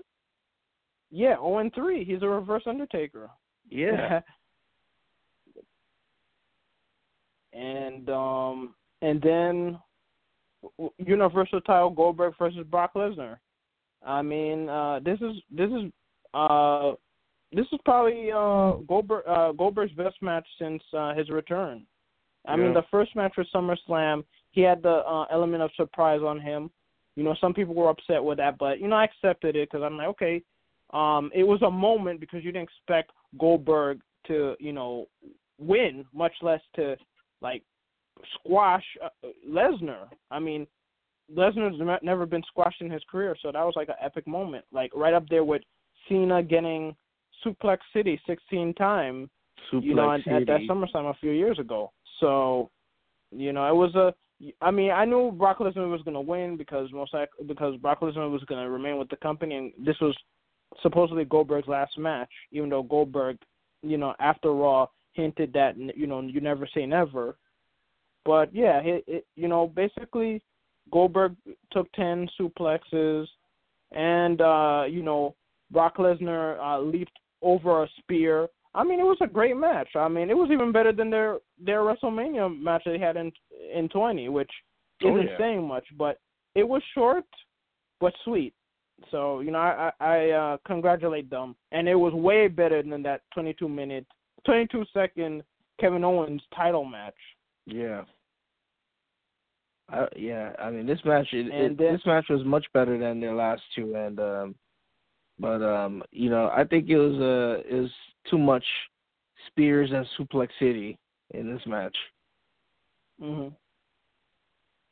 Yeah, 1.11 1.35
0 1.35 1.59
and 1.59 1.73
3. 1.73 2.03
He's 2.03 2.21
a 2.21 2.27
reverse 2.27 2.63
Undertaker. 2.65 3.29
Yeah. 3.69 4.21
and 7.53 8.09
um 8.09 8.75
and 9.01 9.21
then 9.21 9.79
Universal 10.97 11.61
title 11.61 11.89
Goldberg 11.89 12.33
versus 12.37 12.65
Brock 12.69 12.93
Lesnar. 12.95 13.37
I 14.05 14.21
mean, 14.21 14.67
uh 14.69 14.99
this 14.99 15.19
is 15.21 15.35
this 15.51 15.69
is 15.69 15.91
uh, 16.35 16.91
this 17.51 17.65
is 17.71 17.79
probably 17.85 18.29
uh, 18.31 18.73
Goldberg, 18.87 19.23
uh, 19.27 19.53
Goldberg's 19.53 19.93
best 19.93 20.21
match 20.21 20.45
since 20.59 20.83
uh, 20.95 21.13
his 21.15 21.29
return. 21.29 21.85
I 22.45 22.51
yeah. 22.51 22.63
mean, 22.63 22.73
the 22.73 22.83
first 22.91 23.15
match 23.15 23.33
for 23.33 23.45
SummerSlam, 23.55 24.23
he 24.51 24.61
had 24.61 24.83
the 24.83 25.01
uh, 25.07 25.25
element 25.31 25.63
of 25.63 25.71
surprise 25.77 26.21
on 26.21 26.39
him. 26.39 26.69
You 27.15 27.23
know, 27.23 27.35
some 27.39 27.53
people 27.53 27.73
were 27.73 27.89
upset 27.89 28.21
with 28.21 28.37
that, 28.39 28.57
but 28.57 28.79
you 28.79 28.89
know, 28.89 28.97
I 28.97 29.05
accepted 29.05 29.55
it 29.55 29.69
because 29.71 29.83
I'm 29.83 29.97
like, 29.97 30.07
okay, 30.09 30.43
um, 30.95 31.29
it 31.35 31.43
was 31.43 31.61
a 31.61 31.69
moment 31.69 32.21
because 32.21 32.43
you 32.43 32.53
didn't 32.53 32.69
expect 32.69 33.11
Goldberg 33.37 33.99
to, 34.27 34.55
you 34.59 34.71
know, 34.71 35.07
win, 35.59 36.05
much 36.13 36.31
less 36.41 36.61
to 36.77 36.95
like 37.41 37.63
squash 38.35 38.83
uh, 39.03 39.27
Lesnar. 39.47 40.07
I 40.31 40.39
mean, 40.39 40.65
Lesnar's 41.35 41.99
never 42.01 42.25
been 42.25 42.43
squashed 42.47 42.81
in 42.81 42.89
his 42.89 43.01
career, 43.11 43.35
so 43.41 43.51
that 43.51 43.63
was 43.63 43.73
like 43.75 43.89
an 43.89 43.95
epic 44.01 44.25
moment, 44.25 44.63
like 44.71 44.91
right 44.95 45.13
up 45.13 45.27
there 45.27 45.43
with 45.43 45.63
Cena 46.07 46.41
getting 46.41 46.95
Suplex 47.45 47.79
City 47.93 48.19
16 48.25 48.73
times, 48.75 49.27
you 49.73 49.95
know, 49.95 50.11
at, 50.11 50.19
at 50.27 50.47
that 50.47 50.61
SummerSlam 50.69 51.09
a 51.09 51.17
few 51.19 51.31
years 51.31 51.59
ago. 51.59 51.91
So, 52.21 52.69
you 53.31 53.51
know, 53.51 53.67
it 53.67 53.75
was 53.75 53.93
a. 53.95 54.13
I 54.61 54.69
mean, 54.69 54.91
I 54.91 55.05
knew 55.05 55.31
Brock 55.31 55.59
Lesnar 55.59 55.89
was 55.89 56.01
going 56.03 56.13
to 56.13 56.21
win 56.21 56.57
because 56.57 56.91
most 56.91 57.13
because 57.47 57.75
Brock 57.77 58.01
Lesnar 58.01 58.29
was 58.29 58.43
going 58.47 58.63
to 58.63 58.69
remain 58.69 58.97
with 58.97 59.09
the 59.09 59.15
company, 59.17 59.55
and 59.55 59.73
this 59.83 59.95
was 60.01 60.15
supposedly 60.81 61.25
Goldberg's 61.25 61.67
last 61.67 61.97
match. 61.97 62.29
Even 62.51 62.69
though 62.69 62.83
Goldberg, 62.83 63.37
you 63.81 63.97
know, 63.97 64.13
after 64.19 64.51
Raw 64.51 64.87
hinted 65.13 65.53
that 65.53 65.77
you 65.77 66.07
know 66.07 66.21
you 66.21 66.41
never 66.41 66.67
say 66.73 66.85
never, 66.85 67.37
but 68.25 68.53
yeah, 68.53 68.79
it, 68.79 69.03
it 69.07 69.25
you 69.35 69.47
know 69.47 69.67
basically 69.67 70.41
Goldberg 70.91 71.35
took 71.71 71.91
ten 71.93 72.27
suplexes, 72.39 73.25
and 73.91 74.41
uh, 74.41 74.83
you 74.89 75.03
know 75.03 75.35
Brock 75.71 75.97
Lesnar 75.97 76.59
uh, 76.59 76.79
leaped 76.81 77.17
over 77.41 77.83
a 77.83 77.87
spear. 77.99 78.47
I 78.73 78.83
mean, 78.83 78.99
it 78.99 79.03
was 79.03 79.17
a 79.21 79.27
great 79.27 79.55
match. 79.55 79.87
I 79.95 80.09
mean, 80.09 80.29
it 80.29 80.35
was 80.35 80.49
even 80.51 80.71
better 80.73 80.91
than 80.91 81.09
their 81.09 81.37
their 81.63 81.79
WrestleMania 81.79 82.61
match 82.61 82.83
they 82.85 82.99
had 82.99 83.15
in 83.15 83.31
in 83.73 83.87
20, 83.89 84.29
which 84.29 84.51
Oh, 85.03 85.15
isn't 85.15 85.27
yeah. 85.27 85.37
saying 85.37 85.67
much, 85.67 85.85
but 85.97 86.19
it 86.55 86.67
was 86.67 86.81
short 86.93 87.25
but 87.99 88.13
sweet. 88.23 88.53
So 89.11 89.39
you 89.41 89.51
know, 89.51 89.59
I 89.59 89.91
I, 89.99 90.29
uh, 90.31 90.57
congratulate 90.65 91.29
them, 91.29 91.55
and 91.71 91.87
it 91.87 91.95
was 91.95 92.13
way 92.13 92.47
better 92.47 92.81
than 92.81 93.03
that 93.03 93.21
22 93.33 93.67
minute, 93.67 94.05
22 94.45 94.85
second 94.93 95.43
Kevin 95.79 96.03
Owens 96.03 96.41
title 96.55 96.85
match. 96.85 97.15
Yeah. 97.65 98.03
I, 99.89 100.07
yeah, 100.15 100.53
I 100.59 100.71
mean 100.71 100.87
this 100.87 100.99
match 101.05 101.27
it, 101.31 101.51
then- 101.51 101.75
this 101.77 102.01
match 102.05 102.25
was 102.29 102.43
much 102.43 102.65
better 102.73 102.97
than 102.97 103.19
their 103.19 103.35
last 103.35 103.61
two 103.75 103.95
and 103.95 104.19
um 104.19 104.55
but 105.37 105.61
um 105.61 106.01
you 106.11 106.29
know, 106.29 106.49
I 106.55 106.63
think 106.63 106.89
it 106.89 106.97
was 106.97 107.13
uh 107.21 107.61
it 107.69 107.81
was 107.81 107.91
too 108.29 108.39
much 108.39 108.65
spears 109.47 109.91
and 109.93 110.05
suplex 110.17 110.49
city 110.59 110.97
in 111.35 111.53
this 111.53 111.61
match. 111.67 111.95
hmm 113.19 113.49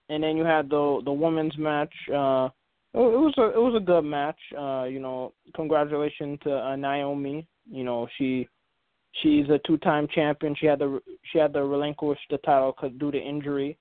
And 0.09 0.23
then 0.23 0.37
you 0.37 0.43
had 0.43 0.69
the 0.69 1.01
the 1.05 1.11
women's 1.11 1.57
match. 1.57 1.93
Uh, 2.13 2.49
it 2.93 3.19
was 3.19 3.33
a 3.37 3.45
it 3.57 3.61
was 3.61 3.75
a 3.75 3.83
good 3.83 4.03
match. 4.03 4.39
Uh, 4.57 4.83
you 4.83 4.99
know, 4.99 5.33
congratulations 5.55 6.39
to 6.43 6.55
uh, 6.55 6.75
Naomi. 6.75 7.47
You 7.69 7.83
know, 7.83 8.07
she 8.17 8.47
she's 9.21 9.49
a 9.49 9.59
two 9.65 9.77
time 9.77 10.07
champion. 10.13 10.55
She 10.59 10.67
had 10.67 10.79
to 10.79 11.01
she 11.31 11.39
had 11.39 11.53
to 11.53 11.65
relinquish 11.65 12.19
the 12.29 12.37
title 12.39 12.75
due 12.99 13.11
to 13.11 13.17
injury, 13.17 13.77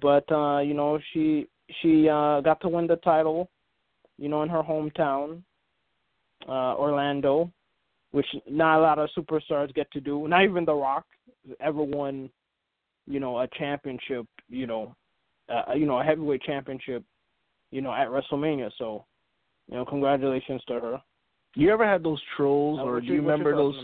but 0.00 0.30
uh, 0.30 0.60
you 0.60 0.74
know 0.74 0.98
she 1.12 1.46
she 1.80 2.08
uh, 2.08 2.40
got 2.40 2.60
to 2.60 2.68
win 2.68 2.86
the 2.86 2.96
title. 2.96 3.50
You 4.18 4.28
know, 4.28 4.42
in 4.42 4.48
her 4.50 4.62
hometown, 4.62 5.42
uh, 6.46 6.76
Orlando, 6.76 7.50
which 8.12 8.26
not 8.48 8.78
a 8.78 8.82
lot 8.82 8.98
of 8.98 9.08
superstars 9.16 9.74
get 9.74 9.90
to 9.92 10.00
do. 10.00 10.28
Not 10.28 10.44
even 10.44 10.64
The 10.64 10.74
Rock 10.74 11.06
ever 11.60 11.82
won. 11.82 12.30
You 13.06 13.20
know, 13.20 13.40
a 13.40 13.48
championship. 13.58 14.26
You 14.48 14.66
know, 14.66 14.94
uh, 15.48 15.72
you 15.74 15.86
know, 15.86 15.98
a 15.98 16.04
heavyweight 16.04 16.42
championship. 16.42 17.04
You 17.72 17.80
know, 17.80 17.92
at 17.92 18.08
WrestleMania. 18.08 18.70
So, 18.78 19.04
you 19.68 19.74
know, 19.74 19.84
congratulations 19.84 20.62
to 20.68 20.74
her. 20.74 21.02
You 21.56 21.70
ever 21.70 21.86
had 21.86 22.04
those 22.04 22.20
trolls 22.36 22.78
or 22.80 23.00
do 23.00 23.08
you 23.08 23.14
your 23.14 23.22
remember 23.22 23.56
those 23.56 23.74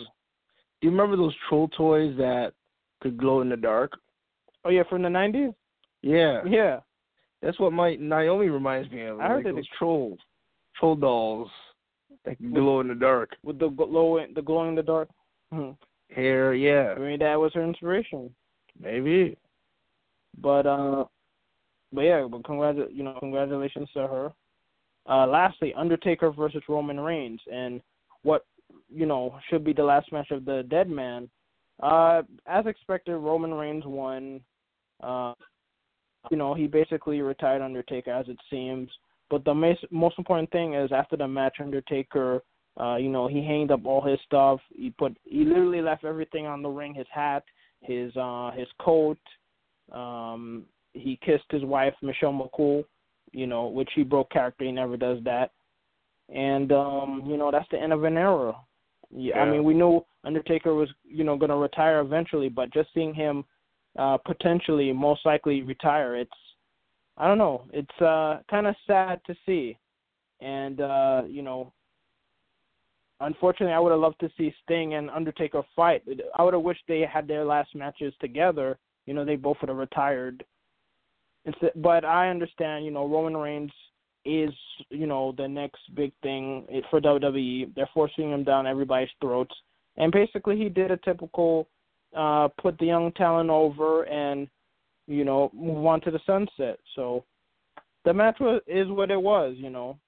do 0.80 0.86
you 0.86 0.90
remember 0.90 1.16
those 1.16 1.34
troll 1.48 1.68
toys 1.68 2.16
that 2.16 2.52
could 3.00 3.18
glow 3.18 3.40
in 3.40 3.48
the 3.48 3.56
dark? 3.56 3.98
Oh 4.64 4.70
yeah, 4.70 4.84
from 4.88 5.02
the 5.02 5.10
nineties. 5.10 5.50
Yeah. 6.02 6.42
Yeah. 6.46 6.80
That's 7.42 7.58
what 7.58 7.72
my 7.72 7.96
Naomi 7.96 8.48
reminds 8.48 8.90
me 8.90 9.02
of. 9.02 9.20
I 9.20 9.28
heard 9.28 9.36
like 9.36 9.44
that 9.46 9.54
those 9.54 9.68
troll 9.78 10.18
troll 10.78 10.96
dolls 10.96 11.48
that 12.24 12.36
can 12.36 12.52
With- 12.52 12.62
glow 12.62 12.80
in 12.80 12.88
the 12.88 12.94
dark. 12.94 13.30
with 13.42 13.58
the 13.58 13.68
glow, 13.68 14.24
the 14.34 14.42
glow 14.42 14.68
in 14.68 14.74
the 14.74 14.82
dark. 14.82 15.08
Hmm. 15.52 15.70
Hair, 16.10 16.54
yeah. 16.54 16.94
I 16.96 16.98
mean, 16.98 17.18
that 17.18 17.38
was 17.38 17.52
her 17.54 17.62
inspiration. 17.62 18.34
Maybe. 18.80 19.36
But 20.40 20.66
uh, 20.66 21.04
but 21.92 22.02
yeah, 22.02 22.26
but 22.30 22.42
congratu- 22.42 22.94
you 22.94 23.02
know, 23.02 23.16
congratulations 23.20 23.88
to 23.94 24.06
her. 24.06 24.32
Uh, 25.08 25.26
lastly, 25.26 25.72
Undertaker 25.74 26.30
versus 26.30 26.62
Roman 26.68 27.00
Reigns, 27.00 27.40
and 27.52 27.80
what 28.22 28.44
you 28.90 29.06
know 29.06 29.38
should 29.48 29.64
be 29.64 29.72
the 29.72 29.82
last 29.82 30.12
match 30.12 30.30
of 30.30 30.44
the 30.44 30.64
Dead 30.68 30.88
Man. 30.88 31.28
Uh, 31.82 32.22
as 32.46 32.66
expected, 32.66 33.16
Roman 33.16 33.54
Reigns 33.54 33.84
won. 33.86 34.40
Uh, 35.02 35.34
you 36.30 36.36
know, 36.36 36.52
he 36.52 36.66
basically 36.66 37.20
retired 37.20 37.62
Undertaker, 37.62 38.10
as 38.10 38.28
it 38.28 38.38
seems. 38.50 38.90
But 39.30 39.44
the 39.44 39.54
most 39.54 39.84
most 39.90 40.18
important 40.18 40.50
thing 40.50 40.74
is 40.74 40.90
after 40.92 41.16
the 41.16 41.28
match, 41.28 41.56
Undertaker, 41.60 42.42
uh, 42.80 42.96
you 42.96 43.08
know, 43.08 43.28
he 43.28 43.44
hanged 43.44 43.70
up 43.70 43.84
all 43.84 44.02
his 44.02 44.18
stuff. 44.24 44.60
He 44.74 44.90
put 44.90 45.16
he 45.24 45.44
literally 45.44 45.82
left 45.82 46.04
everything 46.04 46.46
on 46.46 46.62
the 46.62 46.68
ring: 46.68 46.94
his 46.94 47.06
hat, 47.10 47.44
his 47.80 48.14
uh, 48.16 48.50
his 48.52 48.68
coat. 48.80 49.18
Um, 49.92 50.64
he 50.98 51.18
kissed 51.24 51.50
his 51.50 51.64
wife 51.64 51.94
Michelle 52.02 52.32
McCool, 52.32 52.84
you 53.32 53.46
know, 53.46 53.66
which 53.66 53.90
he 53.94 54.02
broke 54.02 54.30
character. 54.30 54.64
He 54.64 54.72
never 54.72 54.96
does 54.96 55.18
that. 55.24 55.50
And 56.34 56.72
um, 56.72 57.22
you 57.26 57.36
know, 57.36 57.50
that's 57.50 57.68
the 57.70 57.80
end 57.80 57.92
of 57.92 58.04
an 58.04 58.16
era. 58.16 58.54
Yeah, 59.10 59.38
I 59.40 59.50
mean, 59.50 59.64
we 59.64 59.72
knew 59.72 60.04
Undertaker 60.24 60.74
was, 60.74 60.90
you 61.04 61.24
know, 61.24 61.36
going 61.36 61.50
to 61.50 61.56
retire 61.56 62.00
eventually, 62.00 62.48
but 62.50 62.72
just 62.72 62.90
seeing 62.94 63.14
him 63.14 63.44
uh 63.98 64.18
potentially 64.18 64.92
most 64.92 65.24
likely 65.24 65.62
retire, 65.62 66.14
it's 66.16 66.30
I 67.16 67.26
don't 67.26 67.38
know, 67.38 67.64
it's 67.72 68.00
uh 68.02 68.40
kind 68.50 68.66
of 68.66 68.74
sad 68.86 69.20
to 69.26 69.34
see. 69.46 69.78
And 70.40 70.80
uh, 70.80 71.22
you 71.26 71.42
know, 71.42 71.72
unfortunately, 73.20 73.74
I 73.74 73.78
would 73.80 73.90
have 73.90 74.00
loved 74.00 74.20
to 74.20 74.30
see 74.36 74.54
Sting 74.62 74.94
and 74.94 75.10
Undertaker 75.10 75.62
fight. 75.74 76.02
I 76.36 76.42
would 76.42 76.54
have 76.54 76.62
wished 76.62 76.82
they 76.86 77.00
had 77.00 77.26
their 77.26 77.44
last 77.44 77.74
matches 77.74 78.14
together. 78.20 78.78
You 79.06 79.14
know, 79.14 79.24
they 79.24 79.36
both 79.36 79.56
would 79.60 79.68
have 79.68 79.78
retired. 79.78 80.44
But 81.76 82.04
I 82.04 82.28
understand. 82.28 82.84
You 82.84 82.90
know, 82.90 83.06
Roman 83.06 83.36
Reigns 83.36 83.72
is 84.24 84.50
you 84.90 85.06
know 85.06 85.34
the 85.36 85.48
next 85.48 85.80
big 85.94 86.12
thing 86.22 86.66
for 86.90 87.00
WWE. 87.00 87.74
They're 87.74 87.88
forcing 87.94 88.30
him 88.30 88.44
down 88.44 88.66
everybody's 88.66 89.08
throats, 89.20 89.54
and 89.96 90.12
basically 90.12 90.56
he 90.56 90.68
did 90.68 90.90
a 90.90 90.96
typical 90.98 91.68
uh 92.16 92.48
put 92.60 92.78
the 92.78 92.86
young 92.86 93.12
talent 93.12 93.50
over 93.50 94.04
and 94.04 94.48
you 95.06 95.24
know 95.24 95.50
move 95.54 95.84
on 95.86 96.00
to 96.02 96.10
the 96.10 96.20
sunset. 96.26 96.78
So 96.94 97.24
the 98.04 98.12
match 98.12 98.36
was 98.40 98.60
is 98.66 98.88
what 98.88 99.10
it 99.10 99.20
was. 99.20 99.54
You 99.56 99.70
know, 99.70 99.98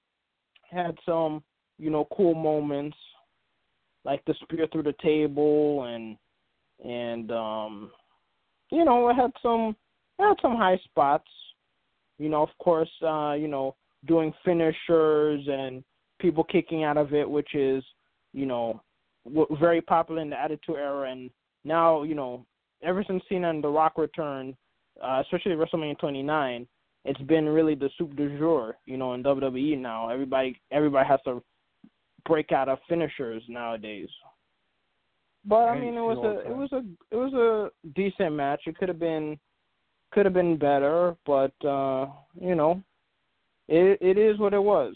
had 0.69 0.97
some 1.05 1.43
you 1.77 1.89
know 1.89 2.07
cool 2.15 2.33
moments 2.35 2.97
like 4.03 4.23
the 4.25 4.33
spear 4.41 4.67
through 4.71 4.83
the 4.83 4.95
table 5.01 5.83
and 5.83 6.17
and 6.83 7.31
um 7.31 7.91
you 8.71 8.83
know 8.83 9.09
it 9.09 9.15
had 9.15 9.31
some 9.41 9.75
had 10.21 10.37
some 10.41 10.55
high 10.55 10.79
spots 10.85 11.27
you 12.17 12.29
know 12.29 12.41
of 12.41 12.49
course 12.59 12.89
uh 13.05 13.33
you 13.33 13.47
know 13.47 13.75
doing 14.05 14.33
finishers 14.43 15.47
and 15.47 15.83
people 16.19 16.43
kicking 16.43 16.83
out 16.83 16.97
of 16.97 17.13
it 17.13 17.29
which 17.29 17.53
is 17.55 17.83
you 18.33 18.45
know 18.45 18.81
w- 19.25 19.57
very 19.59 19.81
popular 19.81 20.21
in 20.21 20.29
the 20.29 20.39
attitude 20.39 20.75
era 20.75 21.11
and 21.11 21.29
now 21.63 22.03
you 22.03 22.15
know 22.15 22.45
ever 22.83 23.03
since 23.07 23.23
Cena 23.29 23.49
and 23.49 23.63
The 23.63 23.67
Rock 23.67 23.97
returned 23.97 24.55
uh 25.03 25.21
especially 25.21 25.51
WrestleMania 25.53 25.99
29 25.99 26.67
it's 27.03 27.21
been 27.21 27.49
really 27.49 27.75
the 27.75 27.89
soup 27.97 28.15
du 28.15 28.37
jour 28.37 28.77
you 28.85 28.97
know 28.97 29.13
in 29.13 29.23
WWE 29.23 29.77
now 29.79 30.09
everybody 30.09 30.59
everybody 30.71 31.07
has 31.07 31.19
to 31.25 31.41
break 32.25 32.51
out 32.51 32.69
of 32.69 32.79
finishers 32.87 33.43
nowadays. 33.47 34.09
But 35.45 35.69
I 35.69 35.69
I 35.69 35.79
mean, 35.79 35.95
it 35.95 36.01
was 36.01 36.17
a 36.17 36.49
it 36.49 36.55
was 36.55 36.71
a 36.71 36.83
it 37.09 37.15
was 37.15 37.33
a 37.33 37.89
decent 37.95 38.33
match. 38.33 38.61
It 38.67 38.77
could 38.77 38.89
have 38.89 38.99
been 38.99 39.39
could 40.11 40.25
have 40.25 40.33
been 40.33 40.57
better, 40.57 41.15
but 41.25 41.53
uh, 41.65 42.07
you 42.39 42.55
know, 42.55 42.81
it 43.67 43.97
it 44.01 44.17
is 44.17 44.39
what 44.39 44.53
it 44.53 44.63
was. 44.63 44.95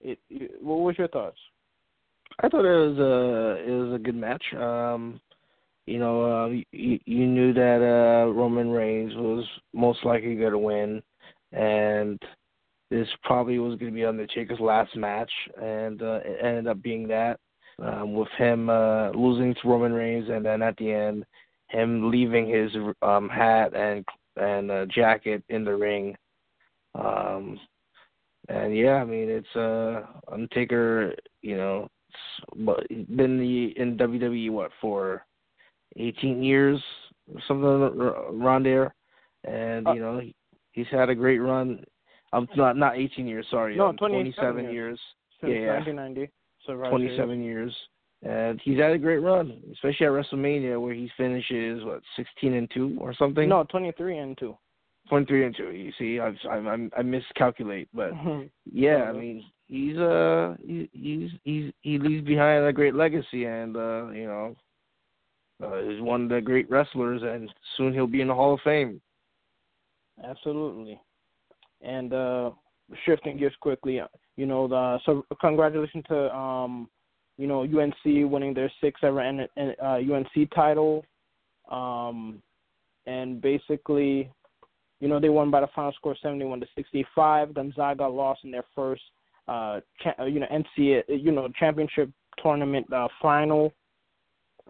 It, 0.00 0.18
it 0.30 0.62
what 0.62 0.80
was 0.80 0.98
your 0.98 1.08
thoughts? 1.08 1.38
I 2.40 2.48
thought 2.48 2.64
it 2.64 2.88
was 2.88 2.98
a 2.98 3.70
it 3.70 3.74
was 3.74 3.94
a 3.94 4.02
good 4.02 4.16
match. 4.16 4.44
Um, 4.54 5.20
you 5.86 5.98
know, 5.98 6.22
uh, 6.22 6.46
you, 6.70 6.98
you 7.04 7.26
knew 7.26 7.52
that 7.54 7.80
uh, 7.82 8.30
Roman 8.30 8.70
Reigns 8.70 9.14
was 9.16 9.44
most 9.72 10.04
likely 10.04 10.36
going 10.36 10.52
to 10.52 10.58
win, 10.58 11.02
and 11.50 12.20
this 12.88 13.08
probably 13.24 13.58
was 13.58 13.78
going 13.78 13.90
to 13.90 13.94
be 13.94 14.04
Undertaker's 14.04 14.60
last 14.60 14.94
match, 14.96 15.30
and 15.60 16.00
uh, 16.02 16.20
it 16.24 16.38
ended 16.44 16.68
up 16.68 16.82
being 16.82 17.08
that 17.08 17.40
um, 17.80 18.14
with 18.14 18.28
him 18.38 18.70
uh, 18.70 19.10
losing 19.10 19.54
to 19.54 19.68
Roman 19.68 19.92
Reigns, 19.92 20.28
and 20.28 20.44
then 20.44 20.62
at 20.62 20.76
the 20.76 20.92
end, 20.92 21.24
him 21.72 22.10
leaving 22.10 22.48
his 22.48 22.70
um, 23.02 23.28
hat 23.28 23.74
and 23.74 24.04
and 24.36 24.70
uh, 24.70 24.86
jacket 24.86 25.42
in 25.48 25.64
the 25.64 25.74
ring. 25.74 26.16
Um, 26.94 27.58
and 28.48 28.76
yeah, 28.76 28.96
I 28.96 29.04
mean 29.04 29.28
it's 29.28 29.56
uh 29.56 30.02
Undertaker, 30.30 31.14
you 31.42 31.56
know, 31.56 31.88
but 32.56 32.86
been 33.16 33.38
the 33.38 33.72
in 33.80 33.96
WWE 33.96 34.50
what 34.50 34.70
for 34.80 35.24
18 35.96 36.42
years 36.42 36.82
something 37.46 37.66
around 37.66 38.64
there, 38.64 38.94
and 39.44 39.86
Uh, 39.86 39.92
you 39.92 40.00
know 40.00 40.18
he, 40.20 40.34
he's 40.72 40.88
had 40.90 41.08
a 41.08 41.14
great 41.14 41.38
run. 41.38 41.84
Um, 42.34 42.48
not 42.56 42.76
not 42.76 42.96
18 42.96 43.26
years, 43.26 43.46
sorry, 43.50 43.76
No, 43.76 43.88
um, 43.88 43.96
27 43.96 44.22
27 44.22 44.64
years. 44.64 44.72
years, 44.72 45.00
Yeah, 45.42 45.66
yeah. 45.66 45.74
1990, 45.76 46.32
Survivor 46.66 46.90
27 46.90 47.42
years, 47.42 47.76
and 48.22 48.60
he's 48.62 48.78
had 48.78 48.92
a 48.92 48.98
great 48.98 49.18
run, 49.18 49.60
especially 49.72 50.06
at 50.06 50.12
WrestleMania 50.12 50.80
where 50.80 50.94
he 50.94 51.10
finishes 51.16 51.84
what 51.84 52.02
16 52.16 52.54
and 52.54 52.70
two 52.72 52.96
or 53.00 53.14
something. 53.14 53.48
No, 53.48 53.64
23 53.64 54.18
and 54.18 54.38
two. 54.38 54.56
23 55.08 55.46
and 55.46 55.56
two. 55.56 55.70
You 55.72 55.92
see, 55.98 56.20
I've, 56.20 56.36
I'm, 56.48 56.90
I 56.96 57.02
miscalculate, 57.02 57.88
but 57.92 58.12
yeah, 58.72 59.04
I 59.04 59.12
mean, 59.12 59.44
he's 59.66 59.96
uh 59.98 60.54
he, 60.64 60.88
he's 60.92 61.30
he's 61.42 61.72
he 61.80 61.98
leaves 61.98 62.24
behind 62.24 62.64
a 62.64 62.72
great 62.72 62.94
legacy, 62.94 63.44
and 63.44 63.76
uh, 63.76 64.10
you 64.10 64.26
know, 64.26 64.56
uh, 65.62 65.82
he's 65.82 66.00
one 66.00 66.24
of 66.24 66.28
the 66.28 66.40
great 66.40 66.70
wrestlers, 66.70 67.22
and 67.24 67.52
soon 67.76 67.92
he'll 67.92 68.06
be 68.06 68.20
in 68.20 68.28
the 68.28 68.34
Hall 68.34 68.54
of 68.54 68.60
Fame. 68.60 69.00
Absolutely. 70.24 71.00
And 71.80 72.12
uh 72.12 72.50
shifting 73.04 73.38
gears 73.38 73.54
quickly, 73.60 74.00
you 74.36 74.46
know, 74.46 74.68
the 74.68 74.98
so 75.04 75.24
congratulations 75.40 76.04
to 76.08 76.34
um, 76.34 76.88
you 77.38 77.46
know, 77.46 77.62
UNC 77.62 77.94
winning 78.04 78.54
their 78.54 78.70
sixth 78.80 79.04
ever 79.04 79.20
N, 79.20 79.46
uh, 79.58 79.98
UNC 79.98 80.50
title. 80.54 81.04
Um, 81.70 82.42
and 83.06 83.40
basically, 83.40 84.30
you 85.00 85.08
know, 85.08 85.18
they 85.18 85.28
won 85.28 85.50
by 85.50 85.60
the 85.60 85.68
final 85.74 85.92
score 85.92 86.16
71 86.22 86.60
to 86.60 86.66
65. 86.76 87.54
Gonzaga 87.54 88.06
lost 88.06 88.40
in 88.44 88.50
their 88.50 88.64
first, 88.74 89.02
uh, 89.48 89.80
cha- 90.00 90.24
you 90.24 90.40
know, 90.40 90.46
NCAA, 90.52 91.02
you 91.08 91.32
know, 91.32 91.48
championship 91.58 92.10
tournament 92.42 92.90
uh, 92.92 93.08
final. 93.20 93.72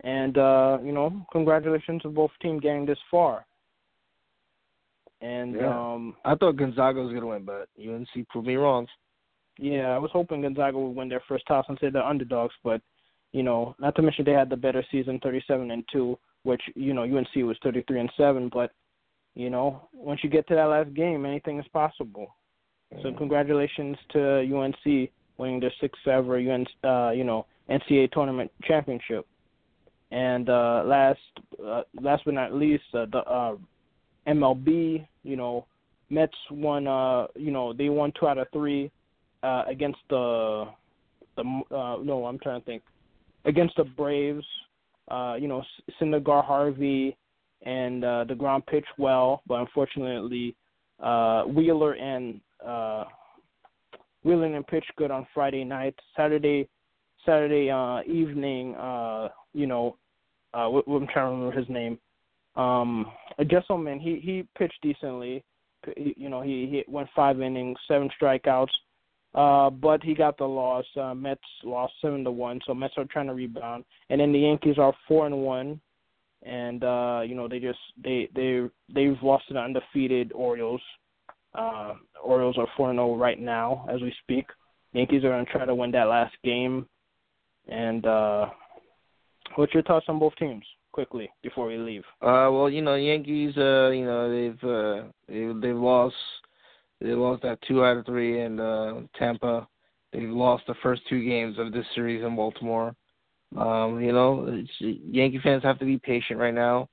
And 0.04 0.38
uh, 0.38 0.78
you 0.82 0.92
know, 0.92 1.24
congratulations 1.30 2.02
to 2.02 2.08
both 2.08 2.30
teams 2.40 2.62
getting 2.62 2.86
this 2.86 2.98
far. 3.10 3.44
And 5.20 5.54
yeah. 5.54 5.92
um 5.92 6.16
I 6.24 6.34
thought 6.34 6.56
Gonzaga 6.56 7.00
was 7.00 7.12
gonna 7.12 7.26
win, 7.26 7.44
but 7.44 7.68
UNC 7.78 8.28
proved 8.28 8.46
me 8.46 8.56
wrong. 8.56 8.86
Yeah, 9.62 9.90
I 9.90 9.98
was 9.98 10.10
hoping 10.12 10.42
Gonzaga 10.42 10.76
would 10.76 10.96
win 10.96 11.08
their 11.08 11.22
first 11.28 11.46
title 11.46 11.62
since 11.68 11.92
they're 11.92 12.02
underdogs, 12.02 12.54
but 12.64 12.82
you 13.30 13.44
know, 13.44 13.76
not 13.78 13.94
to 13.94 14.02
mention 14.02 14.24
they 14.24 14.32
had 14.32 14.50
the 14.50 14.56
better 14.56 14.84
season, 14.90 15.20
37 15.22 15.70
and 15.70 15.84
two, 15.90 16.18
which 16.42 16.60
you 16.74 16.92
know 16.92 17.02
UNC 17.04 17.28
was 17.36 17.56
33 17.62 18.00
and 18.00 18.10
seven. 18.16 18.50
But 18.52 18.72
you 19.36 19.50
know, 19.50 19.88
once 19.94 20.18
you 20.24 20.30
get 20.30 20.48
to 20.48 20.56
that 20.56 20.64
last 20.64 20.92
game, 20.94 21.24
anything 21.24 21.60
is 21.60 21.68
possible. 21.68 22.34
So 23.02 23.12
Mm. 23.12 23.16
congratulations 23.16 23.96
to 24.10 24.42
UNC 24.42 25.12
winning 25.38 25.60
their 25.60 25.72
sixth 25.80 26.06
ever 26.08 26.38
UNC, 26.38 26.68
uh, 26.82 27.12
you 27.14 27.22
know, 27.22 27.46
NCAA 27.70 28.10
tournament 28.10 28.50
championship. 28.64 29.26
And 30.10 30.50
uh, 30.50 30.82
last, 30.84 31.20
uh, 31.64 31.84
last 32.00 32.24
but 32.24 32.34
not 32.34 32.52
least, 32.52 32.84
uh, 32.94 33.06
the 33.06 33.18
uh, 33.18 33.56
MLB, 34.26 35.06
you 35.22 35.36
know, 35.36 35.66
Mets 36.10 36.36
won. 36.50 36.88
Uh, 36.88 37.28
you 37.36 37.52
know, 37.52 37.72
they 37.72 37.88
won 37.88 38.12
two 38.18 38.26
out 38.26 38.38
of 38.38 38.50
three 38.52 38.90
uh, 39.42 39.64
against 39.68 39.98
the 40.10 40.66
the 41.36 41.42
uh, 41.70 41.96
no, 42.02 42.26
I'm 42.26 42.38
trying 42.38 42.60
to 42.60 42.66
think 42.66 42.82
against 43.44 43.76
the 43.76 43.84
Braves. 43.84 44.44
Uh, 45.10 45.34
you 45.38 45.48
know, 45.48 45.62
Syndergaard, 46.00 46.44
Harvey, 46.44 47.16
and 47.62 48.04
uh, 48.04 48.24
deGrom 48.26 48.64
pitched 48.66 48.86
well, 48.98 49.42
but 49.46 49.54
unfortunately, 49.56 50.54
uh, 51.02 51.42
Wheeler 51.42 51.94
and 51.94 52.40
uh, 52.64 53.04
Wheeler 54.22 54.54
and 54.54 54.66
pitched 54.66 54.92
good 54.96 55.10
on 55.10 55.26
Friday 55.34 55.64
night. 55.64 55.94
Saturday, 56.16 56.68
Saturday 57.26 57.70
uh, 57.70 58.02
evening, 58.02 58.74
uh, 58.76 59.28
you 59.52 59.66
know, 59.66 59.96
uh, 60.54 60.66
what 60.68 60.84
I'm 60.88 61.06
trying 61.08 61.30
to 61.30 61.36
remember 61.36 61.58
his 61.58 61.68
name. 61.68 61.98
Um, 62.56 63.06
Gsellman, 63.40 64.00
he 64.00 64.20
he 64.22 64.46
pitched 64.56 64.78
decently. 64.82 65.42
You 65.96 66.28
know, 66.28 66.42
he, 66.42 66.68
he 66.70 66.84
went 66.86 67.08
five 67.16 67.40
innings, 67.40 67.78
seven 67.88 68.08
strikeouts. 68.20 68.70
Uh, 69.34 69.70
but 69.70 70.02
he 70.02 70.14
got 70.14 70.36
the 70.36 70.44
loss. 70.44 70.84
Uh, 71.00 71.14
Mets 71.14 71.40
lost 71.64 71.94
seven 72.02 72.22
to 72.24 72.30
one, 72.30 72.60
so 72.66 72.74
Mets 72.74 72.94
are 72.98 73.06
trying 73.06 73.28
to 73.28 73.34
rebound. 73.34 73.84
And 74.10 74.20
then 74.20 74.32
the 74.32 74.40
Yankees 74.40 74.76
are 74.78 74.92
four 75.08 75.24
and 75.26 75.38
one, 75.38 75.80
and 76.42 76.84
uh, 76.84 77.22
you 77.26 77.34
know 77.34 77.48
they 77.48 77.58
just 77.58 77.78
they 78.02 78.28
they 78.34 78.68
they've 78.94 79.22
lost 79.22 79.48
to 79.48 79.54
the 79.54 79.60
undefeated 79.60 80.32
Orioles. 80.34 80.82
Uh, 81.54 81.94
Orioles 82.22 82.56
are 82.58 82.68
four 82.76 82.90
and 82.90 82.98
zero 82.98 83.16
right 83.16 83.40
now 83.40 83.86
as 83.90 84.00
we 84.02 84.14
speak. 84.22 84.46
Yankees 84.92 85.24
are 85.24 85.30
going 85.30 85.46
to 85.46 85.52
try 85.52 85.64
to 85.64 85.74
win 85.74 85.90
that 85.92 86.08
last 86.08 86.34
game. 86.44 86.86
And 87.68 88.04
uh, 88.04 88.46
what's 89.56 89.72
your 89.72 89.82
thoughts 89.82 90.06
on 90.08 90.18
both 90.18 90.34
teams? 90.36 90.64
Quickly 90.92 91.30
before 91.42 91.68
we 91.68 91.78
leave. 91.78 92.02
Uh, 92.20 92.52
well, 92.52 92.68
you 92.68 92.82
know, 92.82 92.96
Yankees. 92.96 93.56
Uh, 93.56 93.88
you 93.88 94.04
know, 94.04 94.30
they've 94.30 94.64
uh, 94.68 95.04
they, 95.26 95.50
they've 95.58 95.76
lost 95.76 96.14
they 97.02 97.10
lost 97.10 97.42
that 97.42 97.58
two 97.66 97.84
out 97.84 97.96
of 97.96 98.06
three 98.06 98.42
in 98.42 98.60
uh, 98.60 99.00
Tampa. 99.18 99.66
They've 100.12 100.28
lost 100.28 100.64
the 100.66 100.74
first 100.82 101.02
two 101.08 101.24
games 101.24 101.58
of 101.58 101.72
this 101.72 101.86
series 101.94 102.24
in 102.24 102.36
Baltimore. 102.36 102.94
Um, 103.56 104.00
you 104.00 104.12
know, 104.12 104.46
it's, 104.48 104.70
Yankee 104.78 105.40
fans 105.42 105.62
have 105.62 105.78
to 105.80 105.84
be 105.84 105.98
patient 105.98 106.38
right 106.38 106.54
now. 106.54 106.88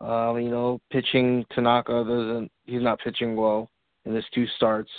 Um, 0.00 0.38
you 0.38 0.50
know, 0.50 0.80
pitching 0.90 1.44
Tanaka 1.54 2.04
doesn't 2.06 2.50
he's 2.66 2.82
not 2.82 3.00
pitching 3.00 3.36
well 3.36 3.70
in 4.04 4.14
his 4.14 4.24
two 4.34 4.46
starts. 4.56 4.90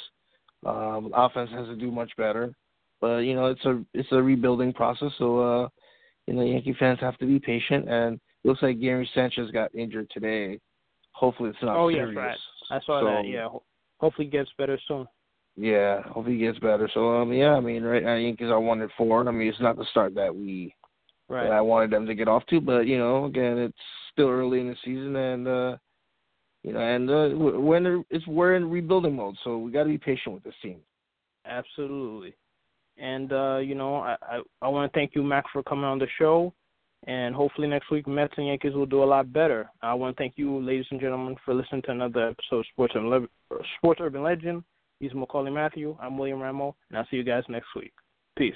Um, 0.65 1.11
offense 1.13 1.51
has 1.51 1.67
to 1.67 1.75
do 1.75 1.91
much 1.91 2.11
better. 2.17 2.55
But, 3.01 3.19
you 3.19 3.35
know, 3.35 3.47
it's 3.47 3.63
a 3.65 3.83
it's 3.93 4.11
a 4.11 4.21
rebuilding 4.21 4.73
process, 4.73 5.11
so 5.17 5.39
uh 5.39 5.67
you 6.27 6.33
know, 6.33 6.43
Yankee 6.43 6.75
fans 6.79 6.99
have 7.01 7.17
to 7.19 7.27
be 7.27 7.39
patient 7.39 7.87
and 7.87 8.15
it 8.15 8.47
looks 8.47 8.63
like 8.63 8.79
Gary 8.79 9.07
Sanchez 9.13 9.51
got 9.51 9.75
injured 9.75 10.09
today. 10.11 10.59
Hopefully 11.11 11.49
it's 11.49 11.59
not 11.61 11.77
oh, 11.77 11.89
serious. 11.89 12.07
Oh 12.09 12.19
yeah, 12.19 12.25
right. 12.25 12.37
I 12.71 12.79
saw 12.79 13.01
so, 13.01 13.05
that, 13.05 13.27
yeah 13.27 13.47
hopefully 14.05 14.27
gets 14.27 14.51
better 14.55 14.79
soon. 14.87 15.07
Yeah, 15.57 16.03
hopefully 16.03 16.37
he 16.37 16.45
gets 16.45 16.59
better. 16.59 16.87
So 16.93 17.21
um, 17.21 17.33
yeah, 17.33 17.53
I 17.53 17.59
mean, 17.59 17.81
right 17.81 18.03
now 18.03 18.15
Yankees 18.15 18.49
are 18.49 18.59
one 18.59 18.81
and 18.81 18.91
four. 18.95 19.27
I 19.27 19.31
mean, 19.31 19.47
it's 19.47 19.59
not 19.59 19.77
the 19.77 19.85
start 19.89 20.13
that 20.13 20.35
we 20.35 20.75
right. 21.27 21.45
that 21.45 21.53
I 21.53 21.61
wanted 21.61 21.89
them 21.89 22.05
to 22.05 22.13
get 22.13 22.27
off 22.27 22.45
to, 22.47 22.61
but 22.61 22.81
you 22.85 22.99
know, 22.99 23.25
again, 23.25 23.57
it's 23.57 23.77
still 24.11 24.29
early 24.29 24.59
in 24.59 24.67
the 24.67 24.75
season, 24.85 25.15
and 25.15 25.47
uh, 25.47 25.77
you 26.63 26.73
know, 26.73 26.79
and 26.79 27.09
uh, 27.09 27.29
we're 27.35 28.03
it's 28.11 28.27
we're 28.27 28.55
in 28.55 28.69
rebuilding 28.69 29.15
mode, 29.15 29.35
so 29.43 29.57
we 29.57 29.71
got 29.71 29.83
to 29.83 29.89
be 29.89 29.97
patient 29.97 30.35
with 30.35 30.43
this 30.43 30.53
team. 30.61 30.77
Absolutely, 31.47 32.35
and 32.97 33.33
uh, 33.33 33.57
you 33.57 33.73
know, 33.73 33.95
I 33.95 34.17
I, 34.21 34.41
I 34.61 34.67
want 34.67 34.91
to 34.91 34.99
thank 34.99 35.15
you, 35.15 35.23
Mac, 35.23 35.45
for 35.51 35.63
coming 35.63 35.85
on 35.85 35.99
the 35.99 36.07
show. 36.19 36.53
And 37.07 37.35
hopefully 37.35 37.67
next 37.67 37.91
week, 37.91 38.07
Mets 38.07 38.33
and 38.37 38.47
Yankees 38.47 38.73
will 38.73 38.87
do 38.87 39.03
a 39.03 39.05
lot 39.05 39.31
better. 39.31 39.69
I 39.81 39.93
want 39.93 40.17
to 40.17 40.21
thank 40.21 40.33
you, 40.37 40.59
ladies 40.59 40.87
and 40.89 40.99
gentlemen, 40.99 41.35
for 41.45 41.53
listening 41.53 41.83
to 41.83 41.91
another 41.91 42.29
episode 42.29 42.59
of 42.59 42.65
Sports, 42.71 42.93
Urban, 42.95 43.09
Le- 43.09 43.57
Sports 43.77 44.01
Urban 44.01 44.23
Legend. 44.23 44.63
He's 44.99 45.11
Maccorley 45.11 45.53
Mathieu. 45.53 45.95
I'm 46.01 46.17
William 46.17 46.39
Rameau, 46.39 46.73
and 46.89 46.97
I'll 46.97 47.07
see 47.11 47.17
you 47.17 47.23
guys 47.23 47.43
next 47.47 47.67
week. 47.75 47.93
Peace. 48.37 48.55